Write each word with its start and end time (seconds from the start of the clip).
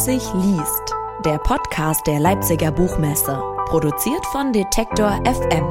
Leipzig 0.00 0.32
liest, 0.32 0.94
der 1.26 1.36
Podcast 1.36 2.06
der 2.06 2.20
Leipziger 2.20 2.72
Buchmesse, 2.72 3.38
produziert 3.66 4.24
von 4.32 4.50
Detektor 4.50 5.22
FM. 5.26 5.66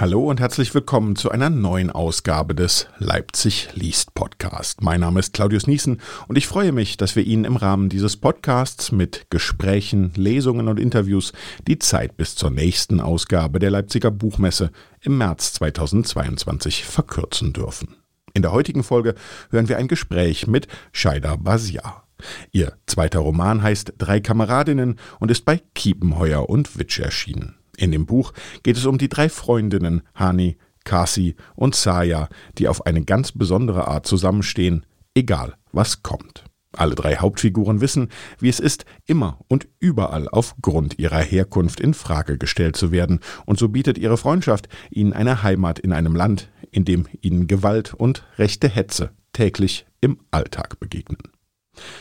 Hallo 0.00 0.28
und 0.28 0.40
herzlich 0.40 0.74
willkommen 0.74 1.14
zu 1.14 1.30
einer 1.30 1.50
neuen 1.50 1.92
Ausgabe 1.92 2.56
des 2.56 2.88
Leipzig 2.98 3.68
liest 3.74 4.12
Podcast. 4.14 4.82
Mein 4.82 5.02
Name 5.02 5.20
ist 5.20 5.34
Claudius 5.34 5.68
Niesen 5.68 6.00
und 6.26 6.36
ich 6.36 6.48
freue 6.48 6.72
mich, 6.72 6.96
dass 6.96 7.14
wir 7.14 7.22
Ihnen 7.22 7.44
im 7.44 7.54
Rahmen 7.54 7.88
dieses 7.88 8.16
Podcasts 8.16 8.90
mit 8.90 9.30
Gesprächen, 9.30 10.10
Lesungen 10.16 10.66
und 10.66 10.80
Interviews 10.80 11.32
die 11.68 11.78
Zeit 11.78 12.16
bis 12.16 12.34
zur 12.34 12.50
nächsten 12.50 13.00
Ausgabe 13.00 13.60
der 13.60 13.70
Leipziger 13.70 14.10
Buchmesse 14.10 14.72
im 15.00 15.16
März 15.16 15.52
2022 15.52 16.84
verkürzen 16.84 17.52
dürfen. 17.52 18.03
In 18.36 18.42
der 18.42 18.50
heutigen 18.50 18.82
Folge 18.82 19.14
hören 19.50 19.68
wir 19.68 19.78
ein 19.78 19.86
Gespräch 19.86 20.48
mit 20.48 20.66
Shaida 20.90 21.36
Basiar. 21.36 22.08
Ihr 22.50 22.72
zweiter 22.84 23.20
Roman 23.20 23.62
heißt 23.62 23.94
Drei 23.98 24.18
Kameradinnen 24.18 24.98
und 25.20 25.30
ist 25.30 25.44
bei 25.44 25.62
Kiepenheuer 25.76 26.48
und 26.48 26.76
Witsch 26.76 26.98
erschienen. 26.98 27.54
In 27.76 27.92
dem 27.92 28.06
Buch 28.06 28.32
geht 28.64 28.76
es 28.76 28.86
um 28.86 28.98
die 28.98 29.08
drei 29.08 29.28
Freundinnen 29.28 30.02
Hani, 30.16 30.56
Kasi 30.82 31.36
und 31.54 31.76
Saya, 31.76 32.28
die 32.58 32.66
auf 32.66 32.86
eine 32.86 33.04
ganz 33.04 33.30
besondere 33.30 33.86
Art 33.86 34.04
zusammenstehen, 34.04 34.84
egal 35.14 35.54
was 35.70 36.02
kommt. 36.02 36.43
Alle 36.76 36.94
drei 36.94 37.16
Hauptfiguren 37.16 37.80
wissen, 37.80 38.08
wie 38.38 38.48
es 38.48 38.60
ist, 38.60 38.84
immer 39.06 39.38
und 39.48 39.68
überall 39.80 40.28
aufgrund 40.28 40.98
ihrer 40.98 41.20
Herkunft 41.20 41.80
in 41.80 41.94
Frage 41.94 42.38
gestellt 42.38 42.76
zu 42.76 42.92
werden, 42.92 43.20
und 43.46 43.58
so 43.58 43.68
bietet 43.68 43.98
ihre 43.98 44.16
Freundschaft 44.16 44.68
ihnen 44.90 45.12
eine 45.12 45.42
Heimat 45.42 45.78
in 45.78 45.92
einem 45.92 46.14
Land, 46.14 46.50
in 46.70 46.84
dem 46.84 47.06
ihnen 47.20 47.46
Gewalt 47.46 47.94
und 47.94 48.24
rechte 48.38 48.68
Hetze 48.68 49.10
täglich 49.32 49.86
im 50.00 50.18
Alltag 50.30 50.78
begegnen. 50.80 51.18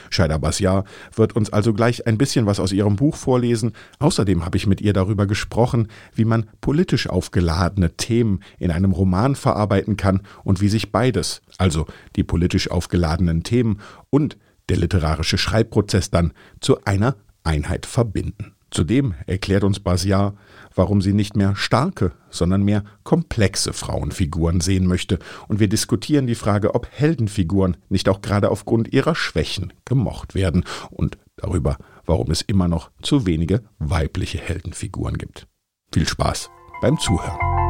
Shaida 0.10 0.38
Basjar 0.38 0.84
wird 1.16 1.36
uns 1.36 1.52
also 1.52 1.74
gleich 1.74 2.06
ein 2.08 2.18
bisschen 2.18 2.46
was 2.46 2.60
aus 2.60 2.72
ihrem 2.72 2.96
Buch 2.96 3.16
vorlesen. 3.16 3.74
Außerdem 4.00 4.46
habe 4.46 4.58
ich 4.58 4.68
mit 4.68 4.82
ihr 4.82 4.94
darüber 4.94 5.26
gesprochen, 5.26 5.88
wie 6.14 6.26
man 6.26 6.50
politisch 6.62 7.10
aufgeladene 7.10 7.96
Themen 7.98 8.42
in 8.60 8.72
einem 8.72 8.92
Roman 8.92 9.36
verarbeiten 9.36 9.98
kann 9.98 10.22
und 10.44 10.62
wie 10.62 10.70
sich 10.70 10.92
beides, 10.92 11.42
also 11.58 11.86
die 12.16 12.24
politisch 12.24 12.70
aufgeladenen 12.70 13.44
Themen 13.44 13.80
und 14.10 14.38
der 14.70 14.78
literarische 14.78 15.38
Schreibprozess 15.38 16.10
dann 16.10 16.34
zu 16.60 16.84
einer 16.86 17.16
Einheit 17.44 17.86
verbinden. 17.86 18.56
Zudem 18.74 19.14
erklärt 19.28 19.64
uns 19.64 19.80
Basiar, 19.80 20.34
warum 20.74 21.02
sie 21.02 21.14
nicht 21.14 21.36
mehr 21.36 21.56
starke, 21.56 22.14
sondern 22.32 22.64
mehr 22.64 22.84
komplexe 23.04 23.72
Frauenfiguren 23.72 24.62
sehen 24.62 24.88
möchte, 24.88 25.20
und 25.48 25.60
wir 25.60 25.68
diskutieren 25.70 26.26
die 26.26 26.34
Frage, 26.34 26.74
ob 26.74 26.88
Heldenfiguren 26.90 27.78
nicht 27.90 28.10
auch 28.10 28.22
gerade 28.22 28.50
aufgrund 28.50 28.92
ihrer 28.92 29.14
Schwächen 29.14 29.74
gemocht 29.86 30.34
werden 30.34 30.64
und 30.90 31.20
darüber, 31.36 31.78
warum 32.06 32.32
es 32.32 32.42
immer 32.42 32.68
noch 32.68 32.90
zu 33.04 33.28
wenige 33.28 33.62
weibliche 33.78 34.40
Heldenfiguren 34.40 35.20
gibt. 35.20 35.48
Viel 35.94 36.08
Spaß 36.08 36.50
beim 36.82 36.98
Zuhören. 36.98 37.63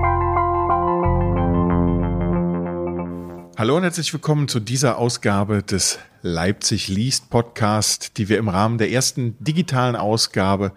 Hallo 3.56 3.78
und 3.78 3.84
herzlich 3.84 4.12
willkommen 4.12 4.48
zu 4.48 4.60
dieser 4.60 4.98
Ausgabe 4.98 5.62
des 5.62 6.00
Leipzig 6.24 6.88
liest 6.88 7.30
Podcast, 7.30 8.18
die 8.18 8.28
wir 8.28 8.40
im 8.40 8.50
Rahmen 8.50 8.80
der 8.80 8.90
ersten 8.90 9.38
digitalen 9.44 9.96
Ausgabe 9.96 10.72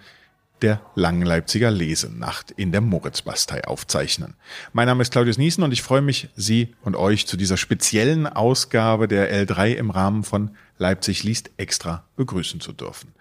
der 0.61 0.83
langen 0.95 1.23
Leipziger 1.23 1.71
Lesenacht 1.71 2.51
in 2.51 2.73
der 2.73 2.83
Moritzbastei 2.83 3.65
aufzeichnen. 3.65 4.35
Mein 4.75 4.89
Name 4.89 5.01
ist 5.01 5.11
Claudius 5.11 5.39
Niesen 5.39 5.65
und 5.65 5.73
ich 5.73 5.83
freue 5.83 6.03
mich, 6.03 6.29
Sie 6.37 6.75
und 6.83 6.97
euch 6.97 7.27
zu 7.27 7.39
dieser 7.39 7.57
speziellen 7.57 8.27
Ausgabe 8.27 9.09
der 9.09 9.33
L3 9.33 9.73
im 9.73 9.89
Rahmen 9.89 10.23
von 10.23 10.51
Leipzig 10.77 11.25
liest 11.25 11.51
extra 11.57 12.05
begrüßen 12.17 12.61
zu 12.61 12.75
dürfen. 12.75 13.15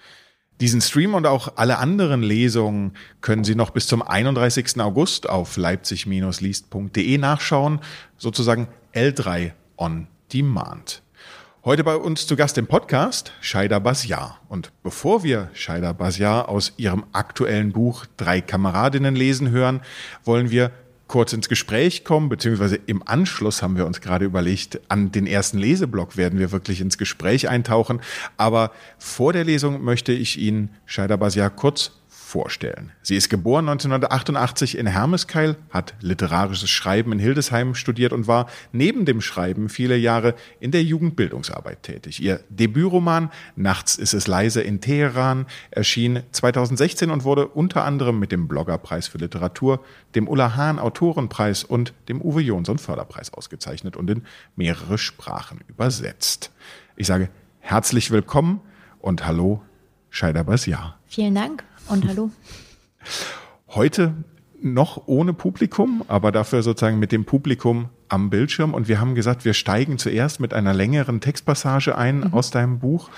Diesen 0.62 0.80
Stream 0.80 1.16
und 1.16 1.28
auch 1.28 1.58
alle 1.58 1.80
anderen 1.80 2.24
Lesungen 2.24 2.94
können 3.20 3.44
Sie 3.44 3.56
noch 3.56 3.72
bis 3.72 3.88
zum 3.88 4.02
31. 4.02 4.80
August 4.80 5.28
auf 5.28 5.58
leipzig-liest.de 5.58 7.18
nachschauen, 7.18 7.82
sozusagen 8.18 8.70
L3 8.94 9.52
on 9.76 10.08
Demand. 10.32 11.02
Heute 11.66 11.84
bei 11.84 11.98
uns 11.98 12.26
zu 12.26 12.38
Gast 12.38 12.58
im 12.58 12.68
Podcast 12.68 13.34
Shaida 13.42 13.80
Basjar. 13.80 14.40
Und 14.48 14.72
bevor 14.82 15.24
wir 15.24 15.50
Shaida 15.54 15.92
Basjar 15.92 16.48
aus 16.48 16.72
ihrem 16.78 17.04
aktuellen 17.12 17.74
Buch 17.74 18.06
Drei 18.16 18.40
Kameradinnen 18.40 19.14
lesen 19.14 19.50
hören, 19.50 19.82
wollen 20.24 20.52
wir 20.52 20.72
kurz 21.16 21.32
ins 21.32 21.48
Gespräch 21.48 22.04
kommen, 22.04 22.28
beziehungsweise 22.28 22.76
im 22.76 23.02
Anschluss 23.08 23.62
haben 23.62 23.78
wir 23.78 23.86
uns 23.86 24.02
gerade 24.02 24.26
überlegt, 24.26 24.82
an 24.90 25.14
den 25.14 25.28
ersten 25.28 25.58
Leseblock 25.58 26.18
werden 26.18 26.40
wir 26.40 26.52
wirklich 26.52 26.82
ins 26.82 26.98
Gespräch 26.98 27.48
eintauchen. 27.48 28.02
Aber 28.36 28.72
vor 28.98 29.32
der 29.32 29.46
Lesung 29.46 29.82
möchte 29.82 30.12
ich 30.12 30.38
Ihnen 30.38 30.72
Shaida 30.86 31.16
Basjar 31.16 31.50
kurz 31.50 31.92
vorstellen. 32.36 32.92
Sie 33.02 33.16
ist 33.16 33.30
geboren 33.30 33.70
1988 33.70 34.78
in 34.78 34.88
Hermeskeil, 34.88 35.56
hat 35.70 35.94
literarisches 36.02 36.70
Schreiben 36.70 37.14
in 37.14 37.20
Hildesheim 37.20 37.76
studiert 37.76 38.12
und 38.12 38.28
war 38.28 38.48
neben 38.74 39.06
dem 39.06 39.22
Schreiben 39.22 39.70
viele 39.70 39.96
Jahre 39.96 40.36
in 40.60 40.72
der 40.72 40.84
Jugendbildungsarbeit 40.84 41.84
tätig. 41.84 42.22
Ihr 42.22 42.42
Debütroman 42.50 43.30
Nachts 43.56 43.96
ist 43.96 44.14
es 44.14 44.28
leise 44.28 44.62
in 44.62 44.82
Teheran 44.82 45.46
erschien 45.72 46.24
2016 46.34 47.10
und 47.10 47.24
wurde 47.24 47.48
unter 47.48 47.86
anderem 47.86 48.20
mit 48.20 48.34
dem 48.34 48.50
Bloggerpreis 48.50 49.08
für 49.08 49.18
Literatur, 49.18 49.82
dem 50.14 50.28
Ulla 50.28 50.58
Hahn 50.58 50.78
Autorenpreis 50.78 51.64
und 51.64 51.94
dem 52.10 52.22
Uwe 52.22 52.42
Jonsson 52.42 52.80
Förderpreis 52.80 53.34
ausgezeichnet 53.34 53.96
und 53.96 54.10
in 54.10 54.24
mehrere 54.58 54.98
Sprachen 54.98 55.62
übersetzt. 55.70 56.52
Ich 56.98 57.08
sage 57.08 57.30
herzlich 57.62 58.12
willkommen 58.12 58.60
und 59.00 59.26
hallo, 59.26 59.62
Scheider 60.10 60.44
Basjar. 60.44 61.00
Vielen 61.08 61.36
Dank 61.36 61.64
und 61.88 62.08
hallo. 62.08 62.30
Heute 63.70 64.14
noch 64.62 65.04
ohne 65.06 65.34
Publikum, 65.34 66.04
aber 66.08 66.32
dafür 66.32 66.64
sozusagen 66.64 67.00
mit 67.00 67.12
dem 67.12 67.26
Publikum 67.26 67.90
am 68.10 68.30
Bildschirm. 68.30 68.74
Und 68.74 68.88
wir 68.88 69.00
haben 69.00 69.16
gesagt, 69.16 69.46
wir 69.46 69.54
steigen 69.54 69.98
zuerst 69.98 70.40
mit 70.40 70.54
einer 70.54 70.74
längeren 70.74 71.22
Textpassage 71.22 71.98
ein 71.98 72.22
mhm. 72.22 72.34
aus 72.34 72.52
deinem 72.52 72.80
Buch 72.80 73.10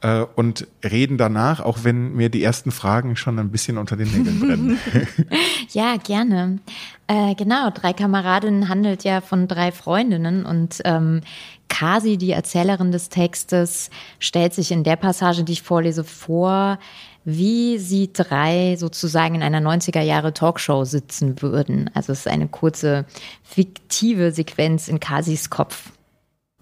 äh, 0.00 0.24
und 0.36 0.66
reden 0.84 1.18
danach, 1.18 1.60
auch 1.60 1.78
wenn 1.82 2.14
mir 2.14 2.28
die 2.28 2.42
ersten 2.42 2.70
Fragen 2.70 3.16
schon 3.16 3.38
ein 3.38 3.50
bisschen 3.50 3.78
unter 3.78 3.96
den 3.96 4.10
Nägeln 4.10 4.40
brennen. 4.40 4.78
ja, 5.70 5.96
gerne. 5.96 6.58
Äh, 7.08 7.34
genau, 7.34 7.70
drei 7.70 7.92
Kameradinnen 7.92 8.68
handelt 8.68 9.04
ja 9.04 9.20
von 9.20 9.48
drei 9.48 9.72
Freundinnen 9.72 10.46
und 10.46 10.80
ähm, 10.84 11.20
Kasi, 11.68 12.16
die 12.16 12.30
Erzählerin 12.30 12.92
des 12.92 13.08
Textes, 13.08 13.90
stellt 14.18 14.54
sich 14.54 14.70
in 14.70 14.84
der 14.84 14.96
Passage, 14.96 15.42
die 15.44 15.52
ich 15.52 15.62
vorlese, 15.62 16.04
vor, 16.04 16.78
wie 17.26 17.78
sie 17.78 18.12
drei 18.12 18.76
sozusagen 18.78 19.34
in 19.34 19.42
einer 19.42 19.60
90er 19.60 20.00
Jahre 20.00 20.32
Talkshow 20.32 20.84
sitzen 20.84 21.42
würden. 21.42 21.90
Also 21.92 22.12
es 22.12 22.20
ist 22.20 22.28
eine 22.28 22.46
kurze 22.46 23.04
fiktive 23.42 24.30
Sequenz 24.30 24.86
in 24.86 25.00
Kasis 25.00 25.50
Kopf. 25.50 25.90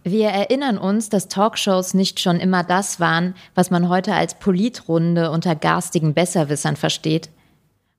Wir 0.05 0.31
erinnern 0.31 0.79
uns, 0.79 1.11
dass 1.11 1.29
Talkshows 1.29 1.93
nicht 1.93 2.19
schon 2.19 2.41
immer 2.41 2.65
das 2.65 2.99
waren, 2.99 3.35
was 3.55 3.71
man 3.71 3.91
heute 3.91 4.15
als 4.15 4.39
Politrunde 4.39 5.31
unter 5.31 5.55
garstigen 5.55 6.15
Besserwissern 6.15 6.77
versteht. 6.77 7.29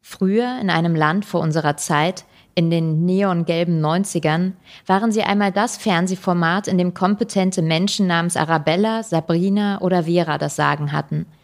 Früher, 0.02 0.58
in 0.59 0.72
einem 0.72 0.96
Land 0.96 1.26
vor 1.26 1.42
unserer 1.42 1.78
Zeit, 1.78 2.26
in 2.56 2.72
den 2.72 3.06
neongelben 3.06 3.80
90ern, 3.80 4.53
waren 4.88 5.12
sie 5.12 5.22
einmal 5.22 5.52
das 5.52 5.78
Fernsehformat, 5.78 6.68
in 6.68 6.80
dem 6.80 6.96
kompetente 6.96 7.62
Menschen 7.62 8.08
namens 8.08 8.38
Arabella, 8.38 9.03
Sabrina 9.03 9.82
oder 9.82 10.06
Vera 10.06 10.40
das 10.40 10.56
Sagen 10.56 10.92
hatten– 10.92 11.28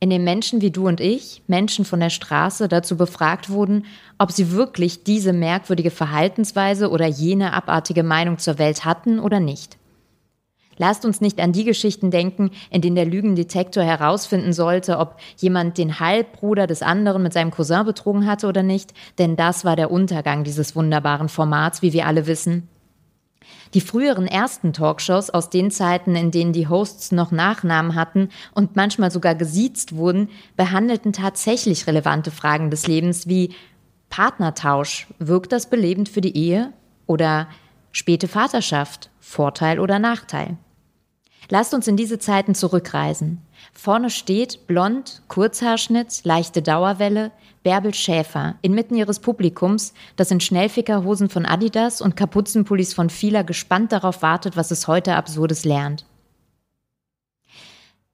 in 0.00 0.10
dem 0.10 0.24
Menschen 0.24 0.60
wie 0.60 0.70
du 0.70 0.86
und 0.86 1.00
ich, 1.00 1.42
Menschen 1.46 1.84
von 1.84 2.00
der 2.00 2.10
Straße, 2.10 2.68
dazu 2.68 2.96
befragt 2.96 3.50
wurden, 3.50 3.86
ob 4.18 4.32
sie 4.32 4.52
wirklich 4.52 5.04
diese 5.04 5.32
merkwürdige 5.32 5.90
Verhaltensweise 5.90 6.90
oder 6.90 7.06
jene 7.06 7.52
abartige 7.52 8.02
Meinung 8.02 8.38
zur 8.38 8.58
Welt 8.58 8.84
hatten 8.84 9.18
oder 9.18 9.40
nicht. 9.40 9.78
Lasst 10.76 11.04
uns 11.04 11.20
nicht 11.20 11.40
an 11.40 11.52
die 11.52 11.64
Geschichten 11.64 12.10
denken, 12.10 12.50
in 12.70 12.80
denen 12.80 12.96
der 12.96 13.06
Lügendetektor 13.06 13.84
herausfinden 13.84 14.52
sollte, 14.52 14.98
ob 14.98 15.18
jemand 15.36 15.78
den 15.78 16.00
Halbbruder 16.00 16.66
des 16.66 16.82
anderen 16.82 17.22
mit 17.22 17.32
seinem 17.32 17.50
Cousin 17.50 17.84
betrogen 17.84 18.26
hatte 18.26 18.48
oder 18.48 18.62
nicht, 18.62 18.92
denn 19.18 19.36
das 19.36 19.64
war 19.64 19.76
der 19.76 19.90
Untergang 19.90 20.44
dieses 20.44 20.74
wunderbaren 20.74 21.28
Formats, 21.28 21.82
wie 21.82 21.92
wir 21.92 22.06
alle 22.06 22.26
wissen. 22.26 22.68
Die 23.74 23.80
früheren 23.80 24.26
ersten 24.26 24.72
Talkshows 24.72 25.30
aus 25.30 25.50
den 25.50 25.70
Zeiten, 25.70 26.14
in 26.16 26.30
denen 26.30 26.52
die 26.52 26.68
Hosts 26.68 27.12
noch 27.12 27.30
Nachnamen 27.30 27.94
hatten 27.94 28.28
und 28.54 28.76
manchmal 28.76 29.10
sogar 29.10 29.34
gesiezt 29.34 29.96
wurden, 29.96 30.28
behandelten 30.56 31.12
tatsächlich 31.12 31.86
relevante 31.86 32.30
Fragen 32.30 32.70
des 32.70 32.86
Lebens 32.86 33.26
wie 33.28 33.54
Partnertausch, 34.10 35.08
wirkt 35.18 35.52
das 35.52 35.68
belebend 35.68 36.08
für 36.08 36.20
die 36.20 36.36
Ehe? 36.36 36.72
Oder 37.06 37.48
späte 37.90 38.28
Vaterschaft, 38.28 39.10
Vorteil 39.18 39.80
oder 39.80 39.98
Nachteil? 39.98 40.56
Lasst 41.50 41.74
uns 41.74 41.88
in 41.88 41.96
diese 41.96 42.18
Zeiten 42.18 42.54
zurückreisen. 42.54 43.42
Vorne 43.72 44.10
steht, 44.10 44.66
blond, 44.66 45.22
Kurzhaarschnitt, 45.28 46.20
leichte 46.24 46.62
Dauerwelle, 46.62 47.32
Bärbel 47.64 47.94
Schäfer, 47.94 48.54
inmitten 48.62 48.94
ihres 48.94 49.18
Publikums, 49.18 49.94
das 50.14 50.30
in 50.30 50.38
Schnellfickerhosen 50.38 51.28
von 51.28 51.46
Adidas 51.46 52.00
und 52.00 52.14
Kapuzenpullis 52.14 52.94
von 52.94 53.10
Fila 53.10 53.42
gespannt 53.42 53.90
darauf 53.90 54.22
wartet, 54.22 54.56
was 54.56 54.70
es 54.70 54.86
heute 54.86 55.16
Absurdes 55.16 55.64
lernt. 55.64 56.04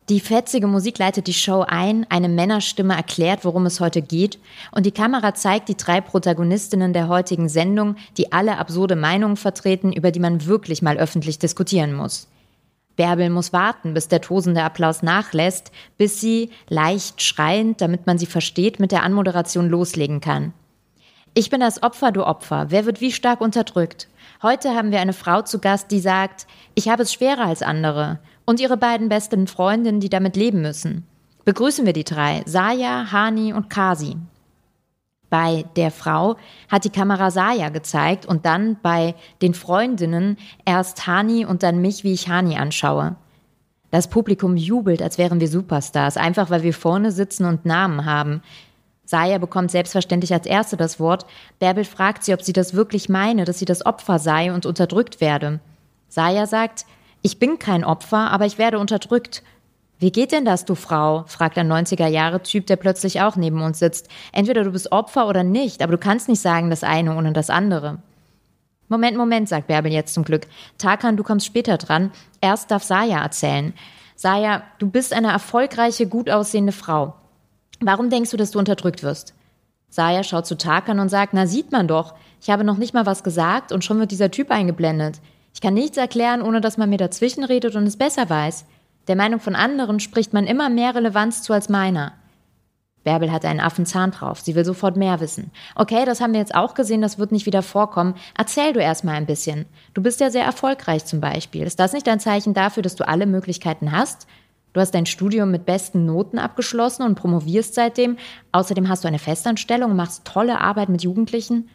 Die 0.09 0.21
fetzige 0.21 0.67
Musik 0.67 0.99
leitet 0.99 1.27
die 1.27 1.35
Show 1.35 1.65
ein, 1.67 2.07
eine 2.09 2.29
Männerstimme 2.29 2.97
erklärt, 2.97 3.45
worum 3.45 3.67
es 3.67 3.81
heute 3.81 4.03
geht, 4.03 4.39
und 4.73 4.87
die 4.87 4.91
Kamera 4.93 5.35
zeigt 5.35 5.69
die 5.69 5.77
drei 5.77 6.01
Protagonistinnen 6.01 6.93
der 6.93 7.09
heutigen 7.09 7.49
Sendung, 7.49 7.97
die 8.17 8.33
alle 8.33 8.59
absurde 8.59 8.97
Meinungen 8.97 9.37
vertreten, 9.37 9.93
über 9.93 10.11
die 10.11 10.19
man 10.21 10.47
wirklich 10.47 10.81
mal 10.83 10.97
öffentlich 10.97 11.39
diskutieren 11.39 11.93
muss. 11.93 12.29
Bärbel 13.01 13.31
muss 13.31 13.55
warten, 13.55 13.95
bis 13.95 14.09
der 14.09 14.21
tosende 14.21 14.63
Applaus 14.63 15.03
nachlässt, 15.03 15.73
bis 15.97 16.21
sie, 16.21 16.51
leicht 16.69 17.23
schreiend, 17.23 17.81
damit 17.81 18.07
man 18.07 18.19
sie 18.19 18.27
versteht, 18.27 18.79
mit 18.79 18.93
der 18.93 19.05
Anmoderation 19.05 19.71
loslegen 19.71 20.21
kann. 20.21 20.53
Ich 21.33 21.49
bin 21.49 21.61
das 21.61 21.83
Opfer, 21.83 22.13
du 22.13 22.27
Opfer. 22.27 22.67
Wer 22.69 22.85
wird 22.85 23.01
wie 23.01 23.11
stark 23.11 23.41
unterdrückt? 23.41 24.07
Heute 24.43 24.75
haben 24.75 24.91
wir 24.91 25.01
eine 25.01 25.15
Frau 25.15 25.41
zu 25.41 25.61
Gast, 25.61 25.91
die 25.91 25.99
sagt, 25.99 26.47
ich 26.75 26.91
habe 26.91 27.05
es 27.05 27.15
schwerer 27.15 27.47
als 27.47 27.63
andere. 27.63 28.19
Und 28.45 28.61
ihre 28.61 28.77
beiden 28.77 29.09
besten 29.09 29.47
Freundinnen, 29.47 30.01
die 30.01 30.11
damit 30.11 30.37
leben 30.37 30.61
müssen. 30.61 31.07
Begrüßen 31.47 31.87
wir 31.87 31.95
die 31.95 32.05
drei, 32.05 32.43
Saya, 32.45 33.11
Hani 33.13 33.55
und 33.55 33.71
Kasi. 33.71 34.17
Bei 35.31 35.65
der 35.77 35.93
Frau 35.93 36.37
hat 36.69 36.85
die 36.85 36.91
Kamera 36.91 37.31
Saya 37.31 37.69
gezeigt 37.69 38.27
und 38.27 38.45
dann 38.45 38.77
bei 38.83 39.15
den 39.41 39.55
Freundinnen 39.55 40.37
erst 40.65 41.07
Hani 41.07 41.47
und 41.47 41.63
dann 41.63 41.81
mich, 41.81 42.05
wie 42.05 42.13
ich 42.13 42.29
Hani 42.29 42.59
anschaue. 42.59 43.17
Das 43.93 44.09
Publikum 44.09 44.57
jubelt, 44.57 45.03
als 45.03 45.19
wären 45.19 45.41
wir 45.41 45.49
Superstars, 45.49 46.17
einfach 46.17 46.51
weil 46.51 46.63
wir 46.63 46.75
vorne 46.75 47.13
sitzen 47.13 47.45
und 47.45 47.65
Namen 47.65 48.05
haben. 48.05 48.43
Saya 49.05 49.39
bekommt 49.39 49.73
selbstverständlich 49.73 50.33
als 50.33 50.47
Erste 50.47 50.77
das 50.77 51.01
Wort. 51.01 51.27
Bärbel 51.59 51.85
fragt 51.85 52.23
sie, 52.23 52.33
ob 52.33 52.43
sie 52.43 52.53
das 52.53 52.75
wirklich 52.75 53.09
meine, 53.09 53.45
dass 53.45 53.59
sie 53.59 53.65
das 53.65 53.85
Opfer 53.85 54.21
sei 54.21 54.53
und 54.53 54.67
unterdrückt 54.67 55.21
werde. 55.21 55.59
Saya 56.09 56.47
sagt, 56.47 56.87
ich 57.23 57.39
bin 57.39 57.59
kein 57.59 57.85
Opfer, 57.85 58.31
aber 58.31 58.47
ich 58.47 58.59
werde 58.59 58.79
unterdrückt. 58.79 59.43
Wie 60.01 60.11
geht 60.11 60.33
denn 60.33 60.47
das, 60.47 60.65
du 60.65 60.75
Frau? 60.75 61.25
fragt 61.27 61.59
ein 61.59 61.71
90er-Jahre-Typ, 61.71 62.67
der 62.67 62.77
plötzlich 62.77 63.21
auch 63.21 63.37
neben 63.37 63.61
uns 63.61 63.79
sitzt. 63.79 64.09
Entweder 64.33 64.65
du 64.65 64.73
bist 64.73 64.93
Opfer 64.93 65.29
oder 65.29 65.45
nicht, 65.45 65.83
aber 65.83 65.93
du 65.93 65.99
kannst 65.99 66.27
nicht 66.27 66.41
sagen 66.41 66.71
das 66.71 66.83
eine 66.83 67.15
ohne 67.15 67.35
das 67.35 67.51
andere. 67.51 67.99
Moment, 68.89 69.19
Moment, 69.19 69.47
sagt 69.51 69.67
Bärbel 69.67 69.93
jetzt 69.93 70.15
zum 70.15 70.25
Glück. 70.25 70.47
Tarkan, 70.79 71.19
du 71.19 71.23
kommst 71.23 71.45
später 71.45 71.77
dran. 71.77 72.13
Erst 72.41 72.71
darf 72.71 72.83
Saya 72.83 73.23
erzählen. 73.23 73.75
Saya, 74.17 74.63
du 74.79 74.89
bist 74.89 75.13
eine 75.13 75.33
erfolgreiche, 75.33 76.07
gut 76.07 76.31
aussehende 76.31 76.73
Frau. 76.73 77.15
Warum 77.81 78.09
denkst 78.09 78.31
du, 78.31 78.39
dass 78.39 78.53
du 78.53 78.59
unterdrückt 78.59 79.03
wirst? 79.03 79.35
Saya 79.91 80.25
schaut 80.25 80.47
zu 80.47 80.57
Tarkan 80.57 80.99
und 80.99 81.11
sagt, 81.11 81.35
na 81.35 81.47
sieht 81.47 81.73
man 81.73 81.89
doch. 81.89 82.15
Ich 82.41 82.49
habe 82.49 82.65
noch 82.65 82.79
nicht 82.79 82.95
mal 82.95 83.05
was 83.05 83.23
gesagt 83.23 83.71
und 83.71 83.85
schon 83.85 83.99
wird 83.99 84.13
dieser 84.13 84.31
Typ 84.31 84.51
eingeblendet. 84.51 85.21
Ich 85.53 85.61
kann 85.61 85.75
nichts 85.75 85.99
erklären, 85.99 86.41
ohne 86.41 86.63
dass 86.63 86.79
man 86.79 86.89
mir 86.89 86.97
dazwischen 86.97 87.45
redet 87.45 87.77
und 87.77 87.87
es 87.87 87.99
besser 87.99 88.31
weiß. 88.31 88.65
Der 89.09 89.17
Meinung 89.17 89.41
von 89.41 89.55
anderen 89.55 90.01
spricht 90.01 90.33
man 90.33 90.47
immer 90.47 90.69
mehr 90.69 90.95
Relevanz 90.95 91.43
zu 91.43 91.53
als 91.53 91.69
meiner. 91.69 92.13
Bärbel 93.03 93.33
hat 93.33 93.47
einen 93.47 93.61
Affenzahn 93.61 94.11
drauf. 94.11 94.41
Sie 94.41 94.55
will 94.55 94.65
sofort 94.65 94.97
mehr 94.97 95.21
wissen. 95.21 95.51
Okay, 95.75 96.05
das 96.05 96.21
haben 96.21 96.33
wir 96.33 96.41
jetzt 96.41 96.55
auch 96.55 96.75
gesehen, 96.75 97.01
das 97.01 97.19
wird 97.19 97.33
nicht 97.33 97.47
wieder 97.47 97.63
vorkommen. 97.63 98.15
Erzähl 98.37 98.75
du 98.75 98.81
erst 98.81 99.05
mal 99.05 99.15
ein 99.15 99.27
bisschen. 99.27 99.65
Du 99.95 100.03
bist 100.03 100.21
ja 100.21 100.31
sehr 100.31 100.45
erfolgreich 100.45 101.07
zum 101.07 101.21
Beispiel. 101.21 101.63
Ist 101.63 101.81
das 101.81 101.95
nicht 101.95 102.09
ein 102.09 102.21
Zeichen 102.21 102.53
dafür, 102.53 102.83
dass 102.83 102.97
du 102.97 103.09
alle 103.09 103.27
Möglichkeiten 103.27 103.93
hast? 103.93 104.27
Du 104.73 104.81
hast 104.81 104.95
dein 104.95 105.07
Studium 105.07 105.51
mit 105.51 105.67
besten 105.67 106.05
Noten 106.05 106.39
abgeschlossen 106.39 107.03
und 107.03 107.15
promovierst 107.15 107.75
seitdem. 107.75 108.19
Außerdem 108.53 108.89
hast 108.89 109.03
du 109.03 109.09
eine 109.09 109.19
Festanstellung 109.19 109.93
und 109.93 109.97
machst 109.97 110.25
tolle 110.27 110.61
Arbeit 110.61 110.91
mit 110.91 111.03
Jugendlichen. 111.03 111.71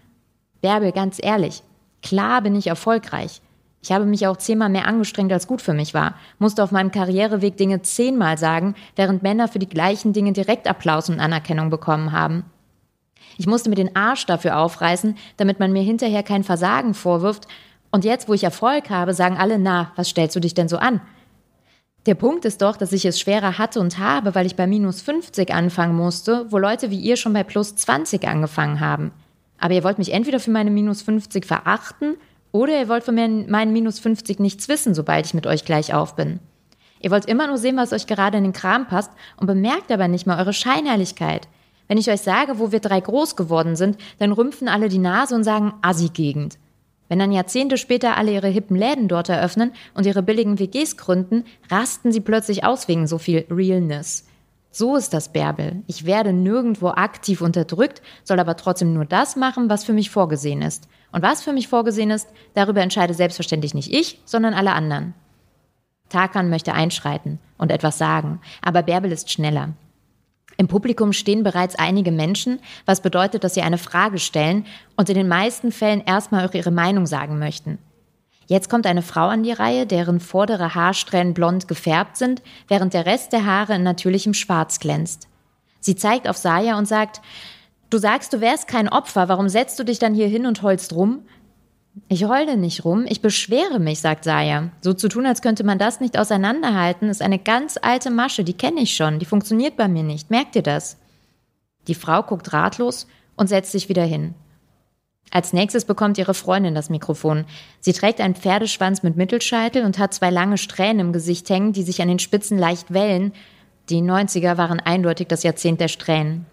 Bärbel, 0.62 0.92
ganz 0.92 1.18
ehrlich. 1.22 1.64
Klar 2.02 2.42
bin 2.42 2.56
ich 2.56 2.68
erfolgreich. 2.68 3.42
Ich 3.86 3.92
habe 3.92 4.08
mich 4.08 4.26
auch 4.26 4.38
zehnmal 4.38 4.70
mehr 4.70 4.88
angestrengt, 4.88 5.32
als 5.32 5.46
gut 5.46 5.62
für 5.62 5.76
mich 5.76 5.94
war, 5.94 6.16
musste 6.40 6.64
auf 6.64 6.72
meinem 6.72 6.90
Karriereweg 6.90 7.56
Dinge 7.56 7.84
zehnmal 7.84 8.36
sagen, 8.36 8.74
während 8.96 9.22
Männer 9.22 9.48
für 9.48 9.60
die 9.60 9.70
gleichen 9.70 10.12
Dinge 10.12 10.34
direkt 10.34 10.68
Applaus 10.68 11.08
und 11.08 11.20
Anerkennung 11.20 11.70
bekommen 11.70 12.12
haben. 12.12 12.46
Ich 13.38 13.46
musste 13.46 13.70
mir 13.70 13.76
den 13.76 13.96
Arsch 13.96 14.26
dafür 14.26 14.58
aufreißen, 14.58 15.16
damit 15.38 15.60
man 15.60 15.72
mir 15.72 15.84
hinterher 15.84 16.24
kein 16.24 16.44
Versagen 16.44 16.96
vorwirft. 16.96 17.48
Und 17.92 18.06
jetzt, 18.06 18.28
wo 18.28 18.34
ich 18.34 18.44
Erfolg 18.44 18.90
habe, 18.90 19.14
sagen 19.14 19.38
alle, 19.38 19.60
na, 19.60 19.92
was 19.96 20.10
stellst 20.10 20.36
du 20.36 20.40
dich 20.40 20.56
denn 20.56 20.68
so 20.68 20.78
an? 20.78 21.00
Der 22.08 22.16
Punkt 22.16 22.44
ist 22.46 22.64
doch, 22.64 22.78
dass 22.78 22.92
ich 22.92 23.06
es 23.06 23.20
schwerer 23.20 23.60
hatte 23.60 23.80
und 23.80 24.00
habe, 24.00 24.34
weil 24.34 24.48
ich 24.48 24.56
bei 24.56 24.66
minus 24.66 25.04
50 25.04 25.54
anfangen 25.54 25.96
musste, 25.96 26.52
wo 26.52 26.58
Leute 26.58 26.90
wie 26.90 27.00
ihr 27.00 27.18
schon 27.18 27.34
bei 27.34 27.44
plus 27.44 27.76
20 27.76 28.28
angefangen 28.28 28.80
haben. 28.80 29.12
Aber 29.60 29.76
ihr 29.76 29.84
wollt 29.84 30.00
mich 30.00 30.12
entweder 30.12 30.40
für 30.40 30.52
meine 30.52 30.72
minus 30.72 31.04
50 31.04 31.46
verachten 31.46 32.16
oder 32.56 32.80
ihr 32.80 32.88
wollt 32.88 33.04
von 33.04 33.16
mir 33.16 33.28
meinen 33.28 33.74
minus 33.74 34.00
50 34.00 34.40
nichts 34.40 34.70
wissen, 34.70 34.96
sobald 34.96 35.26
ich 35.26 35.34
mit 35.34 35.46
euch 35.46 35.66
gleich 35.66 35.94
auf 35.94 36.16
bin. 36.16 36.40
Ihr 37.02 37.12
wollt 37.12 37.26
immer 37.26 37.48
nur 37.48 37.58
sehen, 37.58 37.76
was 37.76 37.92
euch 37.92 38.08
gerade 38.08 38.38
in 38.38 38.46
den 38.46 38.54
Kram 38.54 38.88
passt 38.88 39.12
und 39.36 39.46
bemerkt 39.46 39.92
aber 39.92 40.08
nicht 40.08 40.26
mal 40.26 40.40
eure 40.40 40.54
Scheinheiligkeit. 40.54 41.50
Wenn 41.90 41.98
ich 41.98 42.10
euch 42.10 42.22
sage, 42.22 42.58
wo 42.58 42.72
wir 42.72 42.80
drei 42.80 43.02
groß 43.02 43.36
geworden 43.36 43.76
sind, 43.76 43.98
dann 44.20 44.32
rümpfen 44.32 44.70
alle 44.70 44.88
die 44.88 45.00
Nase 45.00 45.36
und 45.36 45.44
sagen 45.44 45.74
Assi-Gegend. 45.82 46.58
Wenn 47.10 47.20
dann 47.20 47.34
Jahrzehnte 47.34 47.78
später 47.78 48.16
alle 48.16 48.32
ihre 48.32 48.48
hippen 48.48 48.78
Läden 48.78 49.10
dort 49.10 49.28
eröffnen 49.28 49.74
und 49.94 50.06
ihre 50.06 50.24
billigen 50.24 50.58
WGs 50.58 50.96
gründen, 50.96 51.44
rasten 51.70 52.14
sie 52.14 52.22
plötzlich 52.22 52.64
aus 52.64 52.88
wegen 52.88 53.06
so 53.06 53.18
viel 53.18 53.46
Realness. 53.52 54.26
So 54.78 54.98
ist 54.98 55.14
das 55.14 55.30
Bärbel. 55.30 55.84
Ich 55.88 56.06
werde 56.06 56.34
nirgendwo 56.34 56.90
aktiv 56.90 57.40
unterdrückt, 57.40 58.02
soll 58.26 58.42
aber 58.42 58.58
trotzdem 58.58 58.94
nur 58.94 59.06
das 59.06 59.38
machen, 59.38 59.70
was 59.70 59.86
für 59.86 59.94
mich 59.94 60.10
vorgesehen 60.10 60.62
ist. 60.62 60.90
Und 61.14 61.24
was 61.24 61.42
für 61.42 61.54
mich 61.54 61.70
vorgesehen 61.70 62.12
ist, 62.12 62.28
darüber 62.56 62.82
entscheide 62.82 63.14
selbstverständlich 63.14 63.74
nicht 63.74 63.94
ich, 63.94 64.20
sondern 64.26 64.54
alle 64.54 64.74
anderen. 64.74 65.14
Tarkan 66.10 66.50
möchte 66.50 66.74
einschreiten 66.74 67.40
und 67.58 67.72
etwas 67.72 67.98
sagen, 67.98 68.42
aber 68.62 68.84
Bärbel 68.84 69.14
ist 69.14 69.32
schneller. 69.32 69.70
Im 70.58 70.68
Publikum 70.68 71.14
stehen 71.14 71.44
bereits 71.44 71.76
einige 71.76 72.12
Menschen, 72.12 72.60
was 72.86 73.00
bedeutet, 73.00 73.46
dass 73.46 73.54
sie 73.54 73.62
eine 73.62 73.78
Frage 73.78 74.20
stellen 74.20 74.66
und 74.98 75.08
in 75.08 75.16
den 75.16 75.30
meisten 75.30 75.72
Fällen 75.72 76.04
erstmal 76.06 76.54
ihre 76.54 76.72
Meinung 76.72 77.06
sagen 77.06 77.40
möchten. 77.40 77.78
Jetzt 78.48 78.70
kommt 78.70 78.86
eine 78.86 79.02
Frau 79.02 79.28
an 79.28 79.44
die 79.44 79.52
Reihe, 79.52 79.86
deren 79.86 80.20
vordere 80.20 80.76
Haarsträhnen 80.76 81.34
blond 81.34 81.68
gefärbt 81.68 82.18
sind, 82.18 82.42
während 82.68 82.94
der 82.94 83.06
Rest 83.06 83.34
der 83.34 83.46
Haare 83.46 83.76
in 83.76 83.84
natürlichem 83.84 84.34
Schwarz 84.34 84.80
glänzt. 84.80 85.28
Sie 85.80 85.96
zeigt 85.96 86.28
auf 86.28 86.38
Saya 86.38 86.78
und 86.78 86.88
sagt, 86.88 87.22
Du 87.90 88.00
sagst, 88.00 88.34
du 88.34 88.42
wärst 88.42 88.68
kein 88.68 88.90
Opfer, 88.90 89.30
warum 89.30 89.48
setzt 89.48 89.80
du 89.80 89.86
dich 89.86 90.00
dann 90.00 90.16
hier 90.16 90.28
hin 90.28 90.46
und 90.46 90.62
heulst 90.64 90.94
rum? 90.94 91.22
Ich 92.10 92.26
heule 92.26 92.58
nicht 92.58 92.84
rum, 92.84 93.06
ich 93.08 93.22
beschwere 93.22 93.80
mich, 93.80 94.02
sagt 94.02 94.26
Saya. 94.26 94.72
So 94.82 94.94
zu 94.94 95.08
tun, 95.08 95.26
als 95.26 95.42
könnte 95.42 95.64
man 95.64 95.80
das 95.80 96.02
nicht 96.02 96.18
auseinanderhalten, 96.18 97.10
ist 97.10 97.22
eine 97.22 97.40
ganz 97.40 97.78
alte 97.82 98.10
Masche, 98.10 98.44
die 98.44 98.58
kenne 98.58 98.82
ich 98.82 98.96
schon, 98.96 99.20
die 99.20 99.26
funktioniert 99.26 99.78
bei 99.78 99.88
mir 99.88 100.04
nicht. 100.04 100.30
Merkt 100.30 100.56
ihr 100.56 100.64
das? 100.64 100.98
Die 101.88 101.96
Frau 101.96 102.22
guckt 102.24 102.52
ratlos 102.52 103.08
und 103.38 103.48
setzt 103.48 103.72
sich 103.72 103.88
wieder 103.88 104.04
hin. 104.04 104.34
Als 105.32 105.54
nächstes 105.54 105.86
bekommt 105.86 106.18
ihre 106.18 106.34
Freundin 106.34 106.76
das 106.76 106.90
Mikrofon. 106.90 107.46
Sie 107.80 107.94
trägt 107.94 108.22
einen 108.22 108.36
Pferdeschwanz 108.36 109.04
mit 109.04 109.18
Mittelscheitel 109.18 109.84
und 109.84 110.00
hat 110.00 110.14
zwei 110.14 110.30
lange 110.30 110.58
Strähnen 110.58 111.08
im 111.08 111.14
Gesicht 111.14 111.50
hängen, 111.50 111.74
die 111.74 111.84
sich 111.84 112.02
an 112.02 112.08
den 112.08 112.20
Spitzen 112.20 112.58
leicht 112.58 112.94
wellen. 112.94 113.34
Die 113.90 114.02
90er 114.02 114.58
waren 114.58 114.80
eindeutig 114.80 115.28
das 115.28 115.44
Jahrzehnt 115.44 115.82
der 115.82 115.88
Strähnen. 115.88 116.46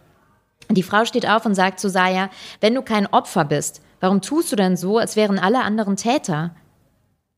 Die 0.70 0.82
Frau 0.82 1.04
steht 1.04 1.28
auf 1.28 1.44
und 1.46 1.54
sagt 1.54 1.80
zu 1.80 1.88
Saya, 1.88 2.30
wenn 2.60 2.74
du 2.74 2.82
kein 2.82 3.06
Opfer 3.06 3.44
bist, 3.44 3.82
warum 4.00 4.20
tust 4.20 4.50
du 4.52 4.56
denn 4.56 4.76
so, 4.76 4.98
als 4.98 5.16
wären 5.16 5.38
alle 5.38 5.62
anderen 5.62 5.96
Täter? 5.96 6.54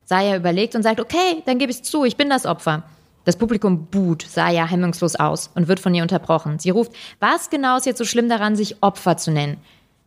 Saya 0.05 0.37
überlegt 0.37 0.75
und 0.75 0.83
sagt, 0.83 1.01
okay, 1.01 1.43
dann 1.47 1.59
gebe 1.59 1.73
ich 1.73 1.83
zu, 1.83 2.05
ich 2.05 2.17
bin 2.17 2.29
das 2.29 2.47
Opfer. 2.47 2.85
Das 3.25 3.37
Publikum 3.37 3.87
buht 3.87 4.23
Saya 4.23 4.67
hemmungslos 4.67 5.17
aus 5.17 5.51
und 5.55 5.67
wird 5.67 5.81
von 5.81 5.95
ihr 5.95 6.03
unterbrochen. 6.03 6.59
Sie 6.59 6.71
ruft, 6.71 6.93
was 7.21 7.49
genau 7.49 7.79
ist 7.79 7.87
jetzt 7.87 7.99
so 7.99 8.05
schlimm 8.05 8.29
daran, 8.29 8.55
sich 8.55 8.83
Opfer 8.83 9.17
zu 9.17 9.31
nennen? 9.31 9.57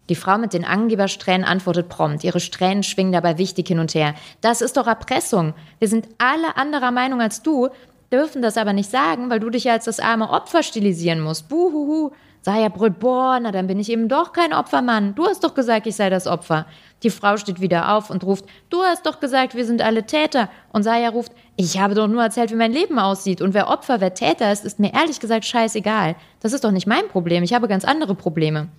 Die 0.10 0.16
Frau 0.16 0.38
mit 0.38 0.54
den 0.54 0.66
Angebersträhnen 0.66 1.46
antwortet 1.46 1.90
prompt. 1.90 2.24
Ihre 2.24 2.40
Strähnen 2.40 2.84
schwingen 2.84 3.12
dabei 3.12 3.38
wichtig 3.38 3.68
hin 3.68 3.80
und 3.80 3.94
her. 3.94 4.16
Das 4.42 4.62
ist 4.62 4.78
doch 4.78 4.88
Erpressung. 4.88 5.54
Wir 5.80 5.88
sind 5.88 6.08
alle 6.18 6.56
anderer 6.56 6.92
Meinung 6.92 7.22
als 7.22 7.42
du, 7.42 7.70
dürfen 8.12 8.42
das 8.42 8.58
aber 8.58 8.74
nicht 8.74 8.90
sagen, 8.90 9.30
weil 9.30 9.40
du 9.40 9.50
dich 9.50 9.70
als 9.70 9.86
das 9.86 10.00
arme 10.00 10.30
Opfer 10.30 10.64
stilisieren 10.64 11.20
musst. 11.20 11.50
Buhuhu. 11.50 12.12
Saya 12.42 12.70
brüllt, 12.70 13.00
boah, 13.00 13.40
na 13.42 13.52
dann 13.52 13.68
bin 13.68 13.78
ich 13.78 13.92
eben 13.92 14.08
doch 14.08 14.32
kein 14.32 14.54
Opfermann. 14.54 15.16
Du 15.16 15.26
hast 15.26 15.44
doch 15.44 15.54
gesagt, 15.54 15.86
ich 15.86 15.98
sei 15.98 16.10
das 16.10 16.28
Opfer. 16.28 16.66
Die 17.04 17.10
Frau 17.10 17.36
steht 17.36 17.60
wieder 17.60 17.94
auf 17.94 18.10
und 18.10 18.24
ruft, 18.24 18.46
du 18.70 18.84
hast 18.84 19.06
doch 19.06 19.20
gesagt, 19.20 19.54
wir 19.54 19.66
sind 19.66 19.82
alle 19.82 20.06
Täter. 20.06 20.48
Und 20.72 20.84
Saya 20.84 21.10
ruft, 21.10 21.34
ich 21.58 21.78
habe 21.78 21.94
doch 21.94 22.08
nur 22.08 22.24
erzählt, 22.24 22.52
wie 22.52 22.56
mein 22.56 22.72
Leben 22.72 23.00
aussieht. 23.00 23.42
Und 23.42 23.54
wer 23.54 23.68
Opfer, 23.68 24.00
wer 24.00 24.14
Täter 24.14 24.50
ist, 24.50 24.64
ist 24.64 24.80
mir 24.80 24.94
ehrlich 24.94 25.20
gesagt 25.20 25.44
scheißegal. 25.44 26.16
Das 26.40 26.54
ist 26.54 26.64
doch 26.64 26.72
nicht 26.72 26.88
mein 26.88 27.10
Problem. 27.10 27.44
Ich 27.44 27.54
habe 27.54 27.68
ganz 27.68 27.84
andere 27.84 28.16
Probleme. 28.16 28.70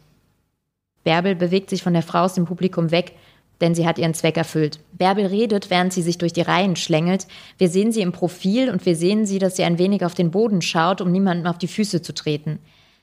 Bärbel 1.05 1.35
bewegt 1.35 1.71
sich 1.71 1.83
von 1.83 1.93
der 1.93 2.03
Frau 2.03 2.21
aus 2.25 2.35
dem 2.35 2.45
Publikum 2.45 2.91
weg. 2.91 3.15
denn 3.61 3.75
sie 3.75 3.89
hat 3.89 3.99
ihren 3.99 4.15
Zweck 4.15 4.37
erfüllt. 4.37 4.79
Bärbel 4.93 5.27
redet, 5.27 5.69
während 5.69 5.93
sie 5.93 6.03
sich 6.03 6.17
durch 6.17 6.33
die 6.33 6.43
Reihen 6.43 6.77
schlängelt. 6.77 7.27
Wir 7.59 7.69
sehen 7.69 7.91
sie 7.91 8.03
im 8.03 8.13
Profil 8.13 8.71
und 8.71 8.87
wir 8.87 8.95
sehen 8.95 9.27
sie, 9.27 9.41
dass 9.41 9.57
sie 9.57 9.65
ein 9.65 9.79
wenig 9.79 10.05
auf 10.05 10.15
den 10.15 10.31
Boden 10.31 10.63
schaut, 10.63 11.01
um 11.01 11.11
niemandem 11.11 11.49
auf 11.51 11.59
die 11.59 11.67
Füße 11.67 12.01
zu 12.01 12.15
treten. 12.15 12.61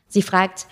Sie 0.08 0.22
fragt, 0.22 0.68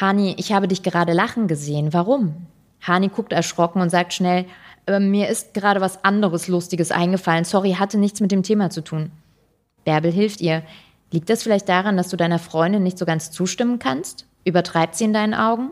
Hani, 0.00 0.34
ich 0.38 0.52
habe 0.52 0.68
dich 0.68 0.82
gerade 0.82 1.12
lachen 1.12 1.48
gesehen. 1.48 1.92
Warum? 1.92 2.46
Hani 2.80 3.08
guckt 3.08 3.32
erschrocken 3.32 3.82
und 3.82 3.90
sagt 3.90 4.14
schnell, 4.14 4.46
äh, 4.86 4.98
mir 4.98 5.28
ist 5.28 5.54
gerade 5.54 5.80
was 5.80 6.04
anderes 6.04 6.48
Lustiges 6.48 6.90
eingefallen. 6.90 7.44
Sorry, 7.44 7.72
hatte 7.72 7.98
nichts 7.98 8.20
mit 8.20 8.32
dem 8.32 8.42
Thema 8.42 8.70
zu 8.70 8.82
tun. 8.82 9.10
Bärbel 9.84 10.12
hilft 10.12 10.40
ihr. 10.40 10.62
Liegt 11.10 11.28
das 11.28 11.42
vielleicht 11.42 11.68
daran, 11.68 11.96
dass 11.96 12.08
du 12.08 12.16
deiner 12.16 12.38
Freundin 12.38 12.82
nicht 12.82 12.98
so 12.98 13.04
ganz 13.04 13.30
zustimmen 13.30 13.78
kannst? 13.78 14.26
Übertreibt 14.44 14.94
sie 14.94 15.04
in 15.04 15.12
deinen 15.12 15.34
Augen? 15.34 15.70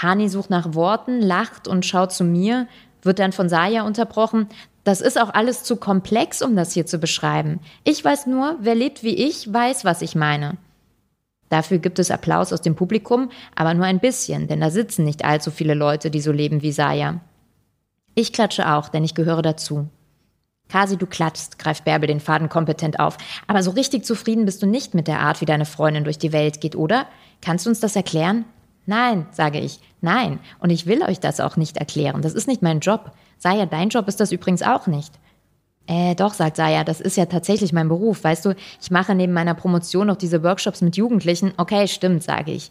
Hani 0.00 0.28
sucht 0.28 0.50
nach 0.50 0.74
Worten, 0.74 1.20
lacht 1.20 1.66
und 1.68 1.84
schaut 1.84 2.12
zu 2.12 2.24
mir, 2.24 2.68
wird 3.02 3.18
dann 3.18 3.32
von 3.32 3.48
Saya 3.48 3.82
unterbrochen. 3.82 4.48
Das 4.84 5.00
ist 5.00 5.20
auch 5.20 5.34
alles 5.34 5.64
zu 5.64 5.76
komplex, 5.76 6.40
um 6.40 6.56
das 6.56 6.72
hier 6.72 6.86
zu 6.86 6.98
beschreiben. 6.98 7.60
Ich 7.84 8.04
weiß 8.04 8.26
nur, 8.26 8.56
wer 8.60 8.74
lebt 8.74 9.02
wie 9.02 9.16
ich, 9.16 9.52
weiß, 9.52 9.84
was 9.84 10.02
ich 10.02 10.14
meine. 10.14 10.56
Dafür 11.48 11.78
gibt 11.78 11.98
es 11.98 12.10
Applaus 12.10 12.52
aus 12.52 12.60
dem 12.60 12.76
Publikum, 12.76 13.30
aber 13.54 13.74
nur 13.74 13.86
ein 13.86 14.00
bisschen, 14.00 14.48
denn 14.48 14.60
da 14.60 14.70
sitzen 14.70 15.04
nicht 15.04 15.24
allzu 15.24 15.50
viele 15.50 15.74
Leute, 15.74 16.10
die 16.10 16.20
so 16.20 16.32
leben 16.32 16.62
wie 16.62 16.72
Saya. 16.72 17.20
Ich 18.14 18.32
klatsche 18.32 18.70
auch, 18.70 18.88
denn 18.88 19.04
ich 19.04 19.14
gehöre 19.14 19.42
dazu. 19.42 19.88
Kasi, 20.68 20.98
du 20.98 21.06
klatschst, 21.06 21.58
greift 21.58 21.84
Bärbel 21.84 22.06
den 22.06 22.20
Faden 22.20 22.50
kompetent 22.50 23.00
auf. 23.00 23.16
Aber 23.46 23.62
so 23.62 23.70
richtig 23.70 24.04
zufrieden 24.04 24.44
bist 24.44 24.62
du 24.62 24.66
nicht 24.66 24.94
mit 24.94 25.08
der 25.08 25.20
Art, 25.20 25.40
wie 25.40 25.46
deine 25.46 25.64
Freundin 25.64 26.04
durch 26.04 26.18
die 26.18 26.32
Welt 26.32 26.60
geht, 26.60 26.76
oder? 26.76 27.06
Kannst 27.40 27.64
du 27.64 27.70
uns 27.70 27.80
das 27.80 27.96
erklären? 27.96 28.44
Nein, 28.88 29.26
sage 29.32 29.60
ich. 29.60 29.80
Nein. 30.00 30.40
Und 30.60 30.70
ich 30.70 30.86
will 30.86 31.02
euch 31.02 31.20
das 31.20 31.40
auch 31.40 31.58
nicht 31.58 31.76
erklären. 31.76 32.22
Das 32.22 32.32
ist 32.32 32.48
nicht 32.48 32.62
mein 32.62 32.80
Job. 32.80 33.12
Saya, 33.36 33.66
dein 33.66 33.90
Job 33.90 34.08
ist 34.08 34.18
das 34.18 34.32
übrigens 34.32 34.62
auch 34.62 34.86
nicht. 34.86 35.12
Äh, 35.86 36.14
doch, 36.14 36.32
sagt 36.32 36.56
Saya, 36.56 36.84
das 36.84 37.02
ist 37.02 37.18
ja 37.18 37.26
tatsächlich 37.26 37.74
mein 37.74 37.88
Beruf. 37.88 38.24
Weißt 38.24 38.46
du, 38.46 38.54
ich 38.80 38.90
mache 38.90 39.14
neben 39.14 39.34
meiner 39.34 39.52
Promotion 39.52 40.06
noch 40.06 40.16
diese 40.16 40.42
Workshops 40.42 40.80
mit 40.80 40.96
Jugendlichen. 40.96 41.52
Okay, 41.58 41.86
stimmt, 41.86 42.22
sage 42.22 42.52
ich. 42.52 42.70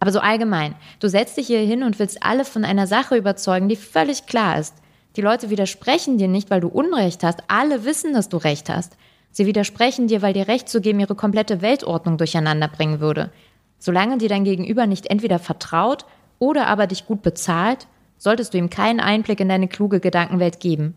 Aber 0.00 0.10
so 0.10 0.20
allgemein. 0.20 0.74
Du 1.00 1.08
setzt 1.08 1.36
dich 1.36 1.48
hier 1.48 1.60
hin 1.60 1.82
und 1.82 1.98
willst 1.98 2.22
alle 2.22 2.46
von 2.46 2.64
einer 2.64 2.86
Sache 2.86 3.16
überzeugen, 3.16 3.68
die 3.68 3.76
völlig 3.76 4.24
klar 4.24 4.58
ist. 4.58 4.74
Die 5.16 5.22
Leute 5.22 5.50
widersprechen 5.50 6.16
dir 6.16 6.28
nicht, 6.28 6.48
weil 6.48 6.62
du 6.62 6.68
Unrecht 6.68 7.22
hast. 7.24 7.42
Alle 7.48 7.84
wissen, 7.84 8.14
dass 8.14 8.30
du 8.30 8.38
Recht 8.38 8.70
hast. 8.70 8.96
Sie 9.32 9.44
widersprechen 9.44 10.08
dir, 10.08 10.22
weil 10.22 10.32
dir 10.32 10.48
Recht 10.48 10.70
zu 10.70 10.80
geben 10.80 11.00
ihre 11.00 11.14
komplette 11.14 11.60
Weltordnung 11.60 12.16
durcheinander 12.16 12.68
bringen 12.68 13.00
würde. 13.00 13.30
Solange 13.78 14.18
dir 14.18 14.28
dein 14.28 14.44
Gegenüber 14.44 14.86
nicht 14.86 15.06
entweder 15.06 15.38
vertraut 15.38 16.04
oder 16.38 16.66
aber 16.66 16.86
dich 16.86 17.06
gut 17.06 17.22
bezahlt, 17.22 17.86
solltest 18.16 18.54
du 18.54 18.58
ihm 18.58 18.70
keinen 18.70 19.00
Einblick 19.00 19.40
in 19.40 19.48
deine 19.48 19.68
kluge 19.68 20.00
Gedankenwelt 20.00 20.60
geben. 20.60 20.94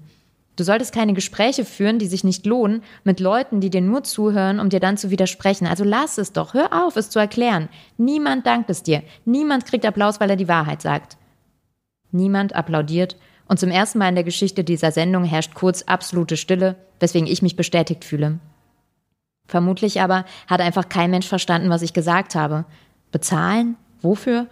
Du 0.55 0.63
solltest 0.63 0.93
keine 0.93 1.13
Gespräche 1.13 1.63
führen, 1.63 1.97
die 1.97 2.07
sich 2.07 2.23
nicht 2.23 2.45
lohnen, 2.45 2.83
mit 3.03 3.19
Leuten, 3.19 3.61
die 3.61 3.69
dir 3.69 3.81
nur 3.81 4.03
zuhören, 4.03 4.59
um 4.59 4.69
dir 4.69 4.79
dann 4.79 4.97
zu 4.97 5.09
widersprechen. 5.09 5.65
Also 5.65 5.83
lass 5.83 6.17
es 6.17 6.33
doch, 6.33 6.53
hör 6.53 6.85
auf, 6.85 6.97
es 6.97 7.09
zu 7.09 7.19
erklären. 7.19 7.69
Niemand 7.97 8.45
dankt 8.45 8.69
es 8.69 8.83
dir. 8.83 9.01
Niemand 9.23 9.65
kriegt 9.65 9.85
Applaus, 9.85 10.19
weil 10.19 10.29
er 10.29 10.35
die 10.35 10.49
Wahrheit 10.49 10.81
sagt. 10.81 11.17
Niemand 12.11 12.53
applaudiert 12.53 13.15
und 13.47 13.59
zum 13.59 13.71
ersten 13.71 13.99
Mal 13.99 14.09
in 14.09 14.15
der 14.15 14.23
Geschichte 14.25 14.63
dieser 14.63 14.91
Sendung 14.91 15.23
herrscht 15.23 15.53
kurz 15.53 15.83
absolute 15.83 16.35
Stille, 16.35 16.75
weswegen 16.99 17.27
ich 17.27 17.41
mich 17.41 17.55
bestätigt 17.55 18.03
fühle. 18.03 18.39
Vermutlich 19.51 19.99
aber 19.99 20.23
hat 20.47 20.61
einfach 20.61 20.87
kein 20.87 21.11
Mensch 21.11 21.27
verstanden, 21.27 21.69
was 21.69 21.81
ich 21.81 21.91
gesagt 21.91 22.35
habe. 22.35 22.63
Bezahlen? 23.11 23.75
Wofür? 24.01 24.47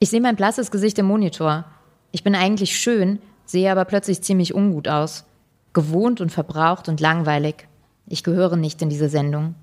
Ich 0.00 0.10
sehe 0.10 0.20
mein 0.20 0.34
blasses 0.34 0.72
Gesicht 0.72 0.98
im 0.98 1.06
Monitor. 1.06 1.64
Ich 2.10 2.24
bin 2.24 2.34
eigentlich 2.34 2.76
schön, 2.76 3.20
sehe 3.46 3.70
aber 3.70 3.84
plötzlich 3.84 4.20
ziemlich 4.20 4.52
ungut 4.52 4.88
aus 4.88 5.26
gewohnt 5.72 6.20
und 6.20 6.30
verbraucht 6.30 6.88
und 6.88 7.00
langweilig. 7.00 7.68
Ich 8.08 8.24
gehöre 8.24 8.56
nicht 8.56 8.82
in 8.82 8.88
diese 8.88 9.08
Sendung. 9.08 9.54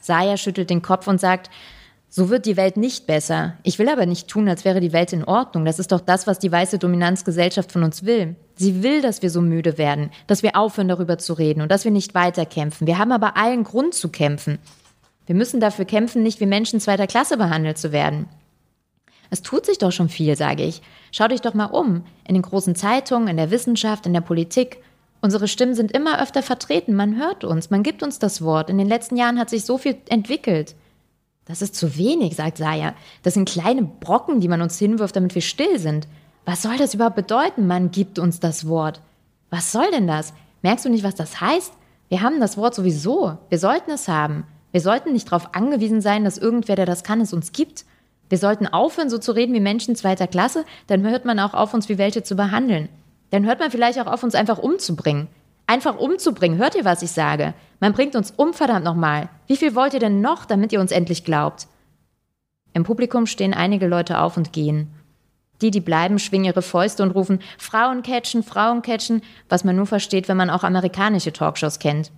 Saya 0.00 0.38
schüttelt 0.38 0.70
den 0.70 0.80
Kopf 0.80 1.06
und 1.06 1.20
sagt, 1.20 1.50
so 2.12 2.28
wird 2.28 2.44
die 2.44 2.56
Welt 2.56 2.76
nicht 2.76 3.06
besser. 3.06 3.54
Ich 3.62 3.78
will 3.78 3.88
aber 3.88 4.04
nicht 4.04 4.26
tun, 4.26 4.48
als 4.48 4.64
wäre 4.64 4.80
die 4.80 4.92
Welt 4.92 5.12
in 5.12 5.22
Ordnung. 5.22 5.64
Das 5.64 5.78
ist 5.78 5.92
doch 5.92 6.00
das, 6.00 6.26
was 6.26 6.40
die 6.40 6.50
weiße 6.50 6.78
Dominanzgesellschaft 6.78 7.70
von 7.70 7.84
uns 7.84 8.04
will. 8.04 8.34
Sie 8.56 8.82
will, 8.82 9.00
dass 9.00 9.22
wir 9.22 9.30
so 9.30 9.40
müde 9.40 9.78
werden, 9.78 10.10
dass 10.26 10.42
wir 10.42 10.56
aufhören, 10.56 10.88
darüber 10.88 11.18
zu 11.18 11.34
reden 11.34 11.62
und 11.62 11.70
dass 11.70 11.84
wir 11.84 11.92
nicht 11.92 12.14
weiterkämpfen. 12.14 12.88
Wir 12.88 12.98
haben 12.98 13.12
aber 13.12 13.36
allen 13.36 13.62
Grund 13.62 13.94
zu 13.94 14.08
kämpfen. 14.08 14.58
Wir 15.26 15.36
müssen 15.36 15.60
dafür 15.60 15.84
kämpfen, 15.84 16.24
nicht 16.24 16.40
wie 16.40 16.46
Menschen 16.46 16.80
zweiter 16.80 17.06
Klasse 17.06 17.36
behandelt 17.36 17.78
zu 17.78 17.92
werden. 17.92 18.26
Es 19.30 19.42
tut 19.42 19.64
sich 19.64 19.78
doch 19.78 19.92
schon 19.92 20.08
viel, 20.08 20.36
sage 20.36 20.64
ich. 20.64 20.82
Schau 21.12 21.28
dich 21.28 21.40
doch 21.40 21.54
mal 21.54 21.66
um. 21.66 22.02
In 22.26 22.34
den 22.34 22.42
großen 22.42 22.74
Zeitungen, 22.74 23.28
in 23.28 23.36
der 23.36 23.52
Wissenschaft, 23.52 24.06
in 24.06 24.12
der 24.12 24.20
Politik. 24.20 24.78
Unsere 25.20 25.46
Stimmen 25.46 25.76
sind 25.76 25.92
immer 25.92 26.20
öfter 26.20 26.42
vertreten, 26.42 26.94
man 26.94 27.16
hört 27.16 27.44
uns, 27.44 27.70
man 27.70 27.84
gibt 27.84 28.02
uns 28.02 28.18
das 28.18 28.42
Wort. 28.42 28.68
In 28.68 28.78
den 28.78 28.88
letzten 28.88 29.16
Jahren 29.16 29.38
hat 29.38 29.50
sich 29.50 29.64
so 29.64 29.78
viel 29.78 29.96
entwickelt. 30.08 30.74
Das 31.50 31.62
ist 31.62 31.74
zu 31.74 31.96
wenig, 31.96 32.36
sagt 32.36 32.58
Saya. 32.58 32.94
Das 33.24 33.34
sind 33.34 33.48
kleine 33.48 33.82
Brocken, 33.82 34.38
die 34.38 34.46
man 34.46 34.62
uns 34.62 34.78
hinwirft, 34.78 35.16
damit 35.16 35.34
wir 35.34 35.42
still 35.42 35.80
sind. 35.80 36.06
Was 36.44 36.62
soll 36.62 36.76
das 36.76 36.94
überhaupt 36.94 37.16
bedeuten, 37.16 37.66
man 37.66 37.90
gibt 37.90 38.20
uns 38.20 38.38
das 38.38 38.68
Wort? 38.68 39.00
Was 39.50 39.72
soll 39.72 39.90
denn 39.90 40.06
das? 40.06 40.32
Merkst 40.62 40.84
du 40.84 40.88
nicht, 40.88 41.02
was 41.02 41.16
das 41.16 41.40
heißt? 41.40 41.72
Wir 42.08 42.22
haben 42.22 42.38
das 42.38 42.56
Wort 42.56 42.76
sowieso. 42.76 43.36
Wir 43.48 43.58
sollten 43.58 43.90
es 43.90 44.06
haben. 44.06 44.44
Wir 44.70 44.80
sollten 44.80 45.12
nicht 45.12 45.26
darauf 45.26 45.52
angewiesen 45.56 46.00
sein, 46.00 46.22
dass 46.22 46.38
irgendwer, 46.38 46.76
der 46.76 46.86
das 46.86 47.02
kann, 47.02 47.20
es 47.20 47.32
uns 47.32 47.50
gibt. 47.50 47.84
Wir 48.28 48.38
sollten 48.38 48.68
aufhören, 48.68 49.10
so 49.10 49.18
zu 49.18 49.32
reden 49.32 49.52
wie 49.52 49.60
Menschen 49.60 49.96
zweiter 49.96 50.28
Klasse, 50.28 50.64
dann 50.86 51.02
hört 51.02 51.24
man 51.24 51.40
auch 51.40 51.54
auf, 51.54 51.74
uns 51.74 51.88
wie 51.88 51.98
welche 51.98 52.22
zu 52.22 52.36
behandeln. 52.36 52.88
Dann 53.30 53.44
hört 53.44 53.58
man 53.58 53.72
vielleicht 53.72 53.98
auch 53.98 54.06
auf, 54.06 54.22
uns 54.22 54.36
einfach 54.36 54.58
umzubringen. 54.58 55.26
Einfach 55.70 55.96
umzubringen. 55.98 56.58
Hört 56.58 56.74
ihr, 56.74 56.84
was 56.84 57.00
ich 57.00 57.12
sage? 57.12 57.54
Man 57.78 57.92
bringt 57.92 58.16
uns 58.16 58.32
um, 58.32 58.54
verdammt 58.54 58.84
nochmal. 58.84 59.28
Wie 59.46 59.56
viel 59.56 59.76
wollt 59.76 59.94
ihr 59.94 60.00
denn 60.00 60.20
noch, 60.20 60.44
damit 60.44 60.72
ihr 60.72 60.80
uns 60.80 60.90
endlich 60.90 61.22
glaubt? 61.22 61.68
Im 62.72 62.82
Publikum 62.82 63.26
stehen 63.26 63.54
einige 63.54 63.86
Leute 63.86 64.18
auf 64.18 64.36
und 64.36 64.52
gehen. 64.52 64.88
Die, 65.62 65.70
die 65.70 65.80
bleiben, 65.80 66.18
schwingen 66.18 66.46
ihre 66.46 66.62
Fäuste 66.62 67.04
und 67.04 67.12
rufen 67.12 67.38
Frauen 67.56 68.02
catchen, 68.02 68.42
Frauen 68.42 68.82
catchen, 68.82 69.22
was 69.48 69.62
man 69.62 69.76
nur 69.76 69.86
versteht, 69.86 70.26
wenn 70.26 70.36
man 70.36 70.50
auch 70.50 70.64
amerikanische 70.64 71.32
Talkshows 71.32 71.78
kennt. 71.78 72.10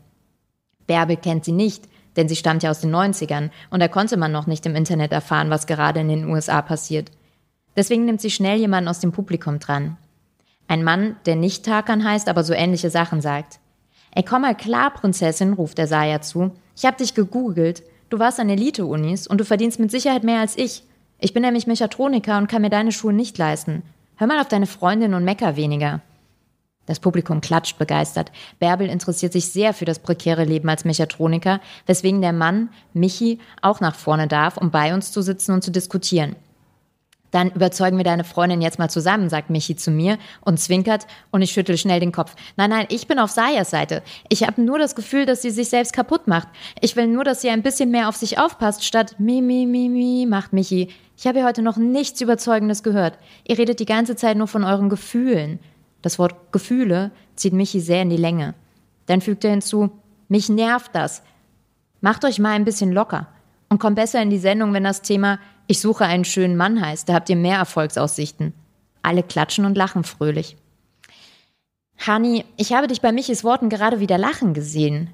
Bärbel 0.87 1.18
kennt 1.18 1.44
sie 1.44 1.52
nicht, 1.52 1.85
denn 2.16 2.30
sie 2.30 2.37
stammt 2.37 2.62
ja 2.62 2.71
aus 2.71 2.80
den 2.80 2.97
90ern 2.97 3.50
und 3.68 3.80
da 3.80 3.88
konnte 3.88 4.16
man 4.16 4.32
noch 4.32 4.47
nicht 4.47 4.64
im 4.64 4.75
Internet 4.75 5.12
erfahren, 5.12 5.50
was 5.50 5.66
gerade 5.66 6.00
in 6.00 6.09
den 6.09 6.26
USA 6.26 6.62
passiert. 6.62 7.11
Deswegen 7.76 8.06
nimmt 8.06 8.23
sie 8.23 8.30
schnell 8.30 8.56
jemanden 8.56 8.88
aus 8.88 9.00
dem 9.00 9.12
Publikum 9.12 9.59
dran. 9.59 9.99
Ein 10.69 10.85
Mann, 10.85 11.16
der 11.26 11.37
nicht 11.37 11.64
Tarkan 11.64 12.04
heißt, 12.04 12.28
aber 12.28 12.45
so 12.45 12.54
ähnliche 12.54 12.90
Sachen 12.90 13.21
sagt. 13.21 13.59
Ey, 14.14 14.23
komm 14.23 14.42
mal 14.42 14.54
klar, 14.54 14.92
Prinzessin, 14.92 15.54
ruft 15.54 15.78
der 15.78 15.87
Saya 15.87 16.21
zu. 16.21 16.52
Ich 16.76 16.85
hab 16.85 16.99
dich 16.99 17.14
gegoogelt. 17.14 17.83
Du 18.11 18.19
warst 18.19 18.40
an 18.40 18.50
Elite-Unis 18.50 19.26
und 19.26 19.38
du 19.38 19.45
verdienst 19.45 19.81
mit 19.81 19.90
Sicherheit 19.90 20.23
mehr 20.23 20.40
als 20.40 20.57
ich. 20.57 20.85
Ich 21.19 21.33
bin 21.33 21.42
nämlich 21.42 21.66
Mechatroniker 21.66 22.37
und 22.37 22.47
kann 22.47 22.62
mir 22.62 22.71
deine 22.71 22.92
Schuhe 22.92 23.12
nicht 23.12 23.38
leisten. 23.38 23.83
Hör 24.16 24.26
mal 24.26 24.40
auf 24.40 24.49
deine 24.49 24.66
Freundin 24.66 25.14
und 25.14 25.25
mecker 25.25 25.57
weniger. 25.57 26.00
Das 26.87 26.99
Publikum 26.99 27.40
klatscht 27.40 27.78
begeistert. 27.78 28.33
Bärbel 28.59 28.88
interessiert 28.88 29.33
sich 29.33 29.47
sehr 29.47 29.73
für 29.73 29.85
das 29.85 30.00
prekäre 30.00 30.45
Leben 30.45 30.69
als 30.69 30.85
Mechatroniker, 30.85 31.61
weswegen 31.87 32.21
der 32.21 32.33
Mann, 32.33 32.71
Michi, 32.92 33.38
auch 33.62 33.81
nach 33.81 33.95
vorne 33.95 34.26
darf, 34.26 34.57
um 34.57 34.71
bei 34.71 34.92
uns 34.92 35.12
zu 35.12 35.23
sitzen 35.23 35.52
und 35.52 35.62
zu 35.62 35.71
diskutieren. 35.71 36.35
Dann 37.33 37.51
überzeugen 37.51 37.97
wir 37.97 38.05
deine 38.05 38.25
Freundin 38.25 38.61
jetzt 38.61 38.79
mal 38.79 38.91
zusammen, 38.91 39.29
sagt 39.29 39.51
Michi 39.51 39.75
zu 39.75 39.91
mir 39.91 40.19
und 40.43 40.61
zwinkert 40.61 41.07
und 41.33 41.43
ich 41.43 41.51
schüttel 41.51 41.77
schnell 41.77 41.99
den 41.99 42.12
Kopf. 42.12 42.37
Nein, 42.57 42.71
nein, 42.71 42.87
ich 42.91 43.09
bin 43.09 43.19
auf 43.19 43.31
Sayas 43.31 43.71
Seite. 43.71 44.03
Ich 44.29 44.47
habe 44.47 44.62
nur 44.62 44.79
das 44.79 44.95
Gefühl, 44.95 45.27
dass 45.27 45.43
sie 45.43 45.51
sich 45.51 45.71
selbst 45.71 45.95
kaputt 45.95 46.29
macht. 46.29 46.49
Ich 46.81 46.95
will 46.95 47.09
nur, 47.09 47.25
dass 47.25 47.41
sie 47.41 47.51
ein 47.51 47.62
bisschen 47.62 47.91
mehr 47.91 48.09
auf 48.09 48.17
sich 48.17 48.39
aufpasst, 48.39 48.85
statt 48.85 49.17
mi, 49.19 49.41
mi, 49.41 49.67
mi, 49.67 49.89
mi, 49.89 50.27
macht 50.29 50.53
Michi. 50.53 50.91
Ich 51.17 51.27
habe 51.27 51.39
hier 51.39 51.49
heute 51.49 51.62
noch 51.62 51.79
nichts 51.79 52.21
Überzeugendes 52.21 52.83
gehört. 52.83 53.19
Ihr 53.49 53.59
redet 53.59 53.81
die 53.81 53.87
ganze 53.87 54.15
Zeit 54.15 54.37
nur 54.37 54.47
von 54.47 54.62
euren 54.62 54.91
Gefühlen. 54.91 55.59
Das 56.03 56.19
Wort 56.19 56.53
Gefühle 56.53 57.12
zieht 57.35 57.55
Michi 57.55 57.81
sehr 57.81 58.03
in 58.03 58.11
die 58.11 58.17
Länge. 58.19 58.55
Dann 59.07 59.23
fügt 59.23 59.45
er 59.45 59.53
hinzu, 59.53 59.91
mich 60.29 60.51
nervt 60.51 60.95
das. 60.95 61.23
Macht 62.03 62.25
euch 62.27 62.39
mal 62.39 62.51
ein 62.51 62.65
bisschen 62.67 62.93
locker 62.93 63.29
und 63.71 63.79
kommt 63.79 63.97
besser 63.97 64.21
in 64.21 64.29
die 64.29 64.39
Sendung, 64.39 64.75
wenn 64.75 64.85
das 64.85 65.01
Thema 65.01 65.39
ich 65.73 65.81
suche 65.81 66.05
einen 66.05 66.26
schönen 66.26 66.55
Mann 66.55 66.85
heißt, 66.85 67.09
da 67.09 67.14
habt 67.14 67.31
ihr 67.31 67.37
mehr 67.37 67.57
Erfolgsaussichten. 67.57 68.52
Alle 69.00 69.23
klatschen 69.23 69.64
und 69.64 69.75
lachen 69.75 70.05
fröhlich. 70.05 70.59
Hani, 72.07 72.45
ich 72.59 72.75
habe 72.75 72.88
dich 72.88 73.00
bei 73.00 73.11
Michis 73.11 73.43
Worten 73.43 73.71
gerade 73.71 73.99
wieder 73.99 74.19
lachen 74.19 74.52
gesehen. 74.52 75.09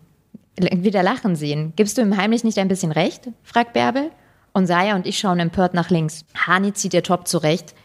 Wieder 0.58 1.04
lachen 1.04 1.36
sehen. 1.36 1.74
Gibst 1.76 1.96
du 1.96 2.02
ihm 2.02 2.16
heimlich 2.16 2.42
nicht 2.42 2.58
ein 2.58 2.66
bisschen 2.66 2.90
recht? 2.90 3.28
fragt 3.44 3.72
Bärbel. 3.72 4.10
Und 4.52 4.66
Saya 4.66 4.96
und 4.96 5.06
ich 5.06 5.20
schauen 5.20 5.38
empört 5.38 5.74
nach 5.74 5.90
links. 5.90 6.24
Hani 6.34 6.72
zieht 6.72 6.92
ihr 6.92 7.04
Top 7.04 7.28
zurecht. 7.28 7.76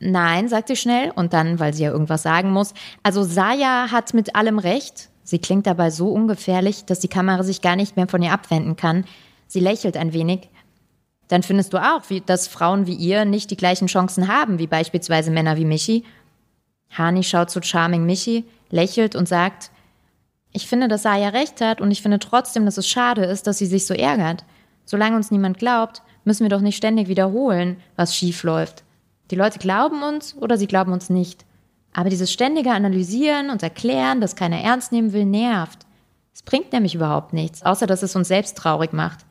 Nein, 0.00 0.48
sagt 0.48 0.68
sie 0.68 0.76
schnell 0.76 1.10
und 1.14 1.34
dann, 1.34 1.60
weil 1.60 1.74
sie 1.74 1.82
ja 1.82 1.90
irgendwas 1.90 2.22
sagen 2.22 2.50
muss. 2.52 2.72
Also 3.02 3.22
Saya 3.22 3.90
hat 3.90 4.14
mit 4.14 4.34
allem 4.34 4.58
recht. 4.58 5.10
Sie 5.24 5.40
klingt 5.40 5.66
dabei 5.66 5.90
so 5.90 6.08
ungefährlich, 6.08 6.86
dass 6.86 7.00
die 7.00 7.08
Kamera 7.08 7.42
sich 7.42 7.60
gar 7.60 7.76
nicht 7.76 7.96
mehr 7.96 8.08
von 8.08 8.22
ihr 8.22 8.32
abwenden 8.32 8.76
kann. 8.76 9.04
Sie 9.46 9.60
lächelt 9.60 9.98
ein 9.98 10.14
wenig 10.14 10.48
dann 11.28 11.42
findest 11.42 11.72
du 11.72 11.78
auch, 11.78 12.02
wie, 12.08 12.20
dass 12.20 12.48
Frauen 12.48 12.86
wie 12.86 12.94
ihr 12.94 13.24
nicht 13.24 13.50
die 13.50 13.56
gleichen 13.56 13.86
Chancen 13.86 14.28
haben, 14.28 14.58
wie 14.58 14.66
beispielsweise 14.66 15.30
Männer 15.30 15.56
wie 15.56 15.64
Michi. 15.64 16.04
Hani 16.90 17.22
schaut 17.22 17.50
zu 17.50 17.62
Charming 17.62 18.04
Michi, 18.04 18.44
lächelt 18.70 19.16
und 19.16 19.26
sagt, 19.26 19.70
ich 20.52 20.68
finde, 20.68 20.86
dass 20.86 21.02
Saya 21.02 21.30
recht 21.30 21.60
hat 21.60 21.80
und 21.80 21.90
ich 21.90 22.02
finde 22.02 22.18
trotzdem, 22.18 22.64
dass 22.64 22.78
es 22.78 22.88
schade 22.88 23.24
ist, 23.24 23.46
dass 23.46 23.58
sie 23.58 23.66
sich 23.66 23.86
so 23.86 23.94
ärgert. 23.94 24.44
Solange 24.84 25.16
uns 25.16 25.30
niemand 25.30 25.58
glaubt, 25.58 26.02
müssen 26.24 26.44
wir 26.44 26.50
doch 26.50 26.60
nicht 26.60 26.76
ständig 26.76 27.08
wiederholen, 27.08 27.78
was 27.96 28.14
schief 28.14 28.42
läuft. 28.44 28.84
Die 29.30 29.36
Leute 29.36 29.58
glauben 29.58 30.02
uns 30.02 30.36
oder 30.36 30.56
sie 30.56 30.66
glauben 30.66 30.92
uns 30.92 31.10
nicht. 31.10 31.44
Aber 31.92 32.10
dieses 32.10 32.32
ständige 32.32 32.72
Analysieren 32.72 33.50
und 33.50 33.62
Erklären, 33.62 34.20
das 34.20 34.36
keiner 34.36 34.60
ernst 34.60 34.92
nehmen 34.92 35.12
will, 35.12 35.24
nervt. 35.24 35.86
Es 36.34 36.42
bringt 36.42 36.72
nämlich 36.72 36.94
überhaupt 36.94 37.32
nichts, 37.32 37.62
außer 37.62 37.86
dass 37.86 38.02
es 38.02 38.14
uns 38.14 38.28
selbst 38.28 38.56
traurig 38.56 38.92
macht. 38.92 39.24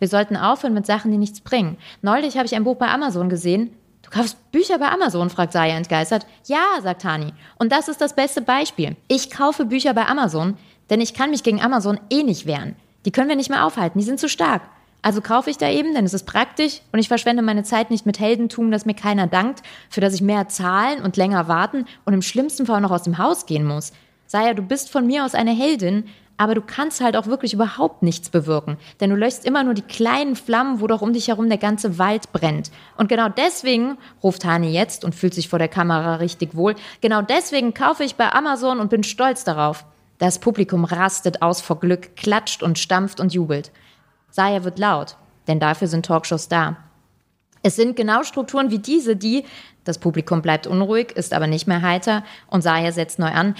Wir 0.00 0.08
sollten 0.08 0.36
aufhören 0.36 0.74
mit 0.74 0.86
Sachen, 0.86 1.12
die 1.12 1.18
nichts 1.18 1.40
bringen. 1.40 1.76
Neulich 2.02 2.36
habe 2.36 2.46
ich 2.46 2.56
ein 2.56 2.64
Buch 2.64 2.76
bei 2.76 2.88
Amazon 2.88 3.28
gesehen. 3.28 3.70
Du 4.02 4.10
kaufst 4.10 4.50
Bücher 4.50 4.78
bei 4.78 4.88
Amazon? 4.88 5.30
fragt 5.30 5.52
Saya 5.52 5.76
entgeistert. 5.76 6.26
Ja, 6.46 6.64
sagt 6.82 7.04
Hani. 7.04 7.32
Und 7.58 7.70
das 7.70 7.86
ist 7.86 8.00
das 8.00 8.16
beste 8.16 8.40
Beispiel. 8.40 8.96
Ich 9.06 9.30
kaufe 9.30 9.66
Bücher 9.66 9.94
bei 9.94 10.06
Amazon, 10.06 10.56
denn 10.88 11.00
ich 11.00 11.14
kann 11.14 11.30
mich 11.30 11.44
gegen 11.44 11.62
Amazon 11.62 12.00
eh 12.10 12.22
nicht 12.22 12.46
wehren. 12.46 12.74
Die 13.04 13.12
können 13.12 13.28
wir 13.28 13.36
nicht 13.36 13.50
mehr 13.50 13.64
aufhalten, 13.64 13.98
die 13.98 14.04
sind 14.04 14.18
zu 14.18 14.28
stark. 14.28 14.62
Also 15.02 15.20
kaufe 15.20 15.48
ich 15.48 15.56
da 15.56 15.70
eben, 15.70 15.94
denn 15.94 16.04
es 16.04 16.12
ist 16.12 16.26
praktisch 16.26 16.82
und 16.92 16.98
ich 16.98 17.08
verschwende 17.08 17.42
meine 17.42 17.62
Zeit 17.62 17.90
nicht 17.90 18.04
mit 18.04 18.20
Heldentum, 18.20 18.70
das 18.70 18.84
mir 18.84 18.94
keiner 18.94 19.26
dankt, 19.26 19.62
für 19.88 20.00
das 20.00 20.12
ich 20.12 20.20
mehr 20.20 20.48
zahlen 20.48 21.02
und 21.02 21.16
länger 21.16 21.48
warten 21.48 21.86
und 22.04 22.12
im 22.12 22.22
schlimmsten 22.22 22.66
Fall 22.66 22.80
noch 22.80 22.90
aus 22.90 23.04
dem 23.04 23.16
Haus 23.16 23.46
gehen 23.46 23.64
muss. 23.64 23.92
Saya, 24.26 24.54
du 24.54 24.62
bist 24.62 24.90
von 24.90 25.06
mir 25.06 25.24
aus 25.24 25.34
eine 25.34 25.52
Heldin, 25.52 26.04
aber 26.40 26.54
du 26.54 26.62
kannst 26.62 27.02
halt 27.02 27.18
auch 27.18 27.26
wirklich 27.26 27.52
überhaupt 27.52 28.02
nichts 28.02 28.30
bewirken, 28.30 28.78
denn 28.98 29.10
du 29.10 29.16
löschst 29.16 29.44
immer 29.44 29.62
nur 29.62 29.74
die 29.74 29.82
kleinen 29.82 30.36
Flammen, 30.36 30.80
wo 30.80 30.86
doch 30.86 31.02
um 31.02 31.12
dich 31.12 31.28
herum 31.28 31.50
der 31.50 31.58
ganze 31.58 31.98
Wald 31.98 32.32
brennt. 32.32 32.70
Und 32.96 33.10
genau 33.10 33.28
deswegen, 33.28 33.98
ruft 34.22 34.46
Hani 34.46 34.70
jetzt 34.70 35.04
und 35.04 35.14
fühlt 35.14 35.34
sich 35.34 35.50
vor 35.50 35.58
der 35.58 35.68
Kamera 35.68 36.14
richtig 36.14 36.56
wohl, 36.56 36.76
genau 37.02 37.20
deswegen 37.20 37.74
kaufe 37.74 38.04
ich 38.04 38.14
bei 38.14 38.32
Amazon 38.32 38.80
und 38.80 38.88
bin 38.88 39.02
stolz 39.02 39.44
darauf. 39.44 39.84
Das 40.16 40.38
Publikum 40.38 40.84
rastet 40.84 41.42
aus 41.42 41.60
vor 41.60 41.78
Glück, 41.78 42.16
klatscht 42.16 42.62
und 42.62 42.78
stampft 42.78 43.20
und 43.20 43.34
jubelt. 43.34 43.70
Saya 44.30 44.64
wird 44.64 44.78
laut, 44.78 45.18
denn 45.46 45.60
dafür 45.60 45.88
sind 45.88 46.06
Talkshows 46.06 46.48
da. 46.48 46.78
Es 47.62 47.76
sind 47.76 47.96
genau 47.96 48.22
Strukturen 48.22 48.70
wie 48.70 48.78
diese, 48.78 49.14
die, 49.14 49.44
das 49.84 49.98
Publikum 49.98 50.40
bleibt 50.40 50.66
unruhig, 50.66 51.12
ist 51.12 51.34
aber 51.34 51.46
nicht 51.46 51.66
mehr 51.66 51.82
heiter 51.82 52.24
und 52.46 52.62
Saya 52.62 52.92
setzt 52.92 53.18
neu 53.18 53.30
an. 53.30 53.54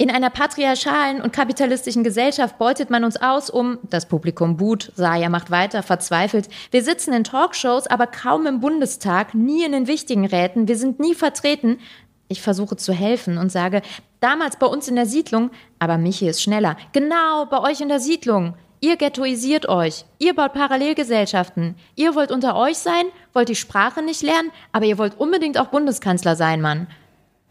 In 0.00 0.10
einer 0.10 0.30
patriarchalen 0.30 1.20
und 1.20 1.34
kapitalistischen 1.34 2.02
Gesellschaft 2.02 2.56
beutet 2.56 2.88
man 2.88 3.04
uns 3.04 3.20
aus, 3.20 3.50
um, 3.50 3.78
das 3.82 4.08
Publikum 4.08 4.56
buht, 4.56 4.92
Saya 4.96 5.28
macht 5.28 5.50
weiter, 5.50 5.82
verzweifelt. 5.82 6.48
Wir 6.70 6.82
sitzen 6.82 7.12
in 7.12 7.22
Talkshows, 7.22 7.86
aber 7.86 8.06
kaum 8.06 8.46
im 8.46 8.60
Bundestag, 8.60 9.34
nie 9.34 9.62
in 9.62 9.72
den 9.72 9.88
wichtigen 9.88 10.24
Räten, 10.24 10.68
wir 10.68 10.78
sind 10.78 11.00
nie 11.00 11.14
vertreten. 11.14 11.80
Ich 12.28 12.40
versuche 12.40 12.76
zu 12.76 12.94
helfen 12.94 13.36
und 13.36 13.52
sage, 13.52 13.82
damals 14.20 14.56
bei 14.56 14.66
uns 14.66 14.88
in 14.88 14.96
der 14.96 15.04
Siedlung, 15.04 15.50
aber 15.78 15.98
Michi 15.98 16.26
ist 16.26 16.40
schneller. 16.40 16.78
Genau, 16.92 17.44
bei 17.44 17.60
euch 17.60 17.82
in 17.82 17.90
der 17.90 18.00
Siedlung. 18.00 18.54
Ihr 18.80 18.96
ghettoisiert 18.96 19.68
euch. 19.68 20.06
Ihr 20.18 20.34
baut 20.34 20.54
Parallelgesellschaften. 20.54 21.74
Ihr 21.94 22.14
wollt 22.14 22.32
unter 22.32 22.56
euch 22.56 22.78
sein, 22.78 23.04
wollt 23.34 23.50
die 23.50 23.54
Sprache 23.54 24.00
nicht 24.00 24.22
lernen, 24.22 24.50
aber 24.72 24.86
ihr 24.86 24.96
wollt 24.96 25.20
unbedingt 25.20 25.58
auch 25.58 25.66
Bundeskanzler 25.66 26.36
sein, 26.36 26.62
Mann. 26.62 26.86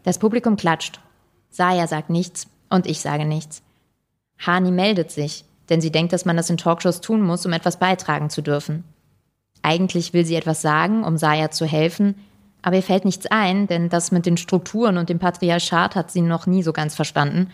Das 0.02 0.18
Publikum 0.18 0.56
klatscht. 0.56 0.98
Saya 1.50 1.86
sagt 1.86 2.10
nichts 2.10 2.46
und 2.68 2.86
ich 2.86 3.00
sage 3.00 3.24
nichts. 3.24 3.62
Hani 4.38 4.70
meldet 4.70 5.10
sich, 5.10 5.44
denn 5.68 5.80
sie 5.80 5.92
denkt, 5.92 6.12
dass 6.12 6.24
man 6.24 6.36
das 6.36 6.50
in 6.50 6.56
Talkshows 6.56 7.00
tun 7.00 7.22
muss, 7.22 7.44
um 7.44 7.52
etwas 7.52 7.78
beitragen 7.78 8.30
zu 8.30 8.42
dürfen. 8.42 8.84
Eigentlich 9.62 10.12
will 10.12 10.24
sie 10.24 10.36
etwas 10.36 10.62
sagen, 10.62 11.04
um 11.04 11.18
Saya 11.18 11.50
zu 11.50 11.66
helfen, 11.66 12.14
aber 12.62 12.76
ihr 12.76 12.82
fällt 12.82 13.04
nichts 13.04 13.26
ein, 13.26 13.66
denn 13.66 13.88
das 13.88 14.12
mit 14.12 14.26
den 14.26 14.36
Strukturen 14.36 14.98
und 14.98 15.08
dem 15.08 15.18
Patriarchat 15.18 15.94
hat 15.96 16.10
sie 16.10 16.20
noch 16.20 16.46
nie 16.46 16.62
so 16.62 16.72
ganz 16.72 16.94
verstanden. 16.94 17.50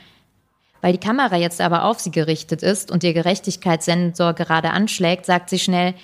Weil 0.80 0.92
die 0.92 1.00
Kamera 1.00 1.36
jetzt 1.36 1.60
aber 1.60 1.84
auf 1.84 2.00
sie 2.00 2.10
gerichtet 2.10 2.62
ist 2.62 2.90
und 2.90 3.02
ihr 3.02 3.14
Gerechtigkeitssensor 3.14 4.34
gerade 4.34 4.70
anschlägt, 4.70 5.26
sagt 5.26 5.48
sie 5.48 5.58
schnell, 5.58 5.94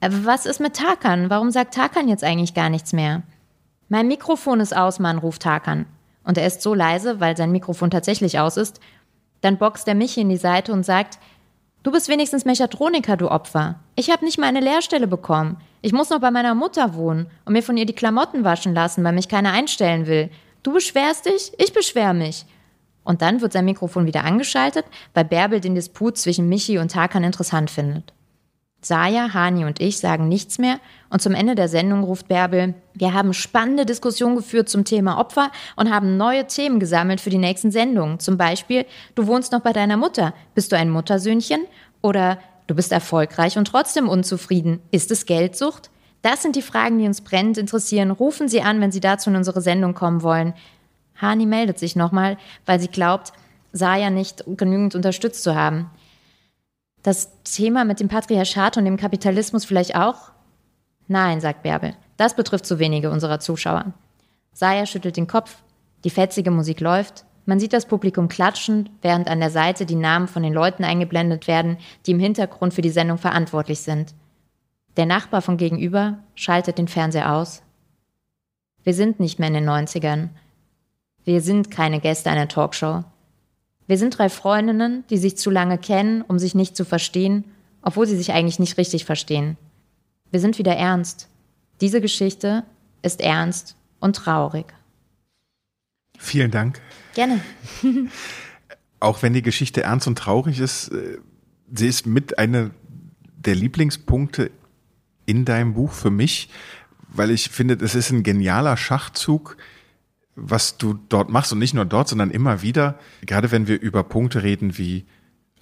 äh, 0.00 0.10
was 0.10 0.46
ist 0.46 0.60
mit 0.60 0.76
Tarkan? 0.76 1.30
Warum 1.30 1.50
sagt 1.50 1.74
Tarkan 1.74 2.08
jetzt 2.08 2.24
eigentlich 2.24 2.54
gar 2.54 2.70
nichts 2.70 2.92
mehr? 2.92 3.22
Mein 3.88 4.08
Mikrofon 4.08 4.60
ist 4.60 4.76
aus, 4.76 4.98
Mann, 4.98 5.18
ruft 5.18 5.42
Tarkan. 5.42 5.86
Und 6.24 6.38
er 6.38 6.46
ist 6.46 6.62
so 6.62 6.74
leise, 6.74 7.20
weil 7.20 7.36
sein 7.36 7.52
Mikrofon 7.52 7.90
tatsächlich 7.90 8.38
aus 8.38 8.56
ist. 8.56 8.80
Dann 9.40 9.58
boxt 9.58 9.88
er 9.88 9.94
mich 9.94 10.18
in 10.18 10.28
die 10.28 10.36
Seite 10.36 10.72
und 10.72 10.84
sagt, 10.84 11.18
Du 11.82 11.90
bist 11.90 12.10
wenigstens 12.10 12.44
Mechatroniker, 12.44 13.16
du 13.16 13.30
Opfer. 13.30 13.80
Ich 13.96 14.10
habe 14.10 14.22
nicht 14.26 14.38
mal 14.38 14.48
eine 14.48 14.60
Lehrstelle 14.60 15.06
bekommen. 15.06 15.56
Ich 15.80 15.94
muss 15.94 16.10
noch 16.10 16.20
bei 16.20 16.30
meiner 16.30 16.54
Mutter 16.54 16.94
wohnen 16.94 17.28
und 17.46 17.54
mir 17.54 17.62
von 17.62 17.78
ihr 17.78 17.86
die 17.86 17.94
Klamotten 17.94 18.44
waschen 18.44 18.74
lassen, 18.74 19.02
weil 19.02 19.14
mich 19.14 19.28
keiner 19.28 19.52
einstellen 19.52 20.06
will. 20.06 20.28
Du 20.62 20.74
beschwerst 20.74 21.24
dich? 21.24 21.52
Ich 21.56 21.72
beschwer 21.72 22.12
mich. 22.12 22.44
Und 23.02 23.22
dann 23.22 23.40
wird 23.40 23.54
sein 23.54 23.64
Mikrofon 23.64 24.04
wieder 24.04 24.24
angeschaltet, 24.24 24.84
weil 25.14 25.24
Bärbel 25.24 25.60
den 25.60 25.74
Disput 25.74 26.18
zwischen 26.18 26.50
Michi 26.50 26.78
und 26.78 26.92
Tarkan 26.92 27.24
interessant 27.24 27.70
findet. 27.70 28.12
Saya, 28.82 29.32
Hani 29.32 29.64
und 29.64 29.80
ich 29.80 30.00
sagen 30.00 30.28
nichts 30.28 30.58
mehr 30.58 30.80
und 31.10 31.20
zum 31.20 31.34
Ende 31.34 31.56
der 31.56 31.68
Sendung 31.68 32.04
ruft 32.04 32.28
Bärbel, 32.28 32.74
wir 32.94 33.12
haben 33.12 33.34
spannende 33.34 33.84
Diskussionen 33.84 34.36
geführt 34.36 34.68
zum 34.68 34.84
Thema 34.84 35.18
Opfer 35.18 35.50
und 35.76 35.90
haben 35.90 36.16
neue 36.16 36.46
Themen 36.46 36.78
gesammelt 36.78 37.20
für 37.20 37.30
die 37.30 37.38
nächsten 37.38 37.72
Sendungen. 37.72 38.20
Zum 38.20 38.36
Beispiel, 38.36 38.86
du 39.16 39.26
wohnst 39.26 39.50
noch 39.50 39.60
bei 39.60 39.72
deiner 39.72 39.96
Mutter. 39.96 40.32
Bist 40.54 40.70
du 40.70 40.76
ein 40.76 40.88
Muttersöhnchen? 40.88 41.66
Oder 42.00 42.38
du 42.68 42.74
bist 42.74 42.92
erfolgreich 42.92 43.58
und 43.58 43.66
trotzdem 43.66 44.08
unzufrieden. 44.08 44.80
Ist 44.92 45.10
es 45.10 45.26
Geldsucht? 45.26 45.90
Das 46.22 46.42
sind 46.42 46.54
die 46.54 46.62
Fragen, 46.62 46.98
die 46.98 47.06
uns 47.06 47.22
brennend 47.22 47.58
interessieren. 47.58 48.10
Rufen 48.10 48.48
Sie 48.48 48.62
an, 48.62 48.80
wenn 48.80 48.92
Sie 48.92 49.00
dazu 49.00 49.30
in 49.30 49.36
unsere 49.36 49.60
Sendung 49.60 49.94
kommen 49.94 50.22
wollen. 50.22 50.54
Hani 51.20 51.44
meldet 51.44 51.78
sich 51.78 51.96
nochmal, 51.96 52.38
weil 52.66 52.80
sie 52.80 52.88
glaubt, 52.88 53.32
Saya 53.72 54.10
nicht 54.10 54.44
genügend 54.46 54.94
unterstützt 54.94 55.42
zu 55.42 55.54
haben. 55.54 55.90
Das 57.02 57.30
Thema 57.44 57.84
mit 57.84 58.00
dem 58.00 58.08
Patriarchat 58.08 58.76
und 58.76 58.84
dem 58.84 58.96
Kapitalismus 58.96 59.64
vielleicht 59.64 59.96
auch? 59.96 60.32
Nein, 61.10 61.40
sagt 61.40 61.64
Bärbel. 61.64 61.94
Das 62.16 62.36
betrifft 62.36 62.64
zu 62.64 62.78
wenige 62.78 63.10
unserer 63.10 63.40
Zuschauer. 63.40 63.94
Saya 64.52 64.86
schüttelt 64.86 65.16
den 65.16 65.26
Kopf. 65.26 65.56
Die 66.04 66.10
fetzige 66.10 66.52
Musik 66.52 66.78
läuft. 66.78 67.24
Man 67.46 67.58
sieht 67.58 67.72
das 67.72 67.86
Publikum 67.86 68.28
klatschen, 68.28 68.88
während 69.02 69.26
an 69.26 69.40
der 69.40 69.50
Seite 69.50 69.86
die 69.86 69.96
Namen 69.96 70.28
von 70.28 70.44
den 70.44 70.52
Leuten 70.52 70.84
eingeblendet 70.84 71.48
werden, 71.48 71.78
die 72.06 72.12
im 72.12 72.20
Hintergrund 72.20 72.74
für 72.74 72.80
die 72.80 72.90
Sendung 72.90 73.18
verantwortlich 73.18 73.80
sind. 73.80 74.14
Der 74.96 75.04
Nachbar 75.04 75.42
von 75.42 75.56
gegenüber 75.56 76.20
schaltet 76.36 76.78
den 76.78 76.86
Fernseher 76.86 77.32
aus. 77.34 77.64
Wir 78.84 78.94
sind 78.94 79.18
nicht 79.18 79.40
mehr 79.40 79.48
in 79.48 79.54
den 79.54 79.68
90ern. 79.68 80.28
Wir 81.24 81.40
sind 81.40 81.72
keine 81.72 81.98
Gäste 81.98 82.30
einer 82.30 82.46
Talkshow. 82.46 83.02
Wir 83.88 83.98
sind 83.98 84.16
drei 84.16 84.28
Freundinnen, 84.28 85.02
die 85.10 85.18
sich 85.18 85.36
zu 85.36 85.50
lange 85.50 85.76
kennen, 85.76 86.22
um 86.22 86.38
sich 86.38 86.54
nicht 86.54 86.76
zu 86.76 86.84
verstehen, 86.84 87.46
obwohl 87.82 88.06
sie 88.06 88.16
sich 88.16 88.32
eigentlich 88.32 88.60
nicht 88.60 88.78
richtig 88.78 89.04
verstehen. 89.04 89.56
Wir 90.30 90.40
sind 90.40 90.58
wieder 90.58 90.76
ernst. 90.76 91.28
Diese 91.80 92.00
Geschichte 92.00 92.64
ist 93.02 93.20
ernst 93.20 93.76
und 93.98 94.16
traurig. 94.16 94.66
Vielen 96.18 96.50
Dank. 96.50 96.80
Gerne. 97.14 97.40
Auch 99.00 99.22
wenn 99.22 99.32
die 99.32 99.42
Geschichte 99.42 99.82
ernst 99.82 100.06
und 100.06 100.18
traurig 100.18 100.60
ist, 100.60 100.88
äh, 100.88 101.18
sie 101.72 101.88
ist 101.88 102.06
mit 102.06 102.38
einer 102.38 102.70
der 103.36 103.54
Lieblingspunkte 103.54 104.50
in 105.24 105.44
deinem 105.44 105.74
Buch 105.74 105.92
für 105.92 106.10
mich, 106.10 106.50
weil 107.08 107.30
ich 107.30 107.48
finde, 107.48 107.76
das 107.76 107.94
ist 107.94 108.10
ein 108.10 108.22
genialer 108.22 108.76
Schachzug, 108.76 109.56
was 110.36 110.76
du 110.76 110.98
dort 111.08 111.30
machst 111.30 111.52
und 111.52 111.58
nicht 111.58 111.74
nur 111.74 111.86
dort, 111.86 112.08
sondern 112.08 112.30
immer 112.30 112.62
wieder, 112.62 112.98
gerade 113.22 113.50
wenn 113.50 113.66
wir 113.66 113.80
über 113.80 114.04
Punkte 114.04 114.42
reden 114.42 114.78
wie 114.78 115.06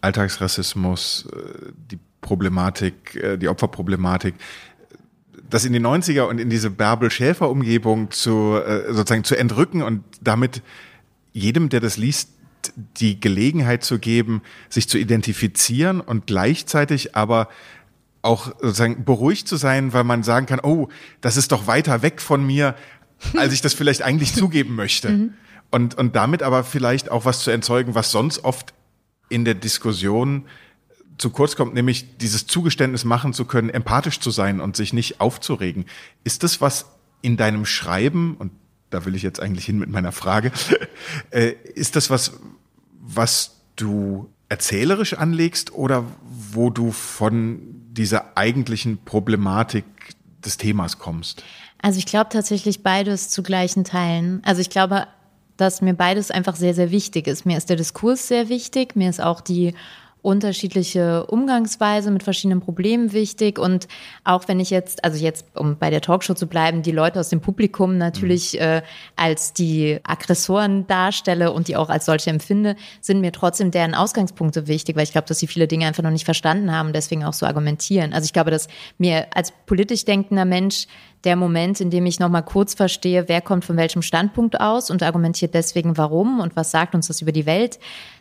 Alltagsrassismus, 0.00 1.28
äh, 1.32 1.72
die 1.76 1.98
Problematik, 2.20 3.16
äh, 3.16 3.36
die 3.36 3.48
Opferproblematik, 3.48 4.34
das 5.48 5.64
in 5.64 5.72
die 5.72 5.80
90er 5.80 6.22
und 6.22 6.38
in 6.38 6.50
diese 6.50 6.70
Bärbel-Schäfer-Umgebung 6.70 8.10
zu, 8.10 8.56
äh, 8.56 8.92
sozusagen 8.92 9.24
zu 9.24 9.36
entrücken 9.36 9.82
und 9.82 10.02
damit 10.20 10.62
jedem, 11.32 11.68
der 11.68 11.80
das 11.80 11.96
liest, 11.96 12.30
die 12.96 13.20
Gelegenheit 13.20 13.84
zu 13.84 13.98
geben, 13.98 14.42
sich 14.68 14.88
zu 14.88 14.98
identifizieren 14.98 16.00
und 16.00 16.26
gleichzeitig 16.26 17.16
aber 17.16 17.48
auch 18.22 18.46
sozusagen 18.60 19.04
beruhigt 19.04 19.48
zu 19.48 19.56
sein, 19.56 19.92
weil 19.92 20.04
man 20.04 20.22
sagen 20.22 20.46
kann, 20.46 20.60
oh, 20.60 20.88
das 21.20 21.36
ist 21.36 21.52
doch 21.52 21.66
weiter 21.66 22.02
weg 22.02 22.20
von 22.20 22.44
mir, 22.46 22.74
als 23.36 23.52
ich 23.52 23.60
das 23.60 23.74
vielleicht 23.74 24.02
eigentlich 24.02 24.34
zugeben 24.34 24.74
möchte. 24.74 25.10
Mhm. 25.10 25.34
Und, 25.70 25.96
und 25.96 26.16
damit 26.16 26.42
aber 26.42 26.64
vielleicht 26.64 27.10
auch 27.10 27.24
was 27.24 27.40
zu 27.40 27.50
erzeugen, 27.50 27.94
was 27.94 28.10
sonst 28.10 28.44
oft 28.44 28.72
in 29.28 29.44
der 29.44 29.54
Diskussion 29.54 30.46
zu 31.18 31.30
kurz 31.30 31.56
kommt, 31.56 31.74
nämlich 31.74 32.16
dieses 32.18 32.46
Zugeständnis 32.46 33.04
machen 33.04 33.32
zu 33.32 33.44
können, 33.44 33.70
empathisch 33.70 34.20
zu 34.20 34.30
sein 34.30 34.60
und 34.60 34.76
sich 34.76 34.92
nicht 34.92 35.20
aufzuregen. 35.20 35.84
Ist 36.24 36.42
das 36.42 36.60
was 36.60 36.86
in 37.20 37.36
deinem 37.36 37.66
Schreiben, 37.66 38.36
und 38.36 38.52
da 38.90 39.04
will 39.04 39.14
ich 39.14 39.22
jetzt 39.22 39.40
eigentlich 39.40 39.66
hin 39.66 39.78
mit 39.78 39.90
meiner 39.90 40.12
Frage, 40.12 40.52
äh, 41.30 41.54
ist 41.74 41.96
das 41.96 42.10
was, 42.10 42.32
was 43.00 43.56
du 43.76 44.30
erzählerisch 44.48 45.14
anlegst 45.14 45.72
oder 45.72 46.04
wo 46.22 46.70
du 46.70 46.92
von 46.92 47.60
dieser 47.90 48.36
eigentlichen 48.36 49.04
Problematik 49.04 49.84
des 50.44 50.56
Themas 50.56 50.98
kommst? 50.98 51.42
Also 51.82 51.98
ich 51.98 52.06
glaube 52.06 52.30
tatsächlich 52.30 52.82
beides 52.82 53.28
zu 53.28 53.42
gleichen 53.42 53.84
Teilen. 53.84 54.40
Also 54.44 54.60
ich 54.60 54.70
glaube, 54.70 55.06
dass 55.56 55.82
mir 55.82 55.94
beides 55.94 56.30
einfach 56.30 56.56
sehr, 56.56 56.74
sehr 56.74 56.90
wichtig 56.90 57.26
ist. 57.26 57.44
Mir 57.44 57.58
ist 57.58 57.68
der 57.68 57.76
Diskurs 57.76 58.28
sehr 58.28 58.48
wichtig, 58.48 58.96
mir 58.96 59.10
ist 59.10 59.20
auch 59.20 59.40
die 59.40 59.74
unterschiedliche 60.22 61.26
Umgangsweise 61.26 62.10
mit 62.10 62.22
verschiedenen 62.22 62.60
Problemen 62.60 63.12
wichtig. 63.12 63.58
Und 63.58 63.88
auch 64.24 64.48
wenn 64.48 64.60
ich 64.60 64.70
jetzt, 64.70 65.04
also 65.04 65.22
jetzt, 65.22 65.46
um 65.54 65.76
bei 65.76 65.90
der 65.90 66.00
Talkshow 66.00 66.34
zu 66.34 66.46
bleiben, 66.46 66.82
die 66.82 66.92
Leute 66.92 67.20
aus 67.20 67.28
dem 67.28 67.40
Publikum 67.40 67.98
natürlich 67.98 68.54
mhm. 68.54 68.60
äh, 68.60 68.82
als 69.16 69.52
die 69.52 69.98
Aggressoren 70.02 70.86
darstelle 70.86 71.52
und 71.52 71.68
die 71.68 71.76
auch 71.76 71.88
als 71.88 72.06
solche 72.06 72.30
empfinde, 72.30 72.76
sind 73.00 73.20
mir 73.20 73.32
trotzdem 73.32 73.70
deren 73.70 73.94
Ausgangspunkte 73.94 74.66
wichtig, 74.66 74.96
weil 74.96 75.04
ich 75.04 75.12
glaube, 75.12 75.28
dass 75.28 75.38
sie 75.38 75.46
viele 75.46 75.68
Dinge 75.68 75.86
einfach 75.86 76.02
noch 76.02 76.10
nicht 76.10 76.24
verstanden 76.24 76.72
haben 76.72 76.88
und 76.88 76.96
deswegen 76.96 77.24
auch 77.24 77.32
so 77.32 77.46
argumentieren. 77.46 78.12
Also 78.12 78.26
ich 78.26 78.32
glaube, 78.32 78.50
dass 78.50 78.68
mir 78.98 79.26
als 79.34 79.52
politisch 79.66 80.04
denkender 80.04 80.44
Mensch 80.44 80.86
der 81.24 81.36
Moment, 81.36 81.80
in 81.80 81.90
dem 81.90 82.06
ich 82.06 82.20
nochmal 82.20 82.44
kurz 82.44 82.74
verstehe, 82.74 83.28
wer 83.28 83.40
kommt 83.40 83.64
von 83.64 83.76
welchem 83.76 84.02
Standpunkt 84.02 84.60
aus 84.60 84.90
und 84.90 85.02
argumentiert 85.02 85.54
deswegen 85.54 85.96
warum 85.96 86.40
und 86.40 86.54
was 86.56 86.70
sagt 86.70 86.94
uns 86.94 87.08
das 87.08 87.20
über 87.20 87.32
die 87.32 87.46
Welt, 87.46 87.78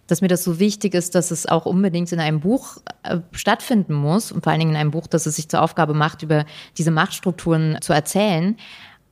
dass 0.08 0.22
mir 0.22 0.30
das 0.30 0.44
so 0.44 0.60
wichtig 0.60 0.94
ist, 0.94 1.16
dass 1.16 1.32
es 1.32 1.46
auch 1.46 1.66
unbedingt 1.66 2.12
in 2.12 2.20
einem 2.20 2.40
Buch 2.40 2.78
äh, 3.04 3.20
stattfinden 3.34 3.94
muss 3.94 4.32
und 4.32 4.44
vor 4.44 4.52
allen 4.52 4.60
Dingen 4.60 4.72
in 4.72 4.78
einem 4.78 4.92
Buch, 4.92 5.08
das 5.08 5.26
es 5.26 5.36
sich 5.36 5.50
zur 5.50 5.62
Aufgabe 5.62 5.94
macht, 5.94 6.24
über 6.24 6.46
diese 6.78 6.92
Machtstrukturen 6.92 7.78
zu 7.82 7.94
erzählen. 7.94 8.58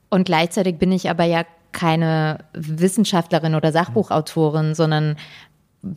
Und 0.08 0.24
gleichzeitig 0.24 0.78
bin 0.78 0.92
ich 0.92 1.10
aber 1.10 1.24
ja 1.24 1.44
keine 1.72 2.38
Wissenschaftlerin 2.54 3.54
oder 3.54 3.70
Sachbuchautorin, 3.70 4.74
sondern 4.74 5.16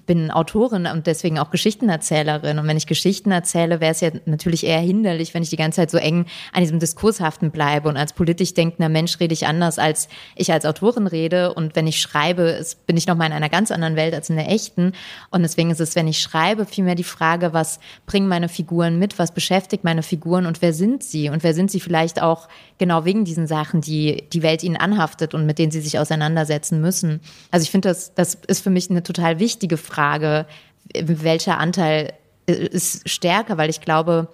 bin 0.06 0.32
Autorin 0.32 0.86
und 0.88 1.08
deswegen 1.08 1.39
auch 1.39 1.52
Geschichtenerzählerin. 1.52 2.60
Und 2.60 2.67
wenn 2.67 2.78
ich 2.78 2.88
Geschichten 2.88 3.32
erzähle, 3.32 3.82
wäre 3.82 3.91
es 3.91 4.02
ja 4.02 4.12
natürlich 4.25 4.65
eher 4.65 4.80
hinderlich, 4.80 5.34
wenn 5.34 5.43
ich 5.43 5.49
die 5.49 5.58
ganze 5.58 5.78
Zeit 5.78 5.91
so 5.91 5.97
eng 5.97 6.25
an 6.54 6.62
diesem 6.62 6.80
Diskurshaften 6.80 7.52
bleibe. 7.52 7.89
Und 7.89 7.97
als 7.97 8.13
politisch 8.13 8.54
denkender 8.54 8.89
Mensch 8.89 9.19
rede 9.19 9.34
ich 9.34 9.47
anders, 9.47 9.80
als 9.80 10.10
ich 10.36 10.52
als 10.52 10.65
Autorin 10.65 11.08
rede. 11.08 11.54
Und 11.54 11.75
wenn 11.75 11.88
ich 11.88 11.99
schreibe, 11.99 12.63
bin 12.86 12.97
ich 12.97 13.08
nochmal 13.08 13.28
in 13.28 13.34
einer 13.34 13.49
ganz 13.49 13.71
anderen 13.71 13.95
Welt 13.95 14.13
als 14.13 14.30
in 14.30 14.36
der 14.36 14.49
echten. 14.49 14.93
Und 15.32 15.41
deswegen 15.41 15.71
ist 15.71 15.82
es, 15.82 15.95
wenn 15.95 16.08
ich 16.08 16.19
schreibe, 16.19 16.65
vielmehr 16.65 16.95
die 16.95 17.04
Frage, 17.04 17.54
was 17.54 17.80
bringen 18.06 18.28
meine 18.28 18.49
Figuren 18.49 18.99
mit, 18.99 19.19
was 19.19 19.34
beschäftigt 19.34 19.84
meine 19.84 20.04
Figuren 20.04 20.45
und 20.45 20.62
wer 20.62 20.73
sind 20.73 21.04
sie? 21.04 21.30
Und 21.30 21.43
wer 21.43 21.54
sind 21.54 21.71
sie 21.71 21.80
vielleicht 21.80 22.21
auch 22.21 22.47
genau 22.79 23.05
wegen 23.05 23.25
diesen 23.25 23.45
Sachen, 23.45 23.81
die 23.81 24.23
die 24.33 24.41
Welt 24.41 24.63
ihnen 24.63 24.77
anhaftet 24.77 25.35
und 25.35 25.45
mit 25.45 25.59
denen 25.59 25.71
sie 25.71 25.81
sich 25.81 25.99
auseinandersetzen 25.99 26.81
müssen? 26.81 27.19
Also 27.51 27.63
ich 27.63 27.71
finde, 27.71 27.89
das, 27.89 28.15
das 28.15 28.35
ist 28.47 28.63
für 28.63 28.71
mich 28.71 28.89
eine 28.89 29.03
total 29.03 29.39
wichtige 29.39 29.77
Frage, 29.77 30.47
welcher 30.95 31.59
Anteil 31.59 32.13
ist 32.47 33.07
stärker, 33.07 33.57
weil 33.57 33.69
ich 33.69 33.81
glaube, 33.81 34.29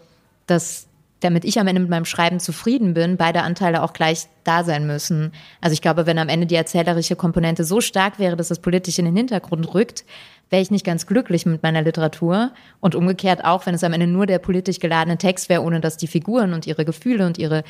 dass 0.47 0.87
damit 1.21 1.43
ich 1.43 1.59
am 1.59 1.67
Ende 1.67 1.81
mit 1.81 1.89
meinem 1.89 2.05
Schreiben 2.05 2.39
zufrieden 2.39 2.93
bin, 2.93 3.17
beide 3.17 3.41
Anteile 3.41 3.81
auch 3.81 3.93
gleich 3.93 4.27
da 4.43 4.63
sein 4.63 4.85
müssen. 4.85 5.31
Also 5.59 5.73
ich 5.73 5.81
glaube, 5.81 6.05
wenn 6.05 6.19
am 6.19 6.29
Ende 6.29 6.45
die 6.45 6.55
erzählerische 6.55 7.15
Komponente 7.15 7.63
so 7.63 7.81
stark 7.81 8.19
wäre, 8.19 8.35
dass 8.35 8.49
das 8.49 8.59
politisch 8.59 8.99
in 8.99 9.05
den 9.05 9.15
Hintergrund 9.15 9.73
rückt, 9.73 10.05
wäre 10.49 10.61
ich 10.61 10.71
nicht 10.71 10.85
ganz 10.85 11.07
glücklich 11.07 11.45
mit 11.45 11.63
meiner 11.63 11.81
Literatur. 11.81 12.51
Und 12.79 12.93
umgekehrt 12.95 13.43
auch, 13.43 13.65
wenn 13.65 13.73
es 13.73 13.83
am 13.83 13.93
Ende 13.93 14.07
nur 14.07 14.27
der 14.27 14.39
politisch 14.39 14.79
geladene 14.79 15.17
Text 15.17 15.49
wäre, 15.49 15.63
ohne 15.63 15.79
dass 15.79 15.97
die 15.97 16.07
Figuren 16.07 16.53
und 16.53 16.67
ihre 16.67 16.85
Gefühle 16.85 17.25
und 17.25 17.37
ihre 17.37 17.63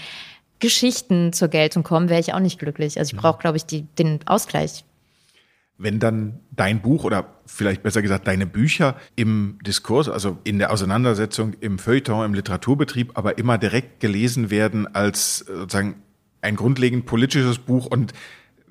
Geschichten 0.59 1.33
zur 1.33 1.47
Geltung 1.47 1.83
kommen, 1.83 2.09
wäre 2.09 2.19
ich 2.19 2.33
auch 2.33 2.39
nicht 2.39 2.59
glücklich. 2.59 2.97
Also 2.97 3.15
ich 3.15 3.21
brauche, 3.21 3.39
glaube 3.39 3.57
ich, 3.57 3.65
die, 3.65 3.83
den 3.97 4.19
Ausgleich 4.25 4.83
wenn 5.77 5.99
dann 5.99 6.39
dein 6.51 6.81
Buch 6.81 7.03
oder 7.03 7.33
vielleicht 7.45 7.83
besser 7.83 8.01
gesagt 8.01 8.27
deine 8.27 8.45
Bücher 8.45 8.95
im 9.15 9.59
Diskurs, 9.65 10.07
also 10.07 10.37
in 10.43 10.57
der 10.59 10.71
Auseinandersetzung, 10.71 11.53
im 11.59 11.79
Feuilleton, 11.79 12.25
im 12.25 12.33
Literaturbetrieb, 12.33 13.11
aber 13.15 13.37
immer 13.37 13.57
direkt 13.57 13.99
gelesen 13.99 14.49
werden 14.49 14.93
als 14.93 15.39
sozusagen 15.39 16.01
ein 16.41 16.55
grundlegend 16.55 17.05
politisches 17.05 17.59
Buch 17.59 17.87
und 17.87 18.13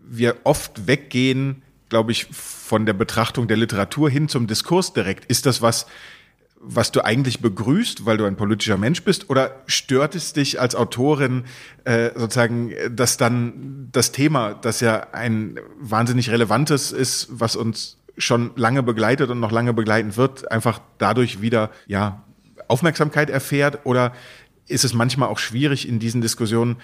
wir 0.07 0.37
oft 0.45 0.87
weggehen, 0.87 1.63
glaube 1.89 2.13
ich, 2.13 2.27
von 2.31 2.87
der 2.87 2.95
Betrachtung 2.95 3.49
der 3.49 3.57
Literatur 3.57 4.09
hin 4.09 4.29
zum 4.29 4.47
Diskurs 4.47 4.93
direkt. 4.93 5.27
Ist 5.27 5.47
das 5.47 5.61
was, 5.61 5.87
was 6.67 6.93
du 6.93 7.05
eigentlich 7.05 7.41
begrüßt, 7.41 8.07
weil 8.07 8.17
du 8.17 8.25
ein 8.25 8.37
politischer 8.37 8.79
Mensch 8.79 9.03
bist, 9.03 9.31
oder 9.31 9.63
stört 9.67 10.15
es 10.15 10.33
dich 10.33 10.61
als 10.61 10.75
Autorin 10.75 11.45
äh, 11.85 12.11
sozusagen, 12.17 12.73
dass 12.91 13.17
dann 13.17 13.89
das 13.93 14.13
Thema, 14.13 14.55
das 14.55 14.81
ja 14.81 15.09
ein 15.13 15.61
wahnsinnig 15.79 16.31
relevantes 16.31 16.91
ist, 16.93 17.29
was 17.31 17.57
uns 17.57 17.99
schon 18.17 18.53
lange 18.57 18.83
begleitet 18.83 19.31
und 19.31 19.41
noch 19.41 19.53
lange 19.53 19.75
begleiten 19.75 20.17
wird, 20.17 20.51
einfach 20.51 20.81
dadurch 20.99 21.41
wieder 21.43 21.71
ja 21.87 22.25
Aufmerksamkeit 22.69 23.31
erfährt? 23.31 23.81
Oder 23.85 24.13
ist 24.67 24.85
es 24.85 24.95
manchmal 24.95 25.29
auch 25.29 25.39
schwierig 25.39 25.87
in 25.87 25.99
diesen 25.99 26.23
Diskussionen, 26.23 26.77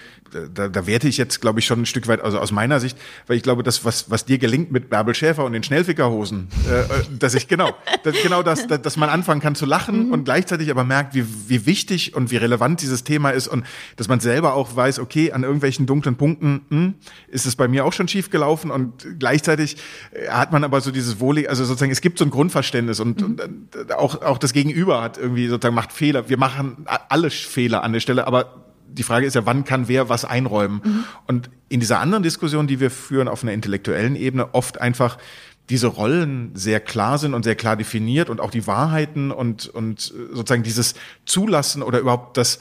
da, 0.53 0.67
da 0.67 0.85
werte 0.85 1.07
ich 1.07 1.17
jetzt, 1.17 1.41
glaube 1.41 1.59
ich, 1.59 1.65
schon 1.65 1.81
ein 1.81 1.85
Stück 1.87 2.07
weit, 2.07 2.21
also 2.21 2.39
aus 2.39 2.51
meiner 2.51 2.79
Sicht, 2.79 2.95
weil 3.25 3.37
ich 3.37 3.43
glaube, 3.43 3.63
das, 3.63 3.83
was, 3.83 4.11
was 4.11 4.25
dir 4.25 4.37
gelingt 4.37 4.71
mit 4.71 4.89
Bärbel 4.89 5.15
Schäfer 5.15 5.45
und 5.45 5.53
den 5.53 5.63
Schnellfickerhosen, 5.63 6.47
äh, 6.69 6.81
äh 6.81 6.85
dass 7.17 7.33
ich 7.33 7.47
genau, 7.47 7.75
dass, 8.03 8.15
genau 8.21 8.43
das, 8.43 8.67
dass 8.67 8.97
man 8.97 9.09
anfangen 9.09 9.41
kann 9.41 9.55
zu 9.55 9.65
lachen 9.65 10.07
mhm. 10.07 10.11
und 10.13 10.25
gleichzeitig 10.25 10.69
aber 10.69 10.83
merkt, 10.83 11.15
wie, 11.15 11.25
wie 11.47 11.65
wichtig 11.65 12.15
und 12.15 12.29
wie 12.29 12.37
relevant 12.37 12.81
dieses 12.81 13.03
Thema 13.03 13.31
ist 13.31 13.47
und 13.47 13.65
dass 13.95 14.07
man 14.07 14.19
selber 14.19 14.53
auch 14.53 14.75
weiß, 14.75 14.99
okay, 14.99 15.31
an 15.31 15.41
irgendwelchen 15.41 15.87
dunklen 15.87 16.17
Punkten 16.17 16.61
hm, 16.69 16.93
ist 17.29 17.47
es 17.47 17.55
bei 17.55 17.67
mir 17.67 17.85
auch 17.85 17.93
schon 17.93 18.07
schief 18.07 18.29
gelaufen 18.29 18.69
und 18.69 19.19
gleichzeitig 19.19 19.77
äh, 20.11 20.29
hat 20.29 20.51
man 20.51 20.63
aber 20.63 20.81
so 20.81 20.91
dieses 20.91 21.19
Wohlig, 21.19 21.49
also 21.49 21.65
sozusagen, 21.65 21.91
es 21.91 22.01
gibt 22.01 22.19
so 22.19 22.25
ein 22.25 22.31
Grundverständnis 22.31 22.99
und, 22.99 23.21
mhm. 23.21 23.39
und 23.75 23.91
auch, 23.93 24.21
auch 24.21 24.37
das 24.37 24.53
Gegenüber 24.53 25.01
hat 25.01 25.17
irgendwie 25.17 25.47
sozusagen 25.47 25.73
macht 25.73 25.91
Fehler. 25.91 26.29
Wir 26.29 26.37
machen 26.37 26.85
alle 27.09 27.31
Fehler 27.31 27.70
Fehler 27.71 27.83
an 27.83 27.93
der 27.93 28.01
Stelle, 28.01 28.27
aber 28.27 28.65
die 28.87 29.03
Frage 29.03 29.25
ist 29.25 29.35
ja, 29.35 29.45
wann 29.45 29.63
kann 29.63 29.87
wer 29.87 30.09
was 30.09 30.25
einräumen? 30.25 30.81
Mhm. 30.83 31.03
Und 31.25 31.49
in 31.69 31.79
dieser 31.79 31.99
anderen 31.99 32.23
Diskussion, 32.23 32.67
die 32.67 32.81
wir 32.81 32.91
führen 32.91 33.29
auf 33.29 33.43
einer 33.43 33.53
intellektuellen 33.53 34.17
Ebene, 34.17 34.53
oft 34.53 34.81
einfach 34.81 35.17
diese 35.69 35.87
Rollen 35.87 36.51
sehr 36.53 36.81
klar 36.81 37.17
sind 37.17 37.33
und 37.33 37.43
sehr 37.43 37.55
klar 37.55 37.77
definiert 37.77 38.29
und 38.29 38.41
auch 38.41 38.51
die 38.51 38.67
Wahrheiten 38.67 39.31
und, 39.31 39.67
und 39.69 40.01
sozusagen 40.01 40.63
dieses 40.63 40.95
Zulassen 41.25 41.81
oder 41.81 41.99
überhaupt 41.99 42.35
das 42.35 42.59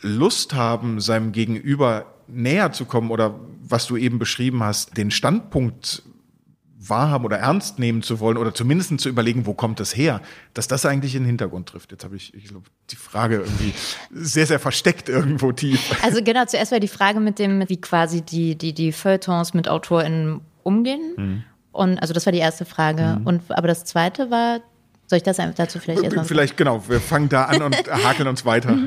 Lust 0.00 0.54
haben, 0.54 1.00
seinem 1.00 1.32
Gegenüber 1.32 2.06
näher 2.26 2.72
zu 2.72 2.86
kommen 2.86 3.10
oder 3.10 3.38
was 3.68 3.86
du 3.86 3.98
eben 3.98 4.18
beschrieben 4.18 4.62
hast, 4.62 4.96
den 4.96 5.10
Standpunkt 5.10 6.02
wahrhaben 6.80 7.26
oder 7.26 7.38
ernst 7.38 7.78
nehmen 7.78 8.02
zu 8.02 8.20
wollen 8.20 8.38
oder 8.38 8.54
zumindest 8.54 8.98
zu 9.00 9.08
überlegen, 9.08 9.44
wo 9.44 9.52
kommt 9.52 9.80
das 9.80 9.94
her, 9.94 10.22
dass 10.54 10.66
das 10.66 10.86
eigentlich 10.86 11.14
in 11.14 11.22
den 11.22 11.26
Hintergrund 11.26 11.68
trifft. 11.68 11.92
Jetzt 11.92 12.04
habe 12.04 12.16
ich, 12.16 12.32
ich 12.34 12.44
glaube, 12.44 12.66
die 12.90 12.96
Frage 12.96 13.36
irgendwie 13.36 13.74
sehr, 14.10 14.46
sehr 14.46 14.58
versteckt 14.58 15.08
irgendwo 15.08 15.52
tief. 15.52 16.02
Also 16.02 16.22
genau, 16.24 16.46
zuerst 16.46 16.72
war 16.72 16.80
die 16.80 16.88
Frage 16.88 17.20
mit 17.20 17.38
dem, 17.38 17.68
wie 17.68 17.80
quasi 17.80 18.22
die, 18.22 18.56
die, 18.56 18.72
die 18.72 18.92
Feuilletons 18.92 19.52
mit 19.52 19.68
AutorInnen 19.68 20.40
umgehen. 20.62 21.14
Mhm. 21.16 21.44
Und 21.72 21.98
also 21.98 22.14
das 22.14 22.26
war 22.26 22.32
die 22.32 22.38
erste 22.38 22.64
Frage. 22.64 23.18
Mhm. 23.20 23.26
Und 23.26 23.42
aber 23.50 23.68
das 23.68 23.84
zweite 23.84 24.30
war, 24.30 24.60
soll 25.10 25.16
ich 25.16 25.22
das 25.22 25.38
dazu 25.56 25.80
vielleicht 25.80 26.04
erstmal? 26.04 26.24
Vielleicht, 26.24 26.56
genau. 26.56 26.88
Wir 26.88 27.00
fangen 27.00 27.28
da 27.28 27.46
an 27.46 27.62
und 27.62 27.76
hakeln 28.04 28.28
uns 28.28 28.44
weiter. 28.44 28.78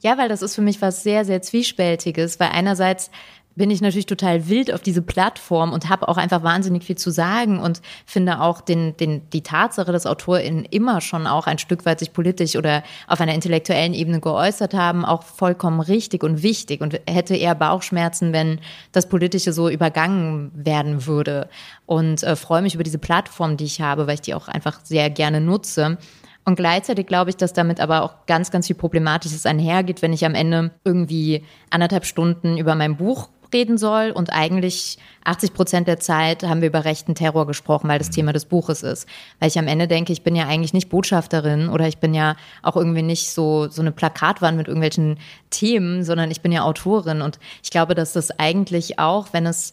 Ja, 0.00 0.18
weil 0.18 0.28
das 0.28 0.42
ist 0.42 0.56
für 0.56 0.60
mich 0.60 0.82
was 0.82 1.04
sehr, 1.04 1.24
sehr 1.24 1.40
Zwiespältiges, 1.40 2.40
weil 2.40 2.48
einerseits 2.48 3.12
bin 3.58 3.70
ich 3.70 3.82
natürlich 3.82 4.06
total 4.06 4.48
wild 4.48 4.72
auf 4.72 4.80
diese 4.80 5.02
Plattform 5.02 5.72
und 5.72 5.88
habe 5.90 6.08
auch 6.08 6.16
einfach 6.16 6.42
wahnsinnig 6.42 6.84
viel 6.84 6.96
zu 6.96 7.10
sagen 7.10 7.60
und 7.60 7.82
finde 8.06 8.40
auch 8.40 8.60
den, 8.62 8.96
den, 8.96 9.28
die 9.30 9.42
Tatsache, 9.42 9.92
dass 9.92 10.06
AutorInnen 10.06 10.64
immer 10.64 11.00
schon 11.00 11.26
auch 11.26 11.46
ein 11.46 11.58
Stück 11.58 11.84
weit 11.84 11.98
sich 11.98 12.12
politisch 12.12 12.56
oder 12.56 12.82
auf 13.06 13.20
einer 13.20 13.34
intellektuellen 13.34 13.92
Ebene 13.92 14.20
geäußert 14.20 14.72
haben, 14.72 15.04
auch 15.04 15.24
vollkommen 15.24 15.80
richtig 15.80 16.22
und 16.22 16.42
wichtig 16.42 16.80
und 16.80 17.00
hätte 17.06 17.36
eher 17.36 17.54
Bauchschmerzen, 17.54 18.32
wenn 18.32 18.60
das 18.92 19.08
Politische 19.08 19.52
so 19.52 19.68
übergangen 19.68 20.50
werden 20.54 21.06
würde. 21.06 21.48
Und 21.84 22.22
äh, 22.22 22.36
freue 22.36 22.62
mich 22.62 22.74
über 22.74 22.84
diese 22.84 22.98
Plattform, 22.98 23.56
die 23.56 23.64
ich 23.64 23.80
habe, 23.80 24.06
weil 24.06 24.14
ich 24.14 24.20
die 24.22 24.34
auch 24.34 24.48
einfach 24.48 24.80
sehr 24.84 25.10
gerne 25.10 25.40
nutze. 25.40 25.98
Und 26.44 26.56
gleichzeitig 26.56 27.06
glaube 27.06 27.28
ich, 27.28 27.36
dass 27.36 27.52
damit 27.52 27.78
aber 27.80 28.02
auch 28.02 28.24
ganz, 28.26 28.50
ganz 28.50 28.68
viel 28.68 28.76
Problematisches 28.76 29.44
einhergeht, 29.44 30.00
wenn 30.00 30.14
ich 30.14 30.24
am 30.24 30.34
Ende 30.34 30.70
irgendwie 30.84 31.44
anderthalb 31.68 32.06
Stunden 32.06 32.56
über 32.56 32.74
mein 32.74 32.96
Buch 32.96 33.28
reden 33.52 33.78
soll. 33.78 34.10
Und 34.10 34.32
eigentlich 34.32 34.98
80 35.24 35.54
Prozent 35.54 35.88
der 35.88 35.98
Zeit 35.98 36.42
haben 36.42 36.60
wir 36.60 36.68
über 36.68 36.84
rechten 36.84 37.14
Terror 37.14 37.46
gesprochen, 37.46 37.88
weil 37.88 37.98
das 37.98 38.08
mhm. 38.08 38.12
Thema 38.12 38.32
des 38.32 38.44
Buches 38.44 38.82
ist. 38.82 39.08
Weil 39.40 39.48
ich 39.48 39.58
am 39.58 39.68
Ende 39.68 39.88
denke, 39.88 40.12
ich 40.12 40.22
bin 40.22 40.36
ja 40.36 40.46
eigentlich 40.46 40.72
nicht 40.72 40.88
Botschafterin 40.88 41.68
oder 41.68 41.88
ich 41.88 41.98
bin 41.98 42.14
ja 42.14 42.36
auch 42.62 42.76
irgendwie 42.76 43.02
nicht 43.02 43.30
so, 43.30 43.68
so 43.68 43.82
eine 43.82 43.92
Plakatwand 43.92 44.56
mit 44.56 44.68
irgendwelchen 44.68 45.18
Themen, 45.50 46.04
sondern 46.04 46.30
ich 46.30 46.40
bin 46.40 46.52
ja 46.52 46.62
Autorin. 46.62 47.22
Und 47.22 47.38
ich 47.62 47.70
glaube, 47.70 47.94
dass 47.94 48.12
das 48.12 48.30
eigentlich 48.38 48.98
auch, 48.98 49.28
wenn 49.32 49.46
es 49.46 49.72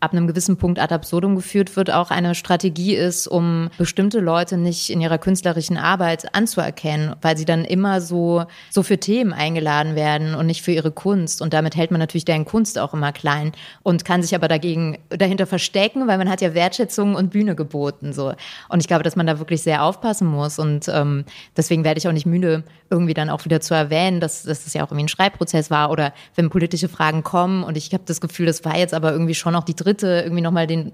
ab 0.00 0.12
einem 0.12 0.26
gewissen 0.26 0.58
Punkt 0.58 0.78
ad 0.78 0.94
absurdum 0.94 1.36
geführt 1.36 1.74
wird, 1.74 1.90
auch 1.90 2.10
eine 2.10 2.34
Strategie 2.34 2.94
ist, 2.94 3.26
um 3.26 3.70
bestimmte 3.78 4.20
Leute 4.20 4.58
nicht 4.58 4.90
in 4.90 5.00
ihrer 5.00 5.16
künstlerischen 5.16 5.78
Arbeit 5.78 6.34
anzuerkennen, 6.34 7.16
weil 7.22 7.36
sie 7.38 7.46
dann 7.46 7.64
immer 7.64 8.00
so, 8.02 8.44
so 8.70 8.82
für 8.82 8.98
Themen 8.98 9.32
eingeladen 9.32 9.94
werden 9.94 10.34
und 10.34 10.46
nicht 10.46 10.62
für 10.62 10.72
ihre 10.72 10.90
Kunst. 10.90 11.40
Und 11.40 11.54
damit 11.54 11.76
hält 11.76 11.90
man 11.90 12.00
natürlich 12.00 12.26
deren 12.26 12.44
Kunst 12.44 12.78
auch 12.78 12.92
immer 12.92 13.12
klein 13.12 13.52
und 13.82 14.04
kann 14.04 14.22
sich 14.22 14.34
aber 14.34 14.48
dagegen, 14.48 14.98
dahinter 15.08 15.46
verstecken, 15.46 16.06
weil 16.06 16.18
man 16.18 16.28
hat 16.28 16.42
ja 16.42 16.52
Wertschätzung 16.52 17.14
und 17.14 17.30
Bühne 17.30 17.54
geboten, 17.54 18.12
so. 18.12 18.34
Und 18.68 18.80
ich 18.80 18.88
glaube, 18.88 19.02
dass 19.02 19.16
man 19.16 19.26
da 19.26 19.38
wirklich 19.38 19.62
sehr 19.62 19.82
aufpassen 19.82 20.26
muss 20.26 20.58
und 20.58 20.88
ähm, 20.88 21.24
deswegen 21.56 21.84
werde 21.84 21.98
ich 21.98 22.06
auch 22.06 22.12
nicht 22.12 22.26
müde, 22.26 22.64
irgendwie 22.90 23.14
dann 23.14 23.30
auch 23.30 23.44
wieder 23.44 23.60
zu 23.60 23.74
erwähnen, 23.74 24.20
dass, 24.20 24.42
dass 24.42 24.64
das 24.64 24.74
ja 24.74 24.82
auch 24.82 24.90
irgendwie 24.90 25.04
ein 25.04 25.08
Schreibprozess 25.08 25.70
war 25.70 25.90
oder 25.90 26.12
wenn 26.34 26.50
politische 26.50 26.88
Fragen 26.88 27.22
kommen 27.22 27.64
und 27.64 27.76
ich 27.76 27.92
habe 27.92 28.04
das 28.06 28.20
Gefühl, 28.20 28.46
das 28.46 28.64
war 28.64 28.76
jetzt 28.76 28.94
aber 28.94 29.10
irgendwie 29.12 29.34
schon 29.34 29.56
auch 29.56 29.64
die 29.64 29.74
dritte 29.86 30.22
irgendwie 30.24 30.42
nochmal 30.42 30.66
den 30.66 30.92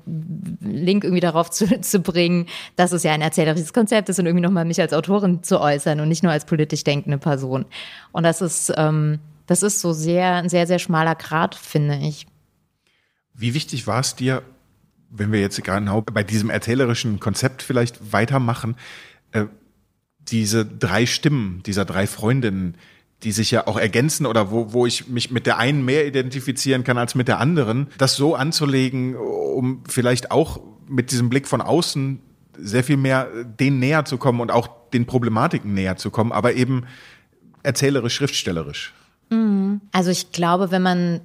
Link 0.60 1.04
irgendwie 1.04 1.20
darauf 1.20 1.50
zu, 1.50 1.80
zu 1.80 2.00
bringen, 2.00 2.46
dass 2.76 2.92
es 2.92 3.02
ja 3.02 3.12
ein 3.12 3.22
erzählerisches 3.22 3.72
Konzept 3.72 4.08
ist 4.08 4.18
und 4.18 4.26
irgendwie 4.26 4.42
nochmal 4.42 4.64
mich 4.64 4.80
als 4.80 4.92
Autorin 4.92 5.42
zu 5.42 5.60
äußern 5.60 6.00
und 6.00 6.08
nicht 6.08 6.22
nur 6.22 6.32
als 6.32 6.44
politisch 6.44 6.84
denkende 6.84 7.18
Person. 7.18 7.64
Und 8.12 8.24
das 8.24 8.42
ist, 8.42 8.72
ähm, 8.76 9.18
das 9.46 9.62
ist 9.62 9.80
so 9.80 9.92
sehr, 9.92 10.34
ein 10.34 10.48
sehr, 10.48 10.66
sehr 10.66 10.78
schmaler 10.78 11.14
Grad, 11.14 11.54
finde 11.54 11.96
ich. 11.96 12.26
Wie 13.34 13.54
wichtig 13.54 13.86
war 13.86 14.00
es 14.00 14.14
dir, 14.14 14.42
wenn 15.10 15.32
wir 15.32 15.40
jetzt 15.40 15.62
genau 15.62 16.02
bei 16.02 16.22
diesem 16.22 16.50
erzählerischen 16.50 17.20
Konzept 17.20 17.62
vielleicht 17.62 18.12
weitermachen, 18.12 18.76
äh, 19.32 19.46
diese 20.18 20.64
drei 20.64 21.06
Stimmen 21.06 21.62
dieser 21.64 21.84
drei 21.84 22.06
Freundinnen, 22.06 22.76
die 23.22 23.32
sich 23.32 23.50
ja 23.50 23.66
auch 23.66 23.78
ergänzen 23.78 24.26
oder 24.26 24.50
wo, 24.50 24.72
wo 24.72 24.86
ich 24.86 25.08
mich 25.08 25.30
mit 25.30 25.46
der 25.46 25.58
einen 25.58 25.84
mehr 25.84 26.06
identifizieren 26.06 26.84
kann 26.84 26.98
als 26.98 27.14
mit 27.14 27.28
der 27.28 27.38
anderen, 27.38 27.88
das 27.98 28.16
so 28.16 28.34
anzulegen, 28.34 29.16
um 29.16 29.84
vielleicht 29.88 30.30
auch 30.30 30.60
mit 30.88 31.10
diesem 31.10 31.28
Blick 31.28 31.46
von 31.46 31.60
außen 31.60 32.20
sehr 32.58 32.84
viel 32.84 32.96
mehr 32.96 33.28
denen 33.44 33.78
näher 33.78 34.04
zu 34.04 34.18
kommen 34.18 34.40
und 34.40 34.50
auch 34.50 34.68
den 34.92 35.06
Problematiken 35.06 35.72
näher 35.72 35.96
zu 35.96 36.10
kommen, 36.10 36.32
aber 36.32 36.54
eben 36.54 36.84
erzählerisch, 37.62 38.14
schriftstellerisch. 38.14 38.92
Mhm. 39.30 39.80
Also 39.92 40.10
ich 40.10 40.32
glaube, 40.32 40.70
wenn 40.70 40.82
man 40.82 41.20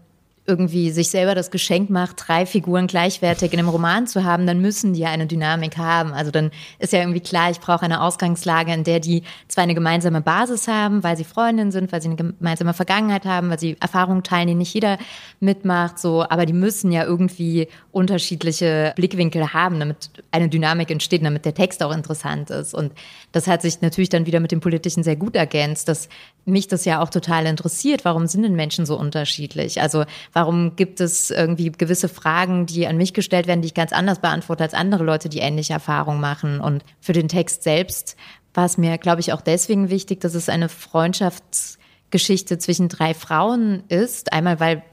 irgendwie 0.47 0.91
sich 0.91 1.10
selber 1.10 1.36
das 1.36 1.51
Geschenk 1.51 1.89
macht, 1.89 2.23
drei 2.25 2.45
Figuren 2.45 2.88
gleichwertig 2.88 3.51
in 3.51 3.60
einem 3.60 3.67
Roman 3.67 4.07
zu 4.07 4.23
haben, 4.23 4.47
dann 4.47 4.62
müssen 4.62 4.93
die 4.93 5.01
ja 5.01 5.10
eine 5.10 5.27
Dynamik 5.27 5.77
haben. 5.77 6.13
Also 6.13 6.31
dann 6.31 6.51
ist 6.79 6.93
ja 6.93 6.99
irgendwie 6.99 7.19
klar, 7.19 7.51
ich 7.51 7.60
brauche 7.60 7.83
eine 7.83 8.01
Ausgangslage, 8.01 8.73
in 8.73 8.86
der 8.86 9.01
die 9.01 9.23
zwar 9.49 9.65
eine 9.65 9.75
gemeinsame 9.75 10.21
Basis 10.21 10.69
haben, 10.69 11.03
weil 11.03 11.17
sie 11.17 11.25
Freundinnen 11.25 11.71
sind, 11.71 11.91
weil 11.91 12.01
sie 12.01 12.07
eine 12.07 12.15
gemeinsame 12.15 12.73
Vergangenheit 12.73 13.25
haben, 13.25 13.49
weil 13.49 13.60
sie 13.60 13.75
Erfahrungen 13.81 14.23
teilen, 14.23 14.47
die 14.47 14.55
nicht 14.55 14.73
jeder 14.73 14.97
mitmacht, 15.41 15.99
so, 15.99 16.23
aber 16.23 16.45
die 16.45 16.53
müssen 16.53 16.93
ja 16.93 17.03
irgendwie 17.03 17.67
unterschiedliche 17.91 18.93
Blickwinkel 18.95 19.53
haben, 19.53 19.79
damit 19.79 20.10
eine 20.31 20.47
Dynamik 20.47 20.89
entsteht, 20.89 21.25
damit 21.25 21.43
der 21.43 21.55
Text 21.55 21.83
auch 21.83 21.93
interessant 21.93 22.51
ist. 22.51 22.73
Und 22.73 22.93
das 23.33 23.47
hat 23.47 23.62
sich 23.62 23.81
natürlich 23.81 24.10
dann 24.10 24.25
wieder 24.25 24.39
mit 24.39 24.53
dem 24.53 24.62
Politischen 24.62 25.03
sehr 25.03 25.17
gut 25.17 25.36
ergänzt, 25.36 25.89
dass 25.89 26.07
mich 26.45 26.67
das 26.67 26.86
ja 26.86 27.01
auch 27.01 27.10
total 27.10 27.45
interessiert. 27.45 28.05
Warum 28.05 28.27
sind 28.27 28.43
denn 28.43 28.55
Menschen 28.55 28.86
so 28.86 28.97
unterschiedlich? 28.97 29.81
Also 29.81 30.05
Warum 30.38 30.76
gibt 30.76 31.02
es 31.02 31.32
irgendwie 31.32 31.71
gewisse 31.71 32.08
Fragen, 32.08 32.67
die 32.67 32.86
an 32.86 32.95
mich 32.95 33.15
gestellt 33.15 33.47
werden, 33.47 33.63
die 33.63 33.69
ich 33.69 33.73
ganz 33.73 33.91
anders 33.91 34.19
beantworte 34.19 34.62
als 34.62 34.76
andere 34.76 35.04
Leute, 35.04 35.30
die 35.30 35.39
ähnliche 35.39 35.73
Erfahrungen 35.73 36.21
machen? 36.21 36.62
Und 36.62 36.86
für 37.00 37.13
den 37.13 37.28
Text 37.28 37.63
selbst 37.63 38.15
war 38.54 38.65
es 38.65 38.78
mir, 38.78 39.00
glaube 39.00 39.19
ich, 39.19 39.34
auch 39.34 39.41
deswegen 39.41 39.89
wichtig, 39.89 40.21
dass 40.21 40.36
es 40.36 40.47
eine 40.47 40.69
Freundschaftsgeschichte 40.69 42.60
zwischen 42.60 42.88
drei 42.88 43.15
Frauen 43.15 43.82
ist. 43.88 44.32
Einmal, 44.32 44.60
weil 44.60 44.84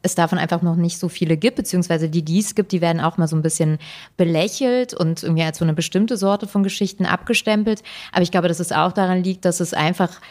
es 0.00 0.14
davon 0.14 0.38
einfach 0.38 0.62
noch 0.62 0.76
nicht 0.76 0.98
so 0.98 1.10
viele 1.10 1.36
gibt, 1.36 1.56
beziehungsweise 1.56 2.08
die, 2.08 2.24
die 2.24 2.38
es 2.38 2.54
gibt, 2.54 2.72
die 2.72 2.80
werden 2.80 3.02
auch 3.02 3.18
mal 3.18 3.28
so 3.28 3.36
ein 3.36 3.42
bisschen 3.42 3.76
belächelt 4.16 4.94
und 4.94 5.22
irgendwie 5.22 5.42
als 5.42 5.58
so 5.58 5.64
eine 5.66 5.74
bestimmte 5.74 6.16
Sorte 6.16 6.48
von 6.48 6.62
Geschichten 6.62 7.04
abgestempelt. 7.04 7.82
Aber 8.12 8.22
ich 8.22 8.30
glaube, 8.30 8.48
dass 8.48 8.60
es 8.60 8.72
auch 8.72 8.92
daran 8.92 9.22
liegt, 9.22 9.44
dass 9.44 9.60
es 9.60 9.74
einfach 9.74 10.22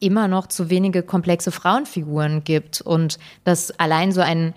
immer 0.00 0.28
noch 0.28 0.46
zu 0.46 0.70
wenige 0.70 1.02
komplexe 1.02 1.50
Frauenfiguren 1.50 2.44
gibt 2.44 2.80
und 2.80 3.18
dass 3.44 3.78
allein 3.78 4.12
so 4.12 4.20
ein, 4.20 4.54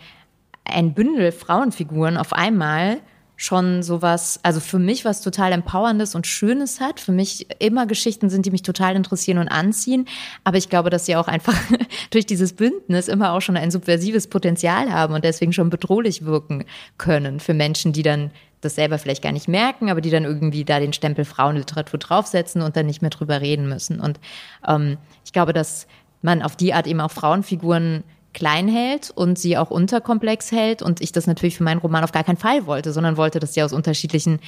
ein 0.65 0.93
Bündel 0.93 1.31
Frauenfiguren 1.31 2.17
auf 2.17 2.33
einmal 2.33 2.99
schon 3.41 3.81
sowas, 3.81 4.39
also 4.43 4.59
für 4.59 4.77
mich 4.77 5.03
was 5.03 5.21
total 5.21 5.51
Empowerndes 5.51 6.13
und 6.13 6.27
Schönes 6.27 6.79
hat. 6.79 6.99
Für 6.99 7.11
mich 7.11 7.47
immer 7.57 7.87
Geschichten 7.87 8.29
sind, 8.29 8.45
die 8.45 8.51
mich 8.51 8.61
total 8.61 8.95
interessieren 8.95 9.39
und 9.39 9.47
anziehen. 9.47 10.05
Aber 10.43 10.57
ich 10.57 10.69
glaube, 10.69 10.91
dass 10.91 11.07
sie 11.07 11.15
auch 11.15 11.27
einfach 11.27 11.55
durch 12.11 12.27
dieses 12.27 12.53
Bündnis 12.53 13.07
immer 13.07 13.31
auch 13.31 13.41
schon 13.41 13.57
ein 13.57 13.71
subversives 13.71 14.27
Potenzial 14.27 14.93
haben 14.93 15.15
und 15.15 15.25
deswegen 15.25 15.53
schon 15.53 15.71
bedrohlich 15.71 16.23
wirken 16.23 16.65
können 16.99 17.39
für 17.39 17.55
Menschen, 17.55 17.93
die 17.93 18.03
dann 18.03 18.29
das 18.61 18.75
selber 18.75 18.97
vielleicht 18.97 19.23
gar 19.23 19.31
nicht 19.31 19.47
merken, 19.47 19.89
aber 19.89 20.01
die 20.01 20.09
dann 20.09 20.23
irgendwie 20.23 20.63
da 20.63 20.79
den 20.79 20.93
Stempel 20.93 21.25
Frauenliteratur 21.25 21.99
draufsetzen 21.99 22.61
und 22.61 22.75
dann 22.75 22.85
nicht 22.85 23.01
mehr 23.01 23.09
drüber 23.09 23.41
reden 23.41 23.67
müssen. 23.67 23.99
Und 23.99 24.19
ähm, 24.67 24.97
ich 25.25 25.33
glaube, 25.33 25.53
dass 25.53 25.87
man 26.21 26.41
auf 26.41 26.55
die 26.55 26.73
Art 26.73 26.87
eben 26.87 27.01
auch 27.01 27.11
Frauenfiguren 27.11 28.03
klein 28.33 28.67
hält 28.67 29.11
und 29.11 29.37
sie 29.37 29.57
auch 29.57 29.71
unterkomplex 29.71 30.51
hält. 30.51 30.81
Und 30.81 31.01
ich 31.01 31.11
das 31.11 31.27
natürlich 31.27 31.57
für 31.57 31.63
meinen 31.63 31.79
Roman 31.79 32.03
auf 32.03 32.11
gar 32.11 32.23
keinen 32.23 32.37
Fall 32.37 32.65
wollte, 32.65 32.93
sondern 32.93 33.17
wollte, 33.17 33.39
dass 33.39 33.53
sie 33.53 33.63
aus 33.63 33.73
unterschiedlichen 33.73 34.39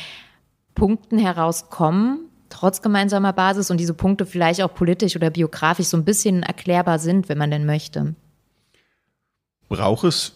Punkten 0.75 1.17
herauskommen, 1.17 2.19
trotz 2.49 2.81
gemeinsamer 2.81 3.33
Basis 3.33 3.71
und 3.71 3.77
diese 3.77 3.93
Punkte 3.93 4.25
vielleicht 4.25 4.61
auch 4.61 4.73
politisch 4.73 5.15
oder 5.15 5.29
biografisch 5.29 5.87
so 5.87 5.97
ein 5.97 6.05
bisschen 6.05 6.43
erklärbar 6.43 6.99
sind, 6.99 7.29
wenn 7.29 7.37
man 7.37 7.51
denn 7.51 7.65
möchte. 7.65 8.15
Braucht 9.69 10.03
es 10.03 10.33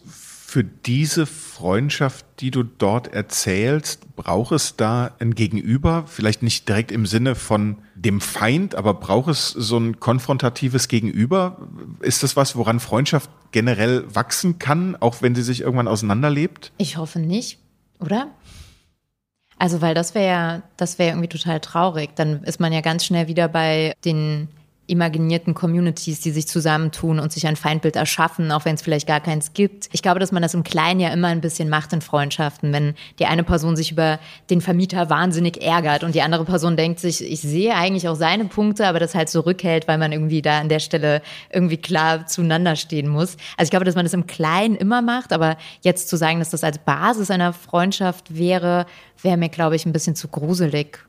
für 0.49 0.63
diese 0.63 1.25
Freundschaft, 1.25 2.25
die 2.39 2.51
du 2.51 2.63
dort 2.63 3.13
erzählst, 3.13 4.15
braucht 4.15 4.53
es 4.53 4.77
da 4.77 5.12
ein 5.19 5.36
Gegenüber? 5.36 6.05
Vielleicht 6.07 6.41
nicht 6.41 6.69
direkt 6.69 6.89
im 6.93 7.05
Sinne 7.05 7.36
von 7.36 7.79
dem 7.95 8.21
Feind, 8.21 8.73
aber 8.73 8.93
braucht 8.93 9.27
es 9.27 9.49
so 9.49 9.77
ein 9.77 9.99
konfrontatives 9.99 10.88
Gegenüber? 10.88 11.67
Ist 11.99 12.23
das 12.23 12.38
was, 12.38 12.55
woran 12.55 12.79
Freundschaft 12.79 13.29
generell 13.51 14.05
wachsen 14.15 14.57
kann, 14.57 14.95
auch 14.95 15.21
wenn 15.21 15.36
sie 15.36 15.41
sich 15.43 15.60
irgendwann 15.60 15.89
auseinanderlebt? 15.89 16.71
Ich 16.77 16.95
hoffe 16.95 17.19
nicht, 17.19 17.60
oder? 17.99 18.29
Also, 19.60 19.81
weil 19.81 19.95
das 19.95 20.15
wäre 20.15 20.27
ja, 20.27 20.62
das 20.77 20.97
wäre 20.97 21.10
irgendwie 21.10 21.27
total 21.27 21.60
traurig. 21.60 22.12
Dann 22.15 22.43
ist 22.43 22.62
man 22.62 22.71
ja 22.71 22.79
ganz 22.79 23.03
schnell 23.03 23.27
wieder 23.27 23.49
bei 23.49 23.95
den 24.05 24.47
imaginierten 24.88 25.54
Communities, 25.54 26.21
die 26.21 26.32
sich 26.32 26.47
zusammentun 26.47 27.19
und 27.19 27.32
sich 27.32 27.45
ein 27.45 27.56
Feindbild 27.56 27.95
erschaffen, 27.95 28.52
auch 28.52 28.65
wenn 28.65 28.76
es 28.76 28.82
vielleicht 28.82 29.08
gar 29.08 29.19
keins 29.19 29.54
gibt. 29.54 29.89
Ich 29.91 30.02
glaube, 30.02 30.19
dass 30.19 30.32
man 30.32 30.41
das 30.41 30.54
im 30.54 30.63
Kleinen 30.63 31.00
ja 31.00 31.10
immer 31.10 31.28
ein 31.28 31.41
bisschen 31.41 31.69
macht 31.69 31.93
in 31.93 32.02
Freundschaften, 32.02 32.73
wenn 32.73 32.95
die 33.19 33.26
eine 33.26 33.43
Person 33.43 33.76
sich 33.76 33.91
über 33.91 34.19
den 34.50 34.62
Vermieter 34.62 35.10
wahnsinnig 35.10 35.62
ärgert 35.62 36.04
und 36.04 36.15
die 36.15 36.21
andere 36.21 36.45
Person 36.45 36.78
denkt 36.78 37.00
sich, 37.00 37.21
ich 37.23 37.41
sehe 37.41 37.76
eigentlich 37.76 38.08
auch 38.08 38.15
seine 38.15 38.45
Punkte, 38.45 38.88
aber 38.88 39.00
das 39.00 39.13
halt 39.13 39.30
zurückhält, 39.30 39.88
weil 39.88 39.97
man 39.97 40.12
irgendwie 40.12 40.41
da 40.41 40.60
an 40.60 40.69
der 40.69 40.80
Stelle 40.80 41.21
irgendwie 41.52 41.78
klar 41.78 42.26
zueinander 42.26 42.76
stehen 42.76 43.10
muss. 43.10 43.38
Also 43.58 43.67
ich 43.67 43.69
glaube, 43.71 43.86
dass 43.86 43.95
man 43.95 44.06
das 44.06 44.13
im 44.13 44.26
Kleinen 44.26 44.76
immer 44.76 45.02
macht, 45.02 45.34
aber 45.34 45.58
jetzt 45.82 46.08
zu 46.08 46.15
sagen, 46.15 46.39
dass 46.39 46.50
das 46.50 46.63
als 46.63 46.78
Basis 46.78 47.30
einer 47.30 47.52
Freundschaft 47.52 48.38
wäre, 48.38 48.86
wäre 49.21 49.38
mir, 49.38 49.50
glaube 49.50 49.76
ich, 49.76 49.86
ein 49.86 49.91
bisschen 49.91 50.15
zu 50.15 50.30
gruselig. 50.30 51.06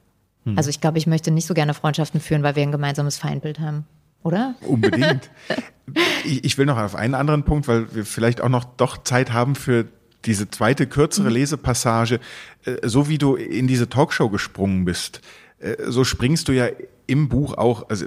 Hm. 0.49 0.59
Also 0.59 0.71
ich 0.71 0.81
glaube, 0.81 0.99
ich 0.99 1.07
möchte 1.07 1.31
nicht 1.31 1.47
so 1.47 1.55
gerne 1.55 1.75
Freundschaften 1.75 2.21
führen, 2.21 2.43
weil 2.43 2.57
wir 2.57 2.63
ein 2.63 2.73
gemeinsames 2.73 3.19
Feindbild 3.19 3.61
haben. 3.61 3.85
Oder? 4.23 4.55
Unbedingt. 4.63 5.31
ich, 6.25 6.59
will 6.59 6.67
noch 6.67 6.79
auf 6.79 6.95
einen 6.95 7.15
anderen 7.15 7.45
Punkt, 7.45 7.69
weil 7.69 7.95
wir 7.95 8.05
vielleicht 8.05 8.41
auch 8.41 8.49
noch 8.49 8.65
doch 8.65 9.03
Zeit 9.03 9.33
haben 9.33 9.55
für 9.55 9.87
diese 10.25 10.51
zweite 10.51 10.87
kürzere 10.87 11.29
mhm. 11.29 11.35
Lesepassage. 11.35 12.21
Äh, 12.65 12.77
so 12.87 13.09
wie 13.09 13.19
du 13.19 13.37
in 13.37 13.67
diese 13.67 13.89
Talkshow 13.89 14.29
gesprungen 14.29 14.85
bist, 14.85 15.21
äh, 15.61 15.77
so 15.87 16.05
springst 16.05 16.49
du 16.49 16.53
ja 16.53 16.69
im 17.07 17.29
Buch 17.29 17.57
auch, 17.57 17.89
also 17.89 18.07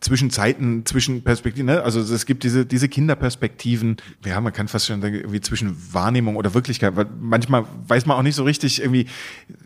zwischen 0.00 0.30
Zeiten, 0.30 0.86
zwischen 0.86 1.22
Perspektiven, 1.22 1.66
ne? 1.66 1.82
also 1.82 2.00
es 2.00 2.24
gibt 2.24 2.44
diese, 2.44 2.64
diese 2.64 2.88
Kinderperspektiven, 2.88 3.96
ja, 4.24 4.40
man 4.40 4.52
kann 4.52 4.68
fast 4.68 4.86
schon 4.86 5.02
sagen, 5.02 5.16
irgendwie 5.16 5.40
zwischen 5.40 5.76
Wahrnehmung 5.92 6.36
oder 6.36 6.54
Wirklichkeit, 6.54 6.94
weil 6.94 7.06
manchmal 7.20 7.64
weiß 7.88 8.06
man 8.06 8.16
auch 8.16 8.22
nicht 8.22 8.36
so 8.36 8.44
richtig 8.44 8.80
irgendwie, 8.80 9.06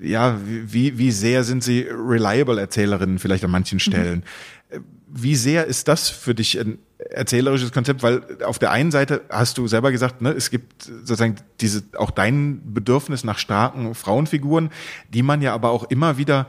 ja, 0.00 0.40
wie, 0.44 0.96
wie 0.96 1.10
sehr 1.10 1.44
sind 1.44 1.62
sie 1.62 1.86
reliable 1.90 2.58
Erzählerinnen 2.58 3.18
vielleicht 3.18 3.44
an 3.44 3.50
manchen 3.50 3.76
mhm. 3.76 3.80
Stellen. 3.80 4.24
Mhm. 4.70 4.84
Wie 5.14 5.36
sehr 5.36 5.66
ist 5.66 5.88
das 5.88 6.08
für 6.08 6.34
dich 6.34 6.58
ein 6.58 6.78
erzählerisches 7.10 7.70
Konzept? 7.70 8.02
Weil 8.02 8.22
auf 8.44 8.58
der 8.58 8.70
einen 8.70 8.90
Seite 8.90 9.20
hast 9.28 9.58
du 9.58 9.68
selber 9.68 9.92
gesagt, 9.92 10.22
ne, 10.22 10.30
es 10.30 10.48
gibt 10.48 10.84
sozusagen 10.84 11.36
diese, 11.60 11.82
auch 11.98 12.10
dein 12.10 12.72
Bedürfnis 12.72 13.22
nach 13.22 13.38
starken 13.38 13.94
Frauenfiguren, 13.94 14.70
die 15.12 15.22
man 15.22 15.42
ja 15.42 15.52
aber 15.52 15.70
auch 15.70 15.84
immer 15.90 16.16
wieder 16.16 16.46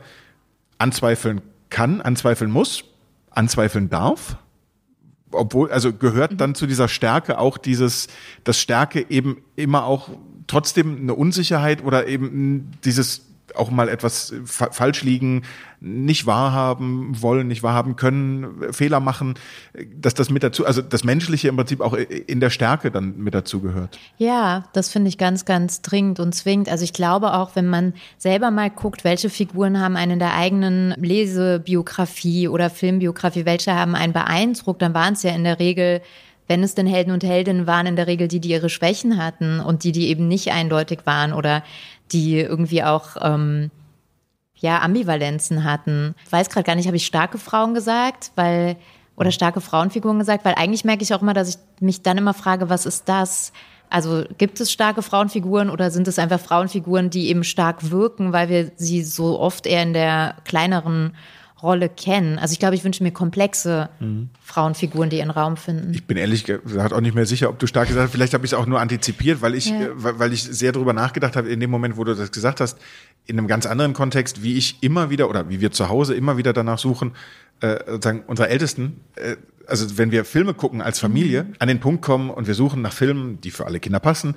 anzweifeln 0.78 1.42
kann, 1.68 2.00
anzweifeln 2.00 2.50
muss, 2.50 2.84
anzweifeln 3.34 3.90
darf? 3.90 4.36
Obwohl, 5.30 5.72
also 5.72 5.92
gehört 5.92 6.40
dann 6.40 6.54
zu 6.54 6.66
dieser 6.66 6.88
Stärke 6.88 7.38
auch 7.38 7.58
dieses, 7.58 8.06
dass 8.44 8.60
Stärke 8.60 9.06
eben 9.08 9.42
immer 9.56 9.84
auch 9.84 10.10
trotzdem 10.46 11.00
eine 11.00 11.14
Unsicherheit 11.14 11.82
oder 11.84 12.06
eben 12.06 12.70
dieses 12.84 13.22
auch 13.56 13.70
mal 13.70 13.88
etwas 13.88 14.34
fa 14.44 14.70
falsch 14.70 15.02
liegen, 15.02 15.42
nicht 15.80 16.26
wahrhaben 16.26 17.20
wollen, 17.20 17.46
nicht 17.46 17.62
wahrhaben 17.62 17.96
können, 17.96 18.72
Fehler 18.72 19.00
machen, 19.00 19.34
dass 19.96 20.14
das 20.14 20.30
mit 20.30 20.42
dazu, 20.42 20.66
also 20.66 20.80
das 20.80 21.04
Menschliche 21.04 21.48
im 21.48 21.56
Prinzip 21.56 21.80
auch 21.80 21.94
in 21.94 22.40
der 22.40 22.50
Stärke 22.50 22.90
dann 22.90 23.18
mit 23.18 23.34
dazu 23.34 23.60
gehört. 23.60 23.98
Ja, 24.16 24.64
das 24.72 24.88
finde 24.88 25.08
ich 25.08 25.18
ganz, 25.18 25.44
ganz 25.44 25.82
dringend 25.82 26.20
und 26.20 26.34
zwingend. 26.34 26.68
Also 26.68 26.84
ich 26.84 26.92
glaube 26.92 27.34
auch, 27.34 27.54
wenn 27.54 27.68
man 27.68 27.92
selber 28.16 28.50
mal 28.50 28.70
guckt, 28.70 29.04
welche 29.04 29.28
Figuren 29.28 29.80
haben 29.80 29.96
einen 29.96 30.12
in 30.12 30.18
der 30.18 30.34
eigenen 30.34 30.92
Lesebiografie 30.92 32.48
oder 32.48 32.70
Filmbiografie, 32.70 33.44
welche 33.44 33.74
haben 33.74 33.94
einen 33.94 34.12
beeindruckt, 34.12 34.80
dann 34.80 34.94
waren 34.94 35.14
es 35.14 35.22
ja 35.22 35.32
in 35.32 35.44
der 35.44 35.58
Regel 35.58 36.00
wenn 36.46 36.62
es 36.62 36.74
denn 36.74 36.86
Helden 36.86 37.12
und 37.12 37.24
Heldinnen 37.24 37.66
waren, 37.66 37.86
in 37.86 37.96
der 37.96 38.06
Regel 38.06 38.28
die, 38.28 38.40
die 38.40 38.50
ihre 38.50 38.68
Schwächen 38.68 39.16
hatten 39.16 39.60
und 39.60 39.84
die, 39.84 39.92
die 39.92 40.08
eben 40.08 40.28
nicht 40.28 40.52
eindeutig 40.52 41.00
waren 41.04 41.32
oder 41.32 41.62
die 42.14 42.38
irgendwie 42.38 42.82
auch 42.82 43.16
ähm, 43.20 43.70
ja 44.54 44.80
Ambivalenzen 44.80 45.64
hatten. 45.64 46.14
Ich 46.24 46.32
weiß 46.32 46.48
gerade 46.48 46.64
gar 46.64 46.74
nicht, 46.76 46.86
habe 46.86 46.96
ich 46.96 47.04
starke 47.04 47.38
Frauen 47.38 47.74
gesagt, 47.74 48.32
weil 48.36 48.76
oder 49.16 49.30
starke 49.30 49.60
Frauenfiguren 49.60 50.18
gesagt, 50.18 50.44
weil 50.44 50.54
eigentlich 50.54 50.84
merke 50.84 51.02
ich 51.02 51.14
auch 51.14 51.22
immer, 51.22 51.34
dass 51.34 51.48
ich 51.50 51.56
mich 51.80 52.02
dann 52.02 52.18
immer 52.18 52.34
frage, 52.34 52.68
was 52.68 52.86
ist 52.86 53.08
das? 53.08 53.52
Also 53.90 54.24
gibt 54.38 54.58
es 54.60 54.72
starke 54.72 55.02
Frauenfiguren 55.02 55.70
oder 55.70 55.90
sind 55.90 56.08
es 56.08 56.18
einfach 56.18 56.40
Frauenfiguren, 56.40 57.10
die 57.10 57.28
eben 57.28 57.44
stark 57.44 57.90
wirken, 57.90 58.32
weil 58.32 58.48
wir 58.48 58.72
sie 58.76 59.02
so 59.02 59.38
oft 59.38 59.66
eher 59.66 59.82
in 59.82 59.92
der 59.92 60.36
kleineren 60.44 61.14
Rolle 61.64 61.88
kennen. 61.88 62.38
Also 62.38 62.52
ich 62.52 62.60
glaube, 62.60 62.76
ich 62.76 62.84
wünsche 62.84 63.02
mir 63.02 63.10
komplexe 63.10 63.88
mhm. 63.98 64.28
Frauenfiguren, 64.40 65.10
die 65.10 65.18
ihren 65.18 65.30
Raum 65.30 65.56
finden. 65.56 65.92
Ich 65.92 66.06
bin 66.06 66.16
ehrlich 66.16 66.44
gesagt 66.44 66.92
auch 66.92 67.00
nicht 67.00 67.14
mehr 67.14 67.26
sicher, 67.26 67.48
ob 67.48 67.58
du 67.58 67.66
stark 67.66 67.88
gesagt 67.88 68.06
hast. 68.06 68.12
Vielleicht 68.12 68.34
habe 68.34 68.44
ich 68.44 68.52
es 68.52 68.58
auch 68.58 68.66
nur 68.66 68.80
antizipiert, 68.80 69.42
weil 69.42 69.54
ich, 69.54 69.70
ja. 69.70 69.80
äh, 69.80 69.90
weil 69.94 70.32
ich 70.32 70.44
sehr 70.44 70.70
darüber 70.70 70.92
nachgedacht 70.92 71.34
habe, 71.34 71.48
in 71.48 71.58
dem 71.58 71.70
Moment, 71.70 71.96
wo 71.96 72.04
du 72.04 72.14
das 72.14 72.30
gesagt 72.30 72.60
hast, 72.60 72.78
in 73.26 73.38
einem 73.38 73.48
ganz 73.48 73.66
anderen 73.66 73.94
Kontext, 73.94 74.42
wie 74.42 74.56
ich 74.56 74.82
immer 74.82 75.10
wieder 75.10 75.28
oder 75.30 75.48
wie 75.48 75.60
wir 75.60 75.72
zu 75.72 75.88
Hause 75.88 76.14
immer 76.14 76.36
wieder 76.36 76.52
danach 76.52 76.78
suchen, 76.78 77.12
äh, 77.60 77.78
sozusagen 77.86 78.22
unsere 78.26 78.48
Ältesten, 78.48 79.00
äh, 79.16 79.36
also 79.66 79.96
wenn 79.96 80.10
wir 80.10 80.26
Filme 80.26 80.52
gucken 80.52 80.82
als 80.82 80.98
Familie, 80.98 81.44
mhm. 81.44 81.54
an 81.58 81.68
den 81.68 81.80
Punkt 81.80 82.02
kommen 82.02 82.30
und 82.30 82.46
wir 82.46 82.54
suchen 82.54 82.82
nach 82.82 82.92
Filmen, 82.92 83.40
die 83.40 83.50
für 83.50 83.66
alle 83.66 83.80
Kinder 83.80 84.00
passen, 84.00 84.34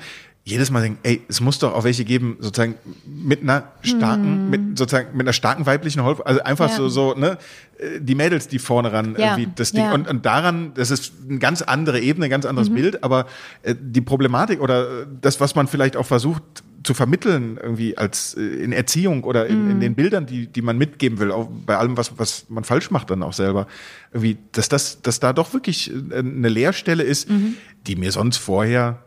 jedes 0.48 0.72
Mal 0.72 0.82
denken, 0.82 1.00
ey, 1.04 1.22
es 1.28 1.42
muss 1.42 1.60
doch 1.60 1.74
auch 1.74 1.84
welche 1.84 2.06
geben, 2.06 2.38
sozusagen 2.40 2.76
mit 3.06 3.42
einer 3.42 3.64
starken, 3.82 4.24
hm. 4.24 4.50
mit 4.50 4.78
sozusagen 4.78 5.10
mit 5.12 5.26
einer 5.26 5.34
starken 5.34 5.66
weiblichen 5.66 6.04
Holz, 6.04 6.22
also 6.24 6.42
einfach 6.42 6.70
ja. 6.70 6.76
so 6.76 6.88
so 6.88 7.14
ne, 7.16 7.38
die 8.00 8.16
Mädels, 8.16 8.48
die 8.48 8.58
vorne 8.58 8.94
ran 8.94 9.16
ja. 9.18 9.36
irgendwie 9.38 9.52
das 9.56 9.74
Ding 9.74 9.84
ja. 9.84 9.94
und, 9.94 10.08
und 10.08 10.26
daran, 10.26 10.72
das 10.76 10.90
ist 10.90 11.12
eine 11.28 11.40
ganz 11.40 11.62
andere 11.62 12.00
Ebene, 12.00 12.28
ein 12.28 12.30
ganz 12.30 12.46
anderes 12.46 12.70
mhm. 12.70 12.76
Bild, 12.76 13.04
aber 13.04 13.26
äh, 13.64 13.76
die 13.78 14.00
Problematik 14.00 14.62
oder 14.62 15.06
das, 15.06 15.42
was 15.42 15.54
man 15.56 15.68
vielleicht 15.68 15.98
auch 15.98 16.06
versucht 16.06 16.44
zu 16.84 16.94
vermitteln 16.94 17.60
irgendwie 17.62 17.98
als 17.98 18.34
äh, 18.36 18.42
in 18.42 18.72
Erziehung 18.72 19.26
oder 19.26 19.48
in, 19.48 19.66
mhm. 19.66 19.72
in 19.72 19.80
den 19.82 19.96
Bildern, 19.96 20.28
die 20.28 20.48
die 20.48 20.62
man 20.62 20.78
mitgeben 20.78 21.20
will, 21.20 21.34
auch 21.34 21.50
bei 21.66 21.76
allem 21.76 21.98
was 21.98 22.18
was 22.18 22.46
man 22.48 22.64
falsch 22.64 22.90
macht 22.90 23.10
dann 23.12 23.22
auch 23.22 23.34
selber, 23.34 23.68
irgendwie, 24.14 24.38
dass 24.54 24.70
das, 24.70 25.02
dass 25.02 25.20
da 25.20 25.34
doch 25.34 25.54
wirklich 25.54 25.92
äh, 25.92 26.20
eine 26.20 26.48
Leerstelle 26.48 27.04
ist, 27.04 27.30
mhm. 27.30 27.56
die 27.86 27.98
mir 27.98 28.14
sonst 28.14 28.38
vorher 28.38 29.04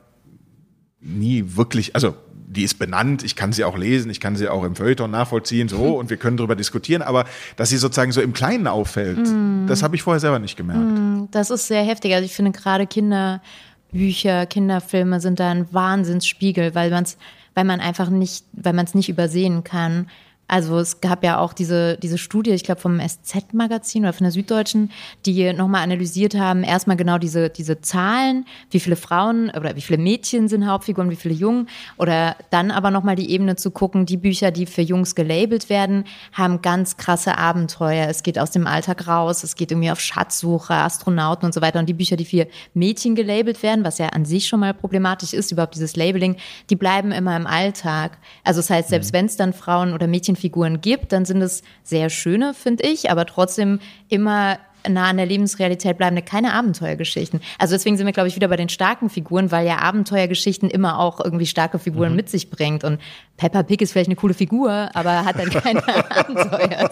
nie 1.00 1.44
wirklich, 1.56 1.94
also 1.94 2.14
die 2.50 2.64
ist 2.64 2.78
benannt, 2.78 3.22
ich 3.22 3.36
kann 3.36 3.52
sie 3.52 3.62
auch 3.64 3.78
lesen, 3.78 4.10
ich 4.10 4.20
kann 4.20 4.34
sie 4.34 4.48
auch 4.48 4.64
im 4.64 4.74
Feuilleton 4.74 5.10
nachvollziehen, 5.10 5.68
so, 5.68 5.78
mhm. 5.78 5.94
und 5.94 6.10
wir 6.10 6.16
können 6.16 6.36
darüber 6.36 6.56
diskutieren, 6.56 7.00
aber 7.00 7.24
dass 7.56 7.68
sie 7.68 7.76
sozusagen 7.76 8.10
so 8.10 8.20
im 8.20 8.32
Kleinen 8.32 8.66
auffällt, 8.66 9.18
mm. 9.18 9.68
das 9.68 9.84
habe 9.84 9.94
ich 9.94 10.02
vorher 10.02 10.18
selber 10.18 10.40
nicht 10.40 10.56
gemerkt. 10.56 10.80
Mm, 10.80 11.24
das 11.30 11.50
ist 11.50 11.68
sehr 11.68 11.84
heftig. 11.84 12.12
Also 12.12 12.24
ich 12.24 12.34
finde 12.34 12.50
gerade 12.50 12.88
Kinderbücher, 12.88 14.46
Kinderfilme 14.46 15.20
sind 15.20 15.38
da 15.38 15.50
ein 15.50 15.72
Wahnsinnsspiegel, 15.72 16.74
weil 16.74 16.90
man 16.90 17.04
es, 17.04 17.18
weil 17.54 17.64
man 17.64 17.78
einfach 17.78 18.10
nicht, 18.10 18.44
weil 18.52 18.72
man 18.72 18.84
es 18.84 18.94
nicht 18.94 19.08
übersehen 19.08 19.62
kann. 19.62 20.08
Also 20.50 20.80
es 20.80 21.00
gab 21.00 21.22
ja 21.22 21.38
auch 21.38 21.52
diese, 21.52 21.96
diese 21.98 22.18
Studie, 22.18 22.50
ich 22.50 22.64
glaube 22.64 22.80
vom 22.80 22.98
SZ-Magazin 22.98 24.02
oder 24.02 24.12
von 24.12 24.24
der 24.24 24.32
Süddeutschen, 24.32 24.90
die 25.24 25.52
nochmal 25.52 25.84
analysiert 25.84 26.34
haben, 26.34 26.64
erstmal 26.64 26.96
genau 26.96 27.18
diese, 27.18 27.50
diese 27.50 27.80
Zahlen, 27.82 28.44
wie 28.72 28.80
viele 28.80 28.96
Frauen 28.96 29.50
oder 29.50 29.76
wie 29.76 29.80
viele 29.80 30.02
Mädchen 30.02 30.48
sind 30.48 30.66
Hauptfiguren, 30.66 31.08
wie 31.08 31.14
viele 31.14 31.34
Jungen. 31.34 31.68
Oder 31.98 32.34
dann 32.50 32.72
aber 32.72 32.90
nochmal 32.90 33.14
die 33.14 33.30
Ebene 33.30 33.54
zu 33.54 33.70
gucken, 33.70 34.06
die 34.06 34.16
Bücher, 34.16 34.50
die 34.50 34.66
für 34.66 34.82
Jungs 34.82 35.14
gelabelt 35.14 35.70
werden, 35.70 36.02
haben 36.32 36.62
ganz 36.62 36.96
krasse 36.96 37.38
Abenteuer. 37.38 38.08
Es 38.08 38.24
geht 38.24 38.36
aus 38.36 38.50
dem 38.50 38.66
Alltag 38.66 39.06
raus, 39.06 39.44
es 39.44 39.54
geht 39.54 39.70
irgendwie 39.70 39.92
auf 39.92 40.00
Schatzsuche, 40.00 40.74
Astronauten 40.74 41.46
und 41.46 41.54
so 41.54 41.60
weiter. 41.60 41.78
Und 41.78 41.88
die 41.88 41.94
Bücher, 41.94 42.16
die 42.16 42.24
für 42.24 42.48
Mädchen 42.74 43.14
gelabelt 43.14 43.62
werden, 43.62 43.84
was 43.84 43.98
ja 43.98 44.08
an 44.08 44.24
sich 44.24 44.48
schon 44.48 44.58
mal 44.58 44.74
problematisch 44.74 45.32
ist, 45.32 45.52
überhaupt 45.52 45.76
dieses 45.76 45.94
Labeling, 45.94 46.34
die 46.70 46.76
bleiben 46.76 47.12
immer 47.12 47.36
im 47.36 47.46
Alltag. 47.46 48.18
Also 48.42 48.58
das 48.58 48.68
heißt, 48.68 48.88
selbst 48.88 49.12
mhm. 49.12 49.16
wenn 49.16 49.26
es 49.26 49.36
dann 49.36 49.52
Frauen 49.52 49.92
oder 49.92 50.08
Mädchen 50.08 50.39
Figuren 50.40 50.80
gibt, 50.80 51.12
dann 51.12 51.24
sind 51.24 51.42
es 51.42 51.62
sehr 51.84 52.10
schöne, 52.10 52.54
finde 52.54 52.84
ich, 52.84 53.10
aber 53.10 53.26
trotzdem 53.26 53.80
immer 54.08 54.58
nah 54.88 55.08
an 55.08 55.16
der 55.16 55.26
Lebensrealität 55.26 55.98
bleibende, 55.98 56.22
keine 56.22 56.54
Abenteuergeschichten. 56.54 57.40
Also 57.58 57.74
deswegen 57.74 57.96
sind 57.96 58.06
wir, 58.06 58.12
glaube 58.12 58.28
ich, 58.28 58.36
wieder 58.36 58.48
bei 58.48 58.56
den 58.56 58.68
starken 58.68 59.10
Figuren, 59.10 59.50
weil 59.50 59.66
ja 59.66 59.78
Abenteuergeschichten 59.78 60.70
immer 60.70 60.98
auch 60.98 61.20
irgendwie 61.22 61.46
starke 61.46 61.78
Figuren 61.78 62.10
mhm. 62.10 62.16
mit 62.16 62.28
sich 62.30 62.50
bringt. 62.50 62.84
Und 62.84 63.00
Peppa 63.36 63.62
Pig 63.62 63.82
ist 63.82 63.92
vielleicht 63.92 64.08
eine 64.08 64.16
coole 64.16 64.34
Figur, 64.34 64.90
aber 64.94 65.24
hat 65.24 65.38
dann 65.38 65.50
keine 65.50 65.82
Abenteuer. 66.10 66.90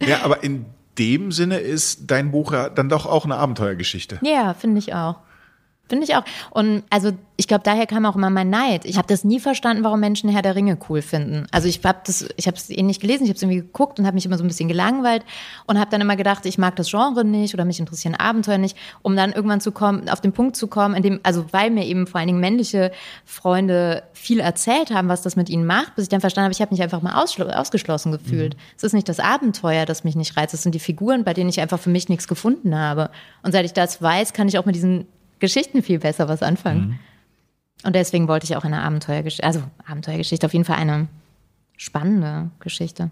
ja, 0.06 0.22
aber 0.22 0.42
in 0.42 0.66
dem 0.98 1.32
Sinne 1.32 1.58
ist 1.58 2.10
dein 2.10 2.30
Buch 2.30 2.52
ja 2.52 2.68
dann 2.68 2.88
doch 2.88 3.06
auch 3.06 3.24
eine 3.24 3.36
Abenteuergeschichte. 3.36 4.18
Ja, 4.22 4.54
finde 4.54 4.78
ich 4.78 4.94
auch. 4.94 5.16
Finde 5.90 6.04
ich 6.04 6.14
auch. 6.14 6.22
Und 6.50 6.84
also 6.88 7.10
ich 7.36 7.48
glaube, 7.48 7.62
daher 7.64 7.86
kam 7.86 8.06
auch 8.06 8.14
immer 8.14 8.30
mein 8.30 8.48
Neid. 8.48 8.84
Ich 8.84 8.96
habe 8.96 9.08
das 9.08 9.24
nie 9.24 9.40
verstanden, 9.40 9.82
warum 9.82 9.98
Menschen 9.98 10.30
Herr 10.30 10.42
der 10.42 10.54
Ringe 10.54 10.78
cool 10.88 11.02
finden. 11.02 11.46
Also 11.50 11.66
ich 11.66 11.82
habe 11.84 11.98
das, 12.04 12.28
ich 12.36 12.46
habe 12.46 12.56
es 12.56 12.70
eh 12.70 12.82
nicht 12.82 13.00
gelesen, 13.00 13.24
ich 13.24 13.30
habe 13.30 13.36
es 13.36 13.42
irgendwie 13.42 13.60
geguckt 13.60 13.98
und 13.98 14.06
habe 14.06 14.14
mich 14.14 14.24
immer 14.24 14.38
so 14.38 14.44
ein 14.44 14.46
bisschen 14.46 14.68
gelangweilt 14.68 15.24
und 15.66 15.80
habe 15.80 15.90
dann 15.90 16.00
immer 16.00 16.14
gedacht, 16.14 16.46
ich 16.46 16.58
mag 16.58 16.76
das 16.76 16.90
Genre 16.90 17.24
nicht 17.24 17.52
oder 17.52 17.64
mich 17.64 17.80
interessieren 17.80 18.14
Abenteuer 18.14 18.58
nicht, 18.58 18.76
um 19.02 19.16
dann 19.16 19.32
irgendwann 19.32 19.60
zu 19.60 19.72
kommen, 19.72 20.08
auf 20.08 20.20
den 20.20 20.32
Punkt 20.32 20.54
zu 20.54 20.68
kommen, 20.68 20.94
in 20.94 21.02
dem, 21.02 21.20
also 21.24 21.46
weil 21.50 21.70
mir 21.70 21.86
eben 21.86 22.06
vor 22.06 22.20
allen 22.20 22.28
Dingen 22.28 22.40
männliche 22.40 22.92
Freunde 23.24 24.04
viel 24.12 24.38
erzählt 24.38 24.92
haben, 24.92 25.08
was 25.08 25.22
das 25.22 25.34
mit 25.34 25.48
ihnen 25.48 25.66
macht, 25.66 25.96
bis 25.96 26.04
ich 26.04 26.08
dann 26.08 26.20
verstanden 26.20 26.44
habe, 26.44 26.52
ich 26.52 26.60
habe 26.60 26.72
mich 26.72 26.82
einfach 26.82 27.02
mal 27.02 27.14
ausgeschlossen 27.14 28.12
gefühlt. 28.12 28.54
Mhm. 28.54 28.60
Es 28.76 28.84
ist 28.84 28.92
nicht 28.92 29.08
das 29.08 29.18
Abenteuer, 29.18 29.86
das 29.86 30.04
mich 30.04 30.14
nicht 30.14 30.36
reizt, 30.36 30.54
es 30.54 30.62
sind 30.62 30.74
die 30.74 30.78
Figuren, 30.78 31.24
bei 31.24 31.32
denen 31.32 31.48
ich 31.48 31.60
einfach 31.60 31.80
für 31.80 31.90
mich 31.90 32.08
nichts 32.08 32.28
gefunden 32.28 32.78
habe. 32.78 33.10
Und 33.42 33.52
seit 33.52 33.64
ich 33.64 33.72
das 33.72 34.00
weiß, 34.00 34.34
kann 34.34 34.46
ich 34.46 34.58
auch 34.58 34.66
mit 34.66 34.74
diesen 34.74 35.06
Geschichten 35.40 35.82
viel 35.82 35.98
besser 35.98 36.28
was 36.28 36.42
anfangen. 36.42 36.80
Mhm. 36.80 36.98
Und 37.82 37.96
deswegen 37.96 38.28
wollte 38.28 38.44
ich 38.44 38.56
auch 38.56 38.64
eine 38.64 38.82
Abenteuergeschichte, 38.82 39.46
also 39.46 39.62
Abenteuergeschichte, 39.86 40.46
auf 40.46 40.52
jeden 40.52 40.66
Fall 40.66 40.76
eine 40.76 41.08
spannende 41.76 42.50
Geschichte. 42.60 43.10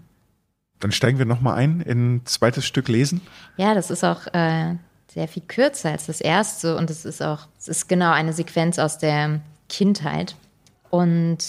Dann 0.79 0.91
steigen 0.91 1.17
wir 1.17 1.25
nochmal 1.25 1.55
ein 1.55 1.81
in 1.81 2.15
ein 2.15 2.25
zweites 2.25 2.65
Stück 2.65 2.87
Lesen. 2.87 3.21
Ja, 3.57 3.73
das 3.73 3.89
ist 3.89 4.03
auch 4.03 4.27
äh, 4.33 4.75
sehr 5.11 5.27
viel 5.27 5.43
kürzer 5.47 5.91
als 5.91 6.05
das 6.05 6.21
erste 6.21 6.77
und 6.77 6.89
es 6.89 7.03
ist 7.03 7.21
auch, 7.21 7.47
es 7.57 7.67
ist 7.67 7.89
genau 7.89 8.11
eine 8.11 8.31
Sequenz 8.31 8.79
aus 8.79 8.97
der 8.97 9.41
Kindheit. 9.67 10.35
Und 10.89 11.43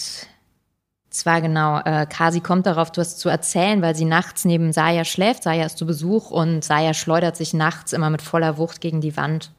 zwar 1.11 1.41
genau, 1.41 1.79
äh, 1.81 2.07
Kasi 2.07 2.41
kommt 2.41 2.67
darauf, 2.67 2.91
du 2.91 3.01
hast 3.01 3.21
zu 3.21 3.29
erzählen, 3.29 3.83
weil 3.83 3.95
sie 3.95 4.05
nachts 4.05 4.45
neben 4.45 4.73
Saya 4.73 5.05
schläft. 5.05 5.43
Saya 5.43 5.67
ist 5.67 5.79
zu 5.79 5.87
Besuch 5.87 6.31
und 6.31 6.65
Saya 6.65 6.95
schleudert 6.95 7.37
sich 7.37 7.53
nachts 7.53 7.93
immer 7.93 8.11
mit 8.11 8.23
voller 8.23 8.59
Wucht 8.59 8.81
gegen 8.81 9.01
die 9.01 9.17
Wand. 9.17 9.51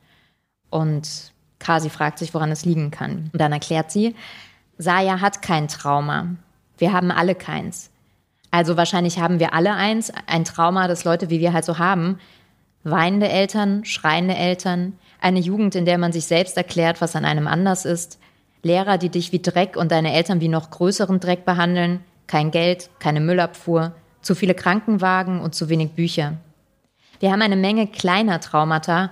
Und 0.72 1.32
Kasi 1.60 1.92
fragt 1.92 2.18
sich, 2.18 2.34
woran 2.34 2.52
es 2.52 2.66
liegen 2.66 2.90
kann. 2.90 3.30
Und 3.32 3.40
dann 3.40 3.52
erklärt 3.52 3.92
sie, 3.92 4.16
Saya 4.80 5.22
hat 5.22 5.44
kein 5.44 5.68
Trauma. 5.68 6.30
Wir 6.80 6.92
haben 6.92 7.12
alle 7.12 7.36
keins. 7.36 7.92
Also 8.50 8.76
wahrscheinlich 8.76 9.20
haben 9.20 9.40
wir 9.40 9.54
alle 9.54 9.76
eins, 9.76 10.12
ein 10.26 10.44
Trauma, 10.44 10.88
das 10.88 11.04
Leute 11.06 11.30
wie 11.30 11.40
wir 11.40 11.54
halt 11.54 11.64
so 11.64 11.78
haben. 11.78 12.18
Weinende 12.84 13.30
Eltern, 13.30 13.86
schreiende 13.86 14.36
Eltern, 14.36 14.94
eine 15.22 15.40
Jugend, 15.40 15.76
in 15.76 15.86
der 15.86 16.00
man 16.00 16.12
sich 16.12 16.26
selbst 16.26 16.58
erklärt, 16.58 17.00
was 17.00 17.16
an 17.16 17.26
einem 17.26 17.48
anders 17.48 17.86
ist, 17.86 18.20
Lehrer, 18.64 18.98
die 18.98 19.10
dich 19.10 19.32
wie 19.32 19.42
Dreck 19.42 19.76
und 19.76 19.92
deine 19.92 20.14
Eltern 20.14 20.42
wie 20.42 20.48
noch 20.48 20.70
größeren 20.70 21.20
Dreck 21.20 21.46
behandeln, 21.46 22.02
kein 22.28 22.52
Geld, 22.52 22.90
keine 23.00 23.20
Müllabfuhr, 23.20 23.94
zu 24.22 24.36
viele 24.36 24.54
Krankenwagen 24.54 25.42
und 25.42 25.56
zu 25.56 25.70
wenig 25.70 25.92
Bücher. 25.92 26.38
Wir 27.20 27.32
haben 27.32 27.42
eine 27.42 27.56
Menge 27.56 27.88
kleiner 27.88 28.40
Traumata, 28.40 29.12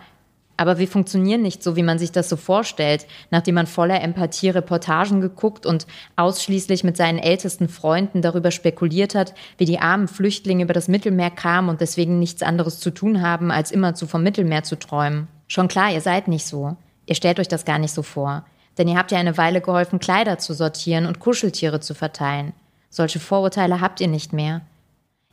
aber 0.60 0.78
wir 0.78 0.89
funktionieren 0.89 1.41
nicht 1.41 1.63
so, 1.63 1.78
wie 1.78 1.84
man 1.84 2.00
sich 2.00 2.12
das 2.12 2.28
so 2.28 2.36
vorstellt, 2.36 3.08
nachdem 3.32 3.56
man 3.56 3.65
voller 3.65 4.02
Empathie 4.02 4.50
Reportagen 4.50 5.22
geguckt 5.22 5.65
und 5.65 5.88
ausschließlich 6.17 6.84
mit 6.84 6.98
seinen 6.98 7.17
ältesten 7.17 7.69
Freunden 7.69 8.22
darüber 8.22 8.52
spekuliert 8.52 9.15
hat, 9.15 9.34
wie 9.58 9.63
die 9.63 9.80
armen 9.80 10.10
Flüchtlinge 10.10 10.63
über 10.65 10.74
das 10.74 10.89
Mittelmeer 10.89 11.32
kamen 11.32 11.69
und 11.69 11.80
deswegen 11.80 12.19
nichts 12.19 12.43
anderes 12.43 12.82
zu 12.82 12.91
tun 12.91 13.22
haben, 13.22 13.52
als 13.52 13.72
immerzu 13.72 14.06
vom 14.06 14.22
Mittelmeer 14.22 14.63
zu 14.63 14.78
träumen. 14.78 15.30
Schon 15.48 15.69
klar, 15.69 15.93
ihr 15.93 16.02
seid 16.02 16.28
nicht 16.28 16.45
so. 16.45 16.76
Ihr 17.06 17.15
stellt 17.15 17.39
euch 17.39 17.48
das 17.48 17.63
gar 17.63 17.80
nicht 17.80 17.93
so 17.93 18.04
vor. 18.04 18.43
Denn 18.78 18.89
ihr 18.89 18.98
habt 18.98 19.12
ja 19.12 19.17
eine 19.17 19.38
Weile 19.38 19.62
geholfen, 19.62 20.00
Kleider 20.00 20.39
zu 20.39 20.54
sortieren 20.54 21.06
und 21.06 21.19
Kuscheltiere 21.19 21.80
zu 21.80 21.93
verteilen. 21.93 22.52
Solche 22.89 23.22
Vorurteile 23.22 23.80
habt 23.80 24.02
ihr 24.02 24.10
nicht 24.10 24.34
mehr. 24.34 24.60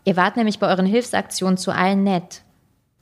Ihr 0.05 0.17
wart 0.17 0.37
nämlich 0.37 0.61
bei 0.61 0.69
euren 0.69 0.87
Hilfsaktionen 0.87 1.59
zu 1.59 1.73
allen 1.73 2.05
nett 2.05 2.43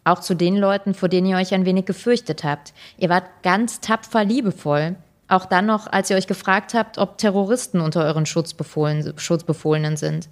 auch 0.05 0.21
zu 0.21 0.35
den 0.35 0.57
Leuten, 0.57 0.95
vor 0.95 1.09
denen 1.09 1.27
ihr 1.27 1.37
euch 1.37 1.55
ein 1.55 1.65
wenig 1.65 1.87
gefürchtet 1.87 2.45
habt. 2.45 2.75
Ihr 2.99 3.09
wart 3.09 3.25
ganz 3.43 3.81
tapfer 3.81 4.25
liebevoll. 4.25 4.97
Auch 5.27 5.47
dann 5.47 5.67
noch, 5.67 5.87
als 5.87 6.11
ihr 6.11 6.17
euch 6.17 6.27
gefragt 6.27 6.75
habt, 6.75 6.99
ob 6.99 7.17
Terroristen 7.17 7.81
unter 7.81 8.05
euren 8.05 8.27
Schutzbefohlen, 8.27 9.15
Schutzbefohlenen 9.17 9.97
sind. 9.97 10.29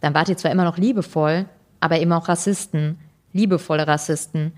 Dann 0.00 0.14
wart 0.14 0.28
ihr 0.28 0.36
zwar 0.36 0.50
immer 0.50 0.64
noch 0.64 0.78
liebevoll, 0.78 1.46
aber 1.78 2.00
immer 2.00 2.18
auch 2.18 2.28
Rassisten. 2.28 2.98
Liebevolle 3.32 3.86
Rassisten. 3.86 4.52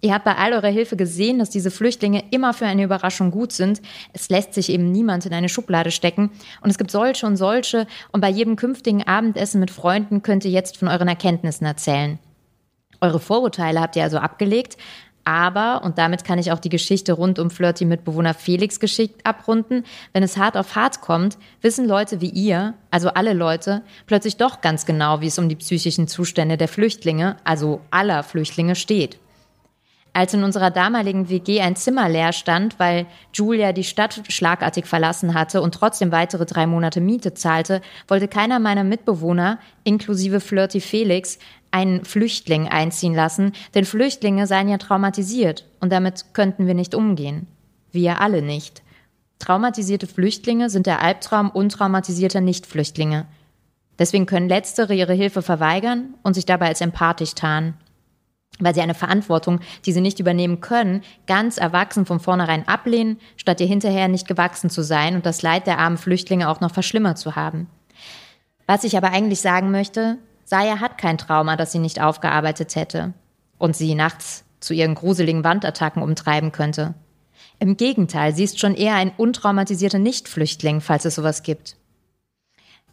Ihr 0.00 0.14
habt 0.14 0.24
bei 0.24 0.36
all 0.36 0.52
eurer 0.52 0.68
Hilfe 0.68 0.96
gesehen, 0.96 1.38
dass 1.38 1.50
diese 1.50 1.70
Flüchtlinge 1.70 2.22
immer 2.30 2.54
für 2.54 2.66
eine 2.66 2.84
Überraschung 2.84 3.30
gut 3.30 3.52
sind. 3.52 3.80
Es 4.12 4.28
lässt 4.28 4.54
sich 4.54 4.70
eben 4.70 4.92
niemand 4.92 5.26
in 5.26 5.32
eine 5.32 5.48
Schublade 5.48 5.90
stecken. 5.90 6.30
Und 6.60 6.70
es 6.70 6.78
gibt 6.78 6.90
solche 6.90 7.26
und 7.26 7.36
solche. 7.36 7.86
Und 8.12 8.20
bei 8.20 8.28
jedem 8.28 8.54
künftigen 8.56 9.02
Abendessen 9.04 9.60
mit 9.60 9.70
Freunden 9.70 10.22
könnt 10.22 10.44
ihr 10.44 10.52
jetzt 10.52 10.76
von 10.76 10.88
euren 10.88 11.08
Erkenntnissen 11.08 11.66
erzählen. 11.66 12.18
Eure 13.00 13.20
Vorurteile 13.20 13.80
habt 13.80 13.96
ihr 13.96 14.02
also 14.02 14.18
abgelegt, 14.18 14.76
aber, 15.28 15.82
und 15.84 15.98
damit 15.98 16.24
kann 16.24 16.38
ich 16.38 16.52
auch 16.52 16.58
die 16.58 16.70
Geschichte 16.70 17.12
rund 17.12 17.38
um 17.38 17.50
Flirty-Mitbewohner 17.50 18.32
Felix 18.32 18.80
geschickt 18.80 19.26
abrunden, 19.26 19.84
wenn 20.14 20.22
es 20.22 20.38
hart 20.38 20.56
auf 20.56 20.74
hart 20.74 21.02
kommt, 21.02 21.36
wissen 21.60 21.86
Leute 21.86 22.22
wie 22.22 22.30
ihr, 22.30 22.72
also 22.90 23.10
alle 23.10 23.34
Leute, 23.34 23.82
plötzlich 24.06 24.38
doch 24.38 24.62
ganz 24.62 24.86
genau, 24.86 25.20
wie 25.20 25.26
es 25.26 25.38
um 25.38 25.50
die 25.50 25.56
psychischen 25.56 26.08
Zustände 26.08 26.56
der 26.56 26.66
Flüchtlinge, 26.66 27.36
also 27.44 27.82
aller 27.90 28.22
Flüchtlinge 28.22 28.74
steht. 28.74 29.18
Als 30.14 30.34
in 30.34 30.42
unserer 30.42 30.70
damaligen 30.70 31.28
WG 31.28 31.60
ein 31.60 31.76
Zimmer 31.76 32.08
leer 32.08 32.32
stand, 32.32 32.78
weil 32.80 33.06
Julia 33.32 33.72
die 33.72 33.84
Stadt 33.84 34.22
schlagartig 34.28 34.86
verlassen 34.86 35.34
hatte 35.34 35.60
und 35.60 35.74
trotzdem 35.74 36.10
weitere 36.10 36.46
drei 36.46 36.66
Monate 36.66 37.00
Miete 37.00 37.34
zahlte, 37.34 37.82
wollte 38.08 38.26
keiner 38.26 38.58
meiner 38.58 38.82
Mitbewohner, 38.82 39.58
inklusive 39.84 40.40
Flirty 40.40 40.80
Felix, 40.80 41.38
einen 41.70 42.04
Flüchtling 42.04 42.68
einziehen 42.68 43.14
lassen, 43.14 43.52
denn 43.74 43.84
Flüchtlinge 43.84 44.46
seien 44.46 44.68
ja 44.68 44.78
traumatisiert 44.78 45.66
und 45.80 45.92
damit 45.92 46.32
könnten 46.32 46.66
wir 46.66 46.74
nicht 46.74 46.94
umgehen. 46.94 47.46
Wir 47.92 48.20
alle 48.20 48.42
nicht. 48.42 48.82
Traumatisierte 49.38 50.06
Flüchtlinge 50.06 50.70
sind 50.70 50.86
der 50.86 51.00
Albtraum 51.00 51.50
untraumatisierter 51.50 52.40
Nichtflüchtlinge. 52.40 53.26
Deswegen 53.98 54.26
können 54.26 54.48
Letztere 54.48 54.94
ihre 54.94 55.14
Hilfe 55.14 55.42
verweigern 55.42 56.14
und 56.22 56.34
sich 56.34 56.46
dabei 56.46 56.68
als 56.68 56.80
empathisch 56.80 57.34
tarnen 57.34 57.74
weil 58.58 58.74
sie 58.74 58.80
eine 58.80 58.94
Verantwortung, 58.94 59.60
die 59.86 59.92
sie 59.92 60.00
nicht 60.00 60.20
übernehmen 60.20 60.60
können, 60.60 61.02
ganz 61.26 61.58
erwachsen 61.58 62.06
von 62.06 62.20
vornherein 62.20 62.66
ablehnen, 62.66 63.18
statt 63.36 63.60
ihr 63.60 63.66
hinterher 63.66 64.08
nicht 64.08 64.26
gewachsen 64.26 64.70
zu 64.70 64.82
sein 64.82 65.14
und 65.14 65.26
das 65.26 65.42
Leid 65.42 65.66
der 65.66 65.78
armen 65.78 65.98
Flüchtlinge 65.98 66.48
auch 66.48 66.60
noch 66.60 66.72
verschlimmert 66.72 67.18
zu 67.18 67.36
haben. 67.36 67.68
Was 68.66 68.84
ich 68.84 68.96
aber 68.96 69.10
eigentlich 69.10 69.40
sagen 69.40 69.70
möchte, 69.70 70.18
Saya 70.48 70.80
hat 70.80 70.96
kein 70.96 71.18
Trauma, 71.18 71.56
das 71.56 71.72
sie 71.72 71.78
nicht 71.78 72.00
aufgearbeitet 72.00 72.74
hätte 72.74 73.12
und 73.58 73.76
sie 73.76 73.94
nachts 73.94 74.44
zu 74.60 74.72
ihren 74.72 74.94
gruseligen 74.94 75.44
Wandattacken 75.44 76.02
umtreiben 76.02 76.52
könnte. 76.52 76.94
Im 77.58 77.76
Gegenteil, 77.76 78.34
sie 78.34 78.44
ist 78.44 78.58
schon 78.58 78.74
eher 78.74 78.94
ein 78.94 79.12
untraumatisierter 79.14 79.98
Nichtflüchtling, 79.98 80.80
falls 80.80 81.04
es 81.04 81.16
sowas 81.16 81.42
gibt. 81.42 81.76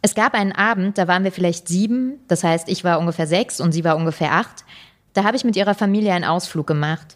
Es 0.01 0.15
gab 0.15 0.33
einen 0.33 0.51
Abend, 0.51 0.97
da 0.97 1.07
waren 1.07 1.23
wir 1.23 1.31
vielleicht 1.31 1.69
sieben, 1.69 2.19
das 2.27 2.43
heißt, 2.43 2.67
ich 2.67 2.83
war 2.83 2.99
ungefähr 2.99 3.25
sechs 3.25 3.61
und 3.61 3.71
sie 3.71 3.85
war 3.85 3.95
ungefähr 3.95 4.33
acht, 4.33 4.65
da 5.13 5.23
habe 5.23 5.37
ich 5.37 5.45
mit 5.45 5.55
ihrer 5.55 5.75
Familie 5.75 6.11
einen 6.11 6.25
Ausflug 6.25 6.67
gemacht. 6.67 7.15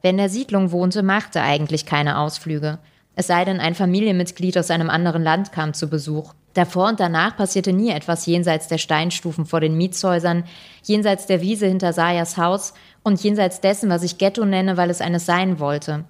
Wer 0.00 0.10
in 0.10 0.16
der 0.16 0.28
Siedlung 0.28 0.72
wohnte, 0.72 1.04
machte 1.04 1.40
eigentlich 1.40 1.86
keine 1.86 2.18
Ausflüge. 2.18 2.80
Es 3.14 3.28
sei 3.28 3.44
denn, 3.44 3.60
ein 3.60 3.76
Familienmitglied 3.76 4.58
aus 4.58 4.72
einem 4.72 4.90
anderen 4.90 5.22
Land 5.22 5.52
kam 5.52 5.72
zu 5.72 5.88
Besuch. 5.88 6.34
Davor 6.54 6.88
und 6.88 7.00
danach 7.00 7.36
passierte 7.36 7.72
nie 7.72 7.90
etwas 7.90 8.26
jenseits 8.26 8.68
der 8.68 8.78
Steinstufen 8.78 9.46
vor 9.46 9.60
den 9.60 9.76
Mietshäusern, 9.76 10.44
jenseits 10.82 11.26
der 11.26 11.40
Wiese 11.40 11.66
hinter 11.66 11.92
Sayas 11.92 12.36
Haus 12.36 12.74
und 13.02 13.22
jenseits 13.22 13.60
dessen, 13.60 13.88
was 13.88 14.02
ich 14.02 14.18
Ghetto 14.18 14.44
nenne, 14.44 14.76
weil 14.76 14.90
es 14.90 15.00
eines 15.00 15.24
sein 15.26 15.58
wollte. 15.58 16.04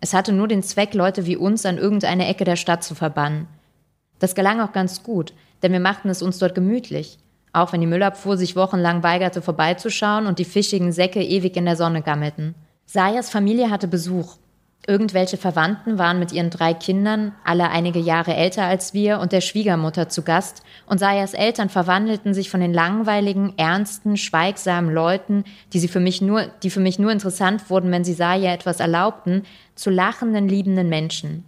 Es 0.00 0.14
hatte 0.14 0.32
nur 0.32 0.48
den 0.48 0.62
Zweck, 0.62 0.94
Leute 0.94 1.26
wie 1.26 1.36
uns 1.36 1.64
an 1.66 1.78
irgendeine 1.78 2.26
Ecke 2.26 2.44
der 2.44 2.56
Stadt 2.56 2.84
zu 2.84 2.94
verbannen. 2.94 3.46
Das 4.18 4.34
gelang 4.34 4.60
auch 4.60 4.72
ganz 4.72 5.02
gut, 5.02 5.32
denn 5.62 5.72
wir 5.72 5.80
machten 5.80 6.08
es 6.08 6.22
uns 6.22 6.38
dort 6.38 6.54
gemütlich 6.54 7.18
auch 7.52 7.72
wenn 7.72 7.80
die 7.80 7.86
Müllabfuhr 7.86 8.36
sich 8.36 8.56
wochenlang 8.56 9.02
weigerte 9.02 9.42
vorbeizuschauen 9.42 10.26
und 10.26 10.38
die 10.38 10.44
fischigen 10.44 10.92
Säcke 10.92 11.22
ewig 11.22 11.56
in 11.56 11.64
der 11.64 11.76
Sonne 11.76 12.02
gammelten. 12.02 12.54
Sayas 12.86 13.30
Familie 13.30 13.70
hatte 13.70 13.88
Besuch. 13.88 14.36
Irgendwelche 14.88 15.36
Verwandten 15.36 15.98
waren 15.98 16.18
mit 16.18 16.32
ihren 16.32 16.48
drei 16.48 16.72
Kindern, 16.72 17.34
alle 17.44 17.68
einige 17.68 17.98
Jahre 17.98 18.34
älter 18.34 18.64
als 18.64 18.94
wir, 18.94 19.20
und 19.20 19.32
der 19.32 19.42
Schwiegermutter 19.42 20.08
zu 20.08 20.22
Gast, 20.22 20.62
und 20.86 20.96
Sayas 20.96 21.34
Eltern 21.34 21.68
verwandelten 21.68 22.32
sich 22.32 22.48
von 22.48 22.60
den 22.60 22.72
langweiligen, 22.72 23.52
ernsten, 23.58 24.16
schweigsamen 24.16 24.90
Leuten, 24.90 25.44
die, 25.74 25.78
sie 25.78 25.88
für 25.88 26.00
mich 26.00 26.22
nur, 26.22 26.46
die 26.62 26.70
für 26.70 26.80
mich 26.80 26.98
nur 26.98 27.12
interessant 27.12 27.68
wurden, 27.68 27.90
wenn 27.90 28.02
sie 28.02 28.14
Saya 28.14 28.50
etwas 28.54 28.80
erlaubten, 28.80 29.42
zu 29.74 29.90
lachenden, 29.90 30.48
liebenden 30.48 30.88
Menschen. 30.88 31.44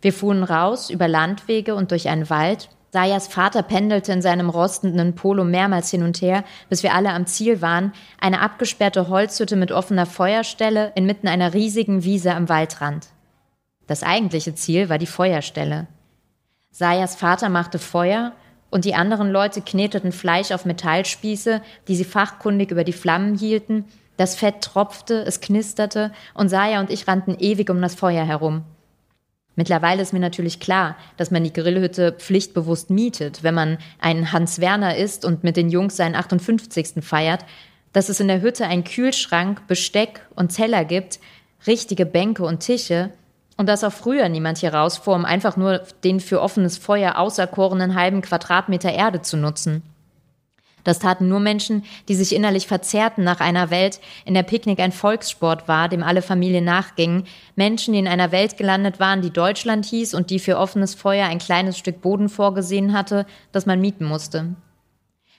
Wir 0.00 0.12
fuhren 0.12 0.44
raus 0.44 0.90
über 0.90 1.08
Landwege 1.08 1.74
und 1.74 1.90
durch 1.90 2.08
einen 2.08 2.30
Wald, 2.30 2.68
Sayas 2.92 3.28
Vater 3.28 3.62
pendelte 3.62 4.12
in 4.12 4.20
seinem 4.20 4.50
rostenden 4.50 5.14
Polo 5.14 5.44
mehrmals 5.44 5.90
hin 5.90 6.02
und 6.02 6.20
her, 6.20 6.42
bis 6.68 6.82
wir 6.82 6.92
alle 6.92 7.10
am 7.10 7.26
Ziel 7.26 7.62
waren, 7.62 7.92
eine 8.20 8.40
abgesperrte 8.40 9.08
Holzhütte 9.08 9.54
mit 9.54 9.70
offener 9.70 10.06
Feuerstelle 10.06 10.90
inmitten 10.96 11.28
einer 11.28 11.54
riesigen 11.54 12.02
Wiese 12.02 12.34
am 12.34 12.48
Waldrand. 12.48 13.06
Das 13.86 14.02
eigentliche 14.02 14.54
Ziel 14.56 14.88
war 14.88 14.98
die 14.98 15.06
Feuerstelle. 15.06 15.86
Sayas 16.72 17.14
Vater 17.14 17.48
machte 17.48 17.78
Feuer 17.78 18.32
und 18.70 18.84
die 18.84 18.94
anderen 18.94 19.30
Leute 19.30 19.62
kneteten 19.62 20.12
Fleisch 20.12 20.50
auf 20.50 20.64
Metallspieße, 20.64 21.62
die 21.86 21.96
sie 21.96 22.04
fachkundig 22.04 22.70
über 22.70 22.84
die 22.84 22.92
Flammen 22.92 23.36
hielten. 23.36 23.84
Das 24.16 24.34
Fett 24.34 24.62
tropfte, 24.62 25.22
es 25.22 25.40
knisterte 25.40 26.12
und 26.34 26.48
Saya 26.48 26.80
und 26.80 26.90
ich 26.90 27.06
rannten 27.06 27.36
ewig 27.38 27.70
um 27.70 27.80
das 27.80 27.94
Feuer 27.94 28.24
herum. 28.24 28.64
Mittlerweile 29.60 30.00
ist 30.00 30.14
mir 30.14 30.20
natürlich 30.20 30.58
klar, 30.58 30.96
dass 31.18 31.30
man 31.30 31.44
die 31.44 31.52
Grillhütte 31.52 32.12
pflichtbewusst 32.12 32.88
mietet, 32.88 33.42
wenn 33.42 33.54
man 33.54 33.76
ein 33.98 34.32
Hans 34.32 34.58
Werner 34.58 34.96
ist 34.96 35.22
und 35.22 35.44
mit 35.44 35.58
den 35.58 35.68
Jungs 35.68 35.98
seinen 35.98 36.14
58. 36.14 37.04
feiert, 37.04 37.44
dass 37.92 38.08
es 38.08 38.20
in 38.20 38.28
der 38.28 38.40
Hütte 38.40 38.66
einen 38.66 38.84
Kühlschrank, 38.84 39.66
Besteck 39.66 40.26
und 40.34 40.56
Teller 40.56 40.86
gibt, 40.86 41.20
richtige 41.66 42.06
Bänke 42.06 42.42
und 42.42 42.60
Tische 42.60 43.10
und 43.58 43.68
dass 43.68 43.84
auch 43.84 43.92
früher 43.92 44.30
niemand 44.30 44.56
hier 44.56 44.72
rausfuhr, 44.72 45.14
um 45.14 45.26
einfach 45.26 45.58
nur 45.58 45.82
den 46.04 46.20
für 46.20 46.40
offenes 46.40 46.78
Feuer 46.78 47.18
auserkorenen 47.18 47.94
halben 47.94 48.22
Quadratmeter 48.22 48.94
Erde 48.94 49.20
zu 49.20 49.36
nutzen. 49.36 49.82
Das 50.84 50.98
taten 50.98 51.28
nur 51.28 51.40
Menschen, 51.40 51.84
die 52.08 52.14
sich 52.14 52.34
innerlich 52.34 52.66
verzerrten 52.66 53.24
nach 53.24 53.40
einer 53.40 53.70
Welt, 53.70 54.00
in 54.24 54.34
der 54.34 54.42
Picknick 54.42 54.80
ein 54.80 54.92
Volkssport 54.92 55.68
war, 55.68 55.88
dem 55.88 56.02
alle 56.02 56.22
Familien 56.22 56.64
nachgingen, 56.64 57.24
Menschen, 57.56 57.92
die 57.92 58.00
in 58.00 58.08
einer 58.08 58.32
Welt 58.32 58.56
gelandet 58.56 59.00
waren, 59.00 59.22
die 59.22 59.32
Deutschland 59.32 59.84
hieß 59.86 60.14
und 60.14 60.30
die 60.30 60.38
für 60.38 60.58
offenes 60.58 60.94
Feuer 60.94 61.26
ein 61.26 61.38
kleines 61.38 61.78
Stück 61.78 62.00
Boden 62.00 62.28
vorgesehen 62.28 62.92
hatte, 62.92 63.26
das 63.52 63.66
man 63.66 63.80
mieten 63.80 64.04
musste. 64.04 64.54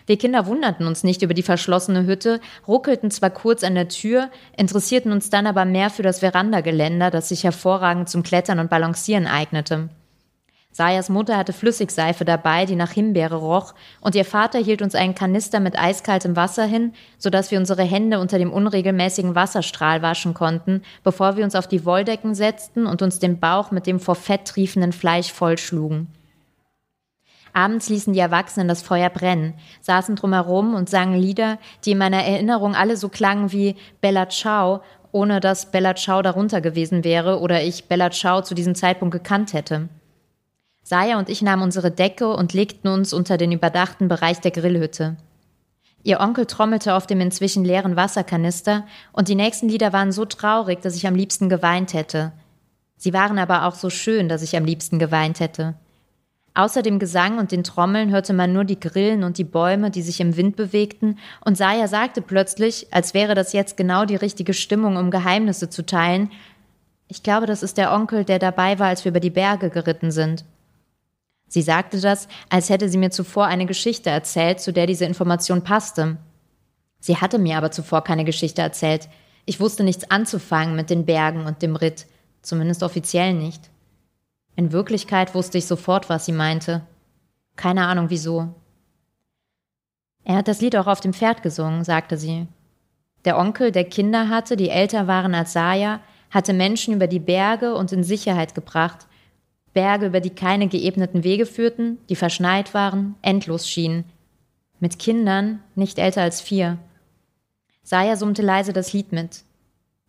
Wir 0.08 0.18
Kinder 0.18 0.46
wunderten 0.46 0.88
uns 0.88 1.04
nicht 1.04 1.22
über 1.22 1.34
die 1.34 1.44
verschlossene 1.44 2.06
Hütte, 2.06 2.42
ruckelten 2.68 3.12
zwar 3.12 3.30
kurz 3.30 3.64
an 3.64 3.76
der 3.76 3.88
Tür, 3.88 4.30
interessierten 4.58 5.12
uns 5.12 5.30
dann 5.30 5.48
aber 5.48 5.66
mehr 5.66 5.90
für 5.90 6.04
das 6.04 6.20
Verandageländer, 6.20 7.12
das 7.12 7.30
sich 7.30 7.44
hervorragend 7.44 8.10
zum 8.10 8.24
Klettern 8.24 8.60
und 8.60 8.70
Balancieren 8.70 9.28
eignete. 9.28 9.90
Sayas 10.74 11.10
Mutter 11.10 11.36
hatte 11.36 11.52
Flüssigseife 11.52 12.24
dabei, 12.24 12.66
die 12.66 12.78
nach 12.78 12.92
Himbeere 12.92 13.36
roch, 13.36 13.74
und 14.00 14.16
ihr 14.16 14.24
Vater 14.24 14.58
hielt 14.58 14.82
uns 14.82 14.96
einen 14.96 15.16
Kanister 15.16 15.60
mit 15.60 15.78
eiskaltem 15.78 16.38
Wasser 16.38 16.64
hin, 16.64 16.94
sodass 17.18 17.52
wir 17.52 17.60
unsere 17.60 17.84
Hände 17.84 18.20
unter 18.20 18.38
dem 18.38 18.54
unregelmäßigen 18.54 19.36
Wasserstrahl 19.36 20.02
waschen 20.02 20.34
konnten, 20.34 20.82
bevor 21.04 21.36
wir 21.36 21.44
uns 21.44 21.56
auf 21.56 21.68
die 21.68 21.84
Wolldecken 21.84 22.36
setzten 22.36 22.86
und 22.86 23.02
uns 23.02 23.20
den 23.20 23.40
Bauch 23.40 23.72
mit 23.72 23.86
dem 23.86 24.00
vor 24.00 24.16
Fett 24.16 24.46
triefenden 24.48 24.94
Fleisch 24.94 25.34
vollschlugen. 25.34 26.08
Abends 27.54 27.90
ließen 27.90 28.14
die 28.14 28.20
Erwachsenen 28.20 28.70
das 28.70 28.82
Feuer 28.82 29.10
brennen, 29.10 29.56
saßen 29.82 30.16
drumherum 30.16 30.74
und 30.74 30.90
sangen 30.90 31.20
Lieder, 31.20 31.58
die 31.84 31.92
in 31.92 31.98
meiner 31.98 32.24
Erinnerung 32.24 32.76
alle 32.76 32.96
so 32.96 33.10
klangen 33.10 33.52
wie 33.52 33.76
Bella 34.00 34.30
Ciao, 34.30 34.82
ohne 35.12 35.42
dass 35.42 35.70
Bella 35.70 35.96
Ciao 35.96 36.22
darunter 36.22 36.62
gewesen 36.62 37.04
wäre 37.04 37.42
oder 37.42 37.62
ich 37.62 37.90
Bella 37.90 38.10
Ciao 38.10 38.42
zu 38.42 38.56
diesem 38.56 38.74
Zeitpunkt 38.74 39.12
gekannt 39.12 39.52
hätte. 39.52 39.90
Saya 40.84 41.20
und 41.20 41.30
ich 41.30 41.42
nahmen 41.42 41.64
unsere 41.64 41.92
Decke 41.92 42.28
und 42.28 42.54
legten 42.54 42.90
uns 42.90 43.14
unter 43.14 43.38
den 43.38 43.52
überdachten 43.52 44.08
Bereich 44.08 44.42
der 44.42 44.52
Grillhütte. 44.52 45.16
Ihr 46.04 46.20
Onkel 46.20 46.48
trommelte 46.48 46.96
auf 46.96 47.06
dem 47.06 47.22
inzwischen 47.22 47.64
leeren 47.64 47.96
Wasserkanister, 47.96 48.86
und 49.14 49.28
die 49.28 49.36
nächsten 49.36 49.70
Lieder 49.70 49.94
waren 49.94 50.12
so 50.12 50.26
traurig, 50.26 50.82
dass 50.82 50.96
ich 50.96 51.06
am 51.06 51.16
liebsten 51.16 51.50
geweint 51.50 51.94
hätte. 51.94 52.32
Sie 52.98 53.14
waren 53.14 53.38
aber 53.38 53.66
auch 53.66 53.76
so 53.76 53.90
schön, 53.90 54.28
dass 54.28 54.42
ich 54.42 54.58
am 54.58 54.66
liebsten 54.66 54.98
geweint 54.98 55.40
hätte. 55.40 55.76
Außer 56.54 56.82
dem 56.82 57.00
Gesang 57.00 57.38
und 57.38 57.52
den 57.52 57.64
Trommeln 57.64 58.10
hörte 58.12 58.34
man 58.34 58.52
nur 58.52 58.66
die 58.66 58.80
Grillen 58.80 59.24
und 59.24 59.38
die 59.38 59.46
Bäume, 59.46 59.90
die 59.90 60.02
sich 60.02 60.20
im 60.20 60.36
Wind 60.36 60.56
bewegten, 60.56 61.18
und 61.46 61.58
Saya 61.58 61.88
sagte 61.88 62.22
plötzlich, 62.22 62.88
als 62.92 63.14
wäre 63.14 63.36
das 63.36 63.54
jetzt 63.54 63.78
genau 63.78 64.06
die 64.06 64.18
richtige 64.18 64.54
Stimmung, 64.54 64.98
um 64.98 65.12
Geheimnisse 65.12 65.70
zu 65.70 65.86
teilen, 65.86 66.32
ich 67.08 67.24
glaube, 67.24 67.46
das 67.46 67.62
ist 67.62 67.78
der 67.78 67.92
Onkel, 67.92 68.24
der 68.24 68.40
dabei 68.40 68.80
war, 68.80 68.88
als 68.88 69.04
wir 69.04 69.10
über 69.10 69.20
die 69.20 69.30
Berge 69.30 69.70
geritten 69.70 70.12
sind. 70.12 70.46
Sie 71.52 71.62
sagte 71.62 72.00
das, 72.00 72.30
als 72.48 72.70
hätte 72.70 72.88
sie 72.88 72.98
mir 72.98 73.12
zuvor 73.12 73.46
eine 73.46 73.66
Geschichte 73.66 74.10
erzählt, 74.10 74.62
zu 74.62 74.72
der 74.72 74.88
diese 74.88 75.04
Information 75.04 75.66
passte. 75.66 76.16
Sie 77.02 77.18
hatte 77.18 77.40
mir 77.40 77.58
aber 77.58 77.72
zuvor 77.72 78.06
keine 78.06 78.24
Geschichte 78.24 78.62
erzählt. 78.62 79.10
Ich 79.44 79.60
wusste 79.60 79.84
nichts 79.84 80.10
anzufangen 80.10 80.78
mit 80.78 80.90
den 80.90 81.06
Bergen 81.06 81.46
und 81.46 81.62
dem 81.62 81.76
Ritt, 81.76 82.06
zumindest 82.42 82.84
offiziell 82.84 83.34
nicht. 83.34 83.70
In 84.56 84.72
Wirklichkeit 84.72 85.36
wusste 85.36 85.58
ich 85.58 85.66
sofort, 85.66 86.08
was 86.08 86.26
sie 86.26 86.32
meinte. 86.32 86.84
Keine 87.58 87.86
Ahnung 87.86 88.10
wieso. 88.10 88.56
Er 90.24 90.36
hat 90.36 90.48
das 90.48 90.62
Lied 90.62 90.78
auch 90.78 90.88
auf 90.88 91.02
dem 91.02 91.12
Pferd 91.12 91.44
gesungen, 91.44 91.84
sagte 91.84 92.16
sie. 92.16 92.48
Der 93.26 93.38
Onkel, 93.38 93.74
der 93.74 93.84
Kinder 93.84 94.30
hatte, 94.30 94.56
die 94.56 94.70
älter 94.70 95.06
waren 95.06 95.36
als 95.36 95.52
Saya, 95.52 96.00
hatte 96.30 96.54
Menschen 96.54 96.94
über 96.94 97.08
die 97.08 97.20
Berge 97.20 97.76
und 97.76 97.92
in 97.92 98.06
Sicherheit 98.06 98.56
gebracht, 98.56 99.08
Berge, 99.74 100.08
über 100.08 100.20
die 100.20 100.32
keine 100.32 100.68
geebneten 100.68 101.24
Wege 101.24 101.46
führten, 101.46 101.98
die 102.10 102.16
verschneit 102.16 102.74
waren, 102.74 103.16
endlos 103.22 103.68
schienen. 103.68 104.06
Mit 104.80 105.00
Kindern, 105.00 105.60
nicht 105.76 106.00
älter 106.00 106.22
als 106.22 106.42
vier. 106.42 106.78
Saya 107.84 108.16
summte 108.16 108.42
leise 108.42 108.74
das 108.74 108.94
Lied 108.94 109.12
mit. 109.12 109.44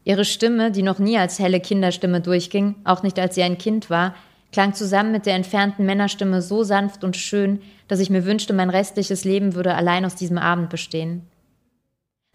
Ihre 0.04 0.24
Stimme, 0.24 0.72
die 0.72 0.82
noch 0.82 0.98
nie 0.98 1.16
als 1.16 1.38
helle 1.38 1.60
Kinderstimme 1.60 2.20
durchging, 2.20 2.74
auch 2.84 3.02
nicht 3.02 3.18
als 3.18 3.34
sie 3.34 3.42
ein 3.42 3.58
Kind 3.58 3.88
war, 3.88 4.14
klang 4.50 4.74
zusammen 4.74 5.12
mit 5.12 5.26
der 5.26 5.34
entfernten 5.34 5.86
Männerstimme 5.86 6.42
so 6.42 6.62
sanft 6.64 7.04
und 7.04 7.16
schön, 7.16 7.60
dass 7.88 8.00
ich 8.00 8.10
mir 8.10 8.24
wünschte, 8.24 8.52
mein 8.52 8.70
restliches 8.70 9.24
Leben 9.24 9.54
würde 9.54 9.74
allein 9.74 10.04
aus 10.04 10.14
diesem 10.14 10.38
Abend 10.38 10.70
bestehen. 10.70 11.22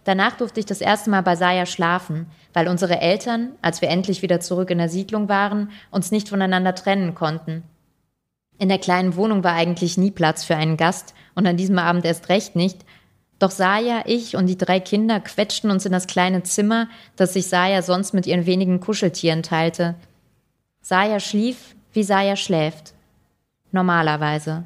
Danach 0.08 0.38
durfte 0.38 0.62
ich 0.62 0.66
das 0.66 0.80
erste 0.80 1.10
Mal 1.10 1.22
bei 1.22 1.36
Saya 1.36 1.66
schlafen, 1.66 2.28
weil 2.54 2.70
unsere 2.70 3.02
Eltern, 3.02 3.52
als 3.62 3.82
wir 3.82 3.90
endlich 3.90 4.22
wieder 4.22 4.40
zurück 4.40 4.70
in 4.70 4.78
der 4.78 4.88
Siedlung 4.88 5.28
waren, 5.28 5.70
uns 5.92 6.12
nicht 6.12 6.30
voneinander 6.30 6.74
trennen 6.74 7.14
konnten. 7.14 7.64
In 8.58 8.70
der 8.70 8.78
kleinen 8.80 9.18
Wohnung 9.18 9.44
war 9.44 9.52
eigentlich 9.52 9.98
nie 9.98 10.12
Platz 10.12 10.46
für 10.46 10.56
einen 10.56 10.78
Gast 10.78 11.14
und 11.36 11.46
an 11.46 11.58
diesem 11.58 11.78
Abend 11.78 12.06
erst 12.06 12.30
recht 12.30 12.56
nicht. 12.56 12.86
Doch 13.38 13.52
Saya, 13.52 14.04
ich 14.06 14.38
und 14.38 14.48
die 14.48 14.58
drei 14.58 14.80
Kinder 14.80 15.20
quetschten 15.20 15.72
uns 15.72 15.86
in 15.86 15.92
das 15.92 16.08
kleine 16.08 16.42
Zimmer, 16.42 16.88
das 17.18 17.34
sich 17.34 17.48
Saya 17.48 17.82
sonst 17.82 18.14
mit 18.14 18.26
ihren 18.28 18.46
wenigen 18.46 18.80
Kuscheltieren 18.80 19.44
teilte. 19.44 19.96
Saya 20.80 21.20
schlief, 21.20 21.76
wie 21.92 22.04
Saya 22.04 22.38
schläft. 22.38 22.94
Normalerweise. 23.74 24.64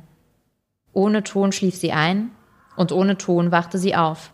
Ohne 0.93 1.23
Ton 1.23 1.51
schlief 1.51 1.77
sie 1.77 1.93
ein 1.93 2.29
und 2.75 2.91
ohne 2.91 3.17
Ton 3.17 3.51
wachte 3.51 3.79
sie 3.79 3.95
auf. 3.95 4.31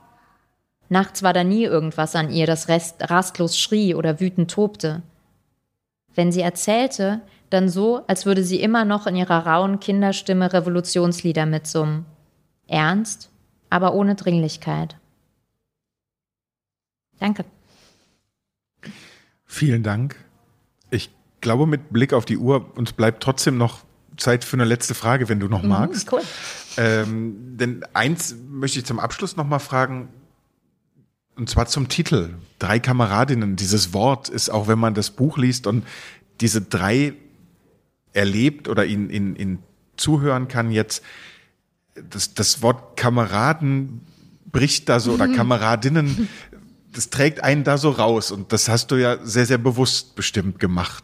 Nachts 0.90 1.24
war 1.24 1.34
da 1.34 1.44
nie 1.44 1.64
irgendwas 1.64 2.16
an 2.16 2.30
ihr, 2.32 2.48
das 2.48 2.68
rest, 2.68 2.96
rastlos 3.10 3.58
schrie 3.58 3.94
oder 3.94 4.20
wütend 4.20 4.52
tobte. 4.52 5.02
Wenn 6.16 6.32
sie 6.32 6.42
erzählte, 6.42 7.22
dann 7.50 7.70
so, 7.70 8.04
als 8.08 8.26
würde 8.26 8.44
sie 8.44 8.62
immer 8.62 8.86
noch 8.86 9.08
in 9.08 9.16
ihrer 9.16 9.46
rauen 9.46 9.80
Kinderstimme 9.80 10.52
Revolutionslieder 10.52 11.46
mitsummen. 11.46 12.06
Ernst, 12.68 13.30
aber 13.70 13.94
ohne 13.94 14.16
Dringlichkeit. 14.16 14.96
Danke. 17.20 17.46
Vielen 19.46 19.84
Dank. 19.84 20.16
Ich 20.90 21.10
glaube, 21.42 21.68
mit 21.68 21.92
Blick 21.92 22.14
auf 22.14 22.26
die 22.26 22.38
Uhr, 22.38 22.78
uns 22.78 22.94
bleibt 22.94 23.24
trotzdem 23.24 23.58
noch 23.58 23.84
Zeit 24.18 24.44
für 24.44 24.56
eine 24.56 24.66
letzte 24.66 24.94
Frage, 24.94 25.30
wenn 25.30 25.40
du 25.40 25.48
noch 25.48 25.64
mhm, 25.64 25.70
magst. 25.70 26.12
Cool. 26.12 26.22
Ähm, 26.78 27.58
denn 27.58 27.86
eins 27.94 28.36
möchte 28.50 28.80
ich 28.80 28.86
zum 28.86 29.00
Abschluss 29.00 29.36
noch 29.36 29.46
mal 29.46 29.60
fragen. 29.60 30.10
Und 31.38 31.50
zwar 31.50 31.68
zum 31.68 31.88
Titel. 31.88 32.34
Drei 32.60 32.80
Kameradinnen. 32.80 33.56
Dieses 33.56 33.94
Wort 33.94 34.28
ist, 34.28 34.50
auch 34.50 34.68
wenn 34.68 34.80
man 34.80 34.96
das 34.96 35.12
Buch 35.12 35.38
liest 35.38 35.68
und 35.68 35.86
diese 36.42 36.62
drei 36.62 37.14
erlebt 38.14 38.68
oder 38.68 38.86
ihn, 38.86 39.10
ihn, 39.10 39.36
ihn 39.36 39.60
zuhören 39.96 40.48
kann 40.48 40.72
jetzt, 40.72 41.04
das, 42.10 42.34
das 42.34 42.62
Wort 42.62 42.98
Kameraden 42.98 44.02
bricht 44.46 44.90
da 44.90 45.00
so 45.00 45.14
oder 45.14 45.28
Kameradinnen, 45.36 46.28
das 46.94 47.10
trägt 47.12 47.44
einen 47.44 47.64
da 47.64 47.78
so 47.78 47.92
raus 47.92 48.32
und 48.32 48.52
das 48.52 48.70
hast 48.70 48.90
du 48.92 48.96
ja 48.96 49.24
sehr, 49.24 49.46
sehr 49.46 49.60
bewusst 49.60 50.16
bestimmt 50.16 50.60
gemacht. 50.60 51.04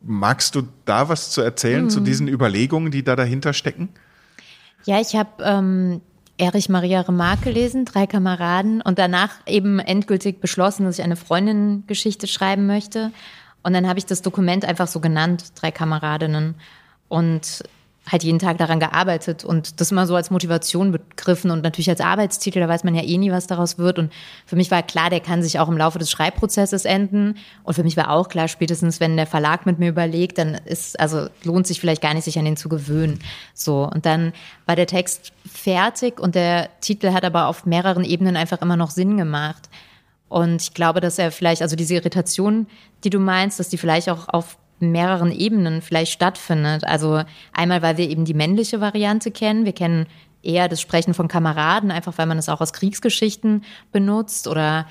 Magst 0.00 0.56
du 0.56 0.62
da 0.84 1.08
was 1.08 1.30
zu 1.30 1.40
erzählen 1.40 1.84
mhm. 1.84 1.90
zu 1.90 2.00
diesen 2.00 2.26
Überlegungen, 2.26 2.90
die 2.90 3.04
da 3.04 3.14
dahinter 3.14 3.52
stecken? 3.52 3.90
Ja, 4.84 5.00
ich 5.00 5.14
habe 5.14 5.30
ähm, 5.44 6.00
Erich 6.38 6.68
Maria 6.68 7.02
Remarque 7.02 7.44
gelesen, 7.44 7.84
drei 7.84 8.06
Kameraden, 8.06 8.80
und 8.80 8.98
danach 8.98 9.30
eben 9.46 9.78
endgültig 9.78 10.40
beschlossen, 10.40 10.84
dass 10.84 10.98
ich 10.98 11.04
eine 11.04 11.16
Freundinnengeschichte 11.16 12.26
schreiben 12.26 12.66
möchte. 12.66 13.12
Und 13.62 13.74
dann 13.74 13.86
habe 13.86 13.98
ich 13.98 14.06
das 14.06 14.22
Dokument 14.22 14.64
einfach 14.64 14.88
so 14.88 15.00
genannt, 15.00 15.52
drei 15.54 15.70
Kameradinnen. 15.70 16.54
Und 17.08 17.62
halt 18.10 18.24
jeden 18.24 18.40
Tag 18.40 18.58
daran 18.58 18.80
gearbeitet 18.80 19.44
und 19.44 19.80
das 19.80 19.92
immer 19.92 20.06
so 20.06 20.16
als 20.16 20.30
Motivation 20.30 20.90
begriffen 20.90 21.52
und 21.52 21.62
natürlich 21.62 21.88
als 21.88 22.00
Arbeitstitel, 22.00 22.58
da 22.58 22.68
weiß 22.68 22.82
man 22.82 22.96
ja 22.96 23.02
eh 23.02 23.16
nie, 23.16 23.30
was 23.30 23.46
daraus 23.46 23.78
wird. 23.78 23.98
Und 23.98 24.12
für 24.44 24.56
mich 24.56 24.70
war 24.72 24.82
klar, 24.82 25.08
der 25.08 25.20
kann 25.20 25.42
sich 25.42 25.60
auch 25.60 25.68
im 25.68 25.78
Laufe 25.78 26.00
des 26.00 26.10
Schreibprozesses 26.10 26.84
enden. 26.84 27.36
Und 27.62 27.74
für 27.74 27.84
mich 27.84 27.96
war 27.96 28.10
auch 28.10 28.28
klar, 28.28 28.48
spätestens 28.48 28.98
wenn 28.98 29.16
der 29.16 29.26
Verlag 29.26 29.66
mit 29.66 29.78
mir 29.78 29.88
überlegt, 29.88 30.38
dann 30.38 30.54
ist, 30.54 30.98
also 30.98 31.28
lohnt 31.44 31.66
sich 31.66 31.80
vielleicht 31.80 32.02
gar 32.02 32.12
nicht, 32.12 32.24
sich 32.24 32.38
an 32.38 32.44
den 32.44 32.56
zu 32.56 32.68
gewöhnen. 32.68 33.20
So. 33.54 33.88
Und 33.88 34.04
dann 34.04 34.32
war 34.66 34.74
der 34.74 34.88
Text 34.88 35.32
fertig 35.46 36.18
und 36.18 36.34
der 36.34 36.70
Titel 36.80 37.12
hat 37.12 37.24
aber 37.24 37.46
auf 37.46 37.66
mehreren 37.66 38.04
Ebenen 38.04 38.36
einfach 38.36 38.60
immer 38.62 38.76
noch 38.76 38.90
Sinn 38.90 39.16
gemacht. 39.16 39.68
Und 40.28 40.62
ich 40.62 40.74
glaube, 40.74 41.00
dass 41.00 41.18
er 41.18 41.30
vielleicht, 41.30 41.62
also 41.62 41.76
diese 41.76 41.94
Irritation, 41.94 42.66
die 43.04 43.10
du 43.10 43.20
meinst, 43.20 43.60
dass 43.60 43.68
die 43.68 43.78
vielleicht 43.78 44.08
auch 44.08 44.28
auf 44.28 44.56
mehreren 44.90 45.30
Ebenen 45.30 45.82
vielleicht 45.82 46.12
stattfindet. 46.12 46.84
Also 46.84 47.22
einmal, 47.52 47.82
weil 47.82 47.96
wir 47.96 48.08
eben 48.08 48.24
die 48.24 48.34
männliche 48.34 48.80
Variante 48.80 49.30
kennen. 49.30 49.64
Wir 49.64 49.72
kennen 49.72 50.06
eher 50.42 50.68
das 50.68 50.80
Sprechen 50.80 51.14
von 51.14 51.28
Kameraden, 51.28 51.90
einfach 51.90 52.18
weil 52.18 52.26
man 52.26 52.38
es 52.38 52.48
auch 52.48 52.60
aus 52.60 52.72
Kriegsgeschichten 52.72 53.64
benutzt 53.92 54.48
oder 54.48 54.86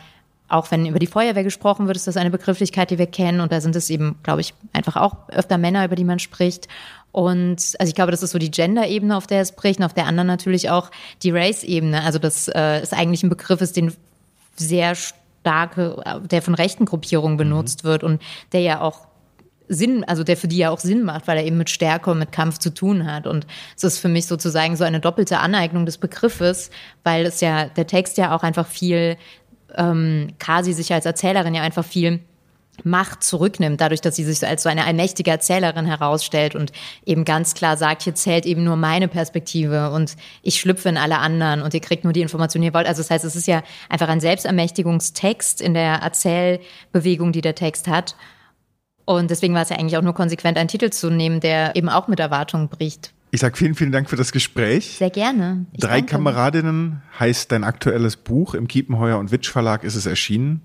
auch 0.48 0.70
wenn 0.70 0.86
über 0.86 1.00
die 1.00 1.08
Feuerwehr 1.08 1.44
gesprochen 1.44 1.88
wird, 1.88 1.96
ist 1.96 2.08
das 2.08 2.18
eine 2.18 2.30
Begrifflichkeit, 2.30 2.92
die 2.92 2.98
wir 2.98 3.08
kennen. 3.08 3.40
Und 3.40 3.54
da 3.54 3.62
sind 3.62 3.76
es 3.76 3.90
eben, 3.90 4.18
glaube 4.22 4.42
ich, 4.42 4.54
einfach 4.74 4.98
auch 4.98 5.16
öfter 5.30 5.58
Männer, 5.58 5.86
über 5.86 5.96
die 5.96 6.04
man 6.04 6.20
spricht. 6.20 6.68
Und 7.14 7.76
also 7.80 7.90
ich 7.90 7.96
glaube, 7.96 8.12
das 8.12 8.22
ist 8.22 8.32
so 8.32 8.38
die 8.38 8.52
Gender-Ebene, 8.52 9.16
auf 9.16 9.28
der 9.28 9.42
es 9.42 9.50
spricht, 9.50 9.80
und 9.80 9.86
auf 9.86 9.94
der 9.94 10.08
anderen 10.08 10.28
natürlich 10.28 10.70
auch 10.70 10.92
die 11.24 11.32
Race-Ebene. 11.32 12.04
Also 12.04 12.20
das 12.20 12.50
äh, 12.50 12.82
ist 12.82 12.94
eigentlich 12.94 13.24
ein 13.24 13.30
Begriff 13.30 13.62
ist, 13.62 13.78
den 13.78 13.94
sehr 14.56 14.96
starke, 14.96 16.04
der 16.30 16.42
von 16.42 16.54
rechten 16.54 16.86
Gruppierungen 16.86 17.38
benutzt 17.38 17.84
mhm. 17.84 17.88
wird 17.88 18.04
und 18.04 18.22
der 18.52 18.62
ja 18.62 18.82
auch 18.82 19.08
Sinn, 19.74 20.04
also 20.04 20.24
der 20.24 20.36
für 20.36 20.48
die 20.48 20.58
ja 20.58 20.70
auch 20.70 20.80
Sinn 20.80 21.04
macht, 21.04 21.28
weil 21.28 21.38
er 21.38 21.46
eben 21.46 21.58
mit 21.58 21.70
Stärke 21.70 22.12
und 22.12 22.20
mit 22.20 22.32
Kampf 22.32 22.58
zu 22.58 22.74
tun 22.74 23.12
hat. 23.12 23.26
Und 23.26 23.48
es 23.76 23.84
ist 23.84 24.00
für 24.00 24.10
mich 24.10 24.28
sozusagen 24.28 24.76
so 24.76 24.84
eine 24.84 25.00
doppelte 25.00 25.40
Aneignung 25.40 25.86
des 25.86 25.98
Begriffes, 25.98 26.72
weil 27.04 27.26
es 27.26 27.40
ja, 27.40 27.66
der 27.66 27.88
Text 27.88 28.18
ja 28.18 28.36
auch 28.36 28.44
einfach 28.44 28.68
viel, 28.68 29.18
ähm, 29.76 30.34
Kasi 30.40 30.74
sich 30.74 30.94
als 30.94 31.06
Erzählerin 31.06 31.56
ja 31.56 31.62
einfach 31.62 31.86
viel 31.86 32.20
Macht 32.84 33.24
zurücknimmt, 33.24 33.80
dadurch, 33.80 34.02
dass 34.02 34.16
sie 34.16 34.24
sich 34.24 34.46
als 34.48 34.64
so 34.64 34.70
eine 34.70 34.86
allmächtige 34.86 35.30
Erzählerin 35.30 35.86
herausstellt 35.86 36.56
und 36.56 36.72
eben 37.06 37.26
ganz 37.26 37.54
klar 37.54 37.78
sagt, 37.78 38.02
hier 38.02 38.16
zählt 38.16 38.46
eben 38.46 38.64
nur 38.64 38.76
meine 38.76 39.08
Perspektive 39.08 39.92
und 39.92 40.16
ich 40.42 40.60
schlüpfe 40.60 40.90
in 40.90 40.98
alle 40.98 41.20
anderen 41.20 41.62
und 41.62 41.74
ihr 41.74 41.82
kriegt 41.82 42.04
nur 42.04 42.14
die 42.14 42.22
Informationen, 42.22 42.64
die 42.64 42.68
ihr 42.70 42.74
wollt. 42.74 42.88
Also 42.88 43.02
das 43.02 43.12
heißt, 43.12 43.26
es 43.26 43.36
ist 43.36 43.48
ja 43.48 43.62
einfach 43.88 44.08
ein 44.08 44.20
Selbstermächtigungstext 44.20 45.62
in 45.62 45.74
der 45.76 45.96
Erzählbewegung, 45.96 47.32
die 47.34 47.42
der 47.42 47.56
Text 47.56 47.88
hat. 47.88 48.16
Und 49.06 49.32
deswegen 49.32 49.54
war 49.54 49.64
es 49.64 49.70
ja 49.70 49.78
eigentlich 49.78 49.98
auch 49.98 50.04
nur 50.04 50.14
konsequent, 50.14 50.58
einen 50.58 50.68
Titel 50.68 50.90
zu 50.90 51.10
nehmen, 51.10 51.40
der 51.40 51.76
eben 51.76 51.90
auch 51.90 52.08
mit 52.08 52.20
Erwartungen 52.20 52.70
bricht. 52.70 53.14
Ich 53.32 53.40
sage 53.40 53.56
vielen, 53.56 53.76
vielen 53.76 53.94
Dank 53.94 54.10
für 54.10 54.18
das 54.18 54.32
Gespräch. 54.34 54.98
Sehr 54.98 55.10
gerne. 55.10 55.66
Ich 55.72 55.80
Drei 55.80 56.00
danke. 56.00 56.12
Kameradinnen 56.12 57.02
heißt 57.18 57.52
dein 57.52 57.64
aktuelles 57.64 58.18
Buch. 58.18 58.54
Im 58.56 58.68
Kiepenheuer 58.68 59.18
und 59.18 59.32
Witsch 59.32 59.50
Verlag 59.50 59.84
ist 59.86 59.96
es 59.96 60.06
erschienen. 60.06 60.62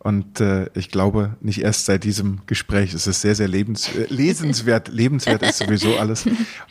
Und 0.00 0.40
äh, 0.40 0.68
ich 0.74 0.90
glaube, 0.90 1.36
nicht 1.40 1.60
erst 1.60 1.86
seit 1.86 2.04
diesem 2.04 2.40
Gespräch 2.46 2.94
ist 2.94 3.06
es 3.06 3.20
sehr, 3.20 3.34
sehr 3.34 3.48
lebens 3.48 3.88
äh, 3.94 4.06
lesenswert. 4.08 4.88
lebenswert 4.88 5.42
ist 5.42 5.58
sowieso 5.58 5.96
alles. 5.96 6.24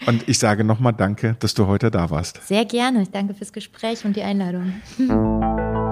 Und 0.05 0.28
ich 0.28 0.39
sage 0.39 0.63
nochmal 0.63 0.93
Danke, 0.93 1.36
dass 1.39 1.53
du 1.53 1.68
heute 1.68 1.91
da 1.91 2.09
warst. 2.09 2.45
Sehr 2.47 2.65
gerne. 2.65 3.01
Ich 3.01 3.11
danke 3.11 3.34
fürs 3.34 3.53
Gespräch 3.53 4.05
und 4.05 4.15
die 4.15 4.24
Einladung. 4.24 4.74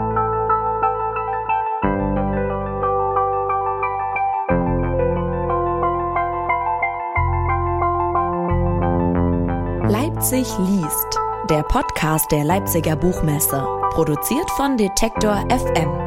Leipzig 10.32 10.58
liest, 10.58 11.20
der 11.52 11.62
Podcast 11.62 12.32
der 12.32 12.44
Leipziger 12.44 12.96
Buchmesse, 12.96 13.64
produziert 13.92 14.50
von 14.58 14.76
Detektor 14.76 15.46
FM. 15.52 16.05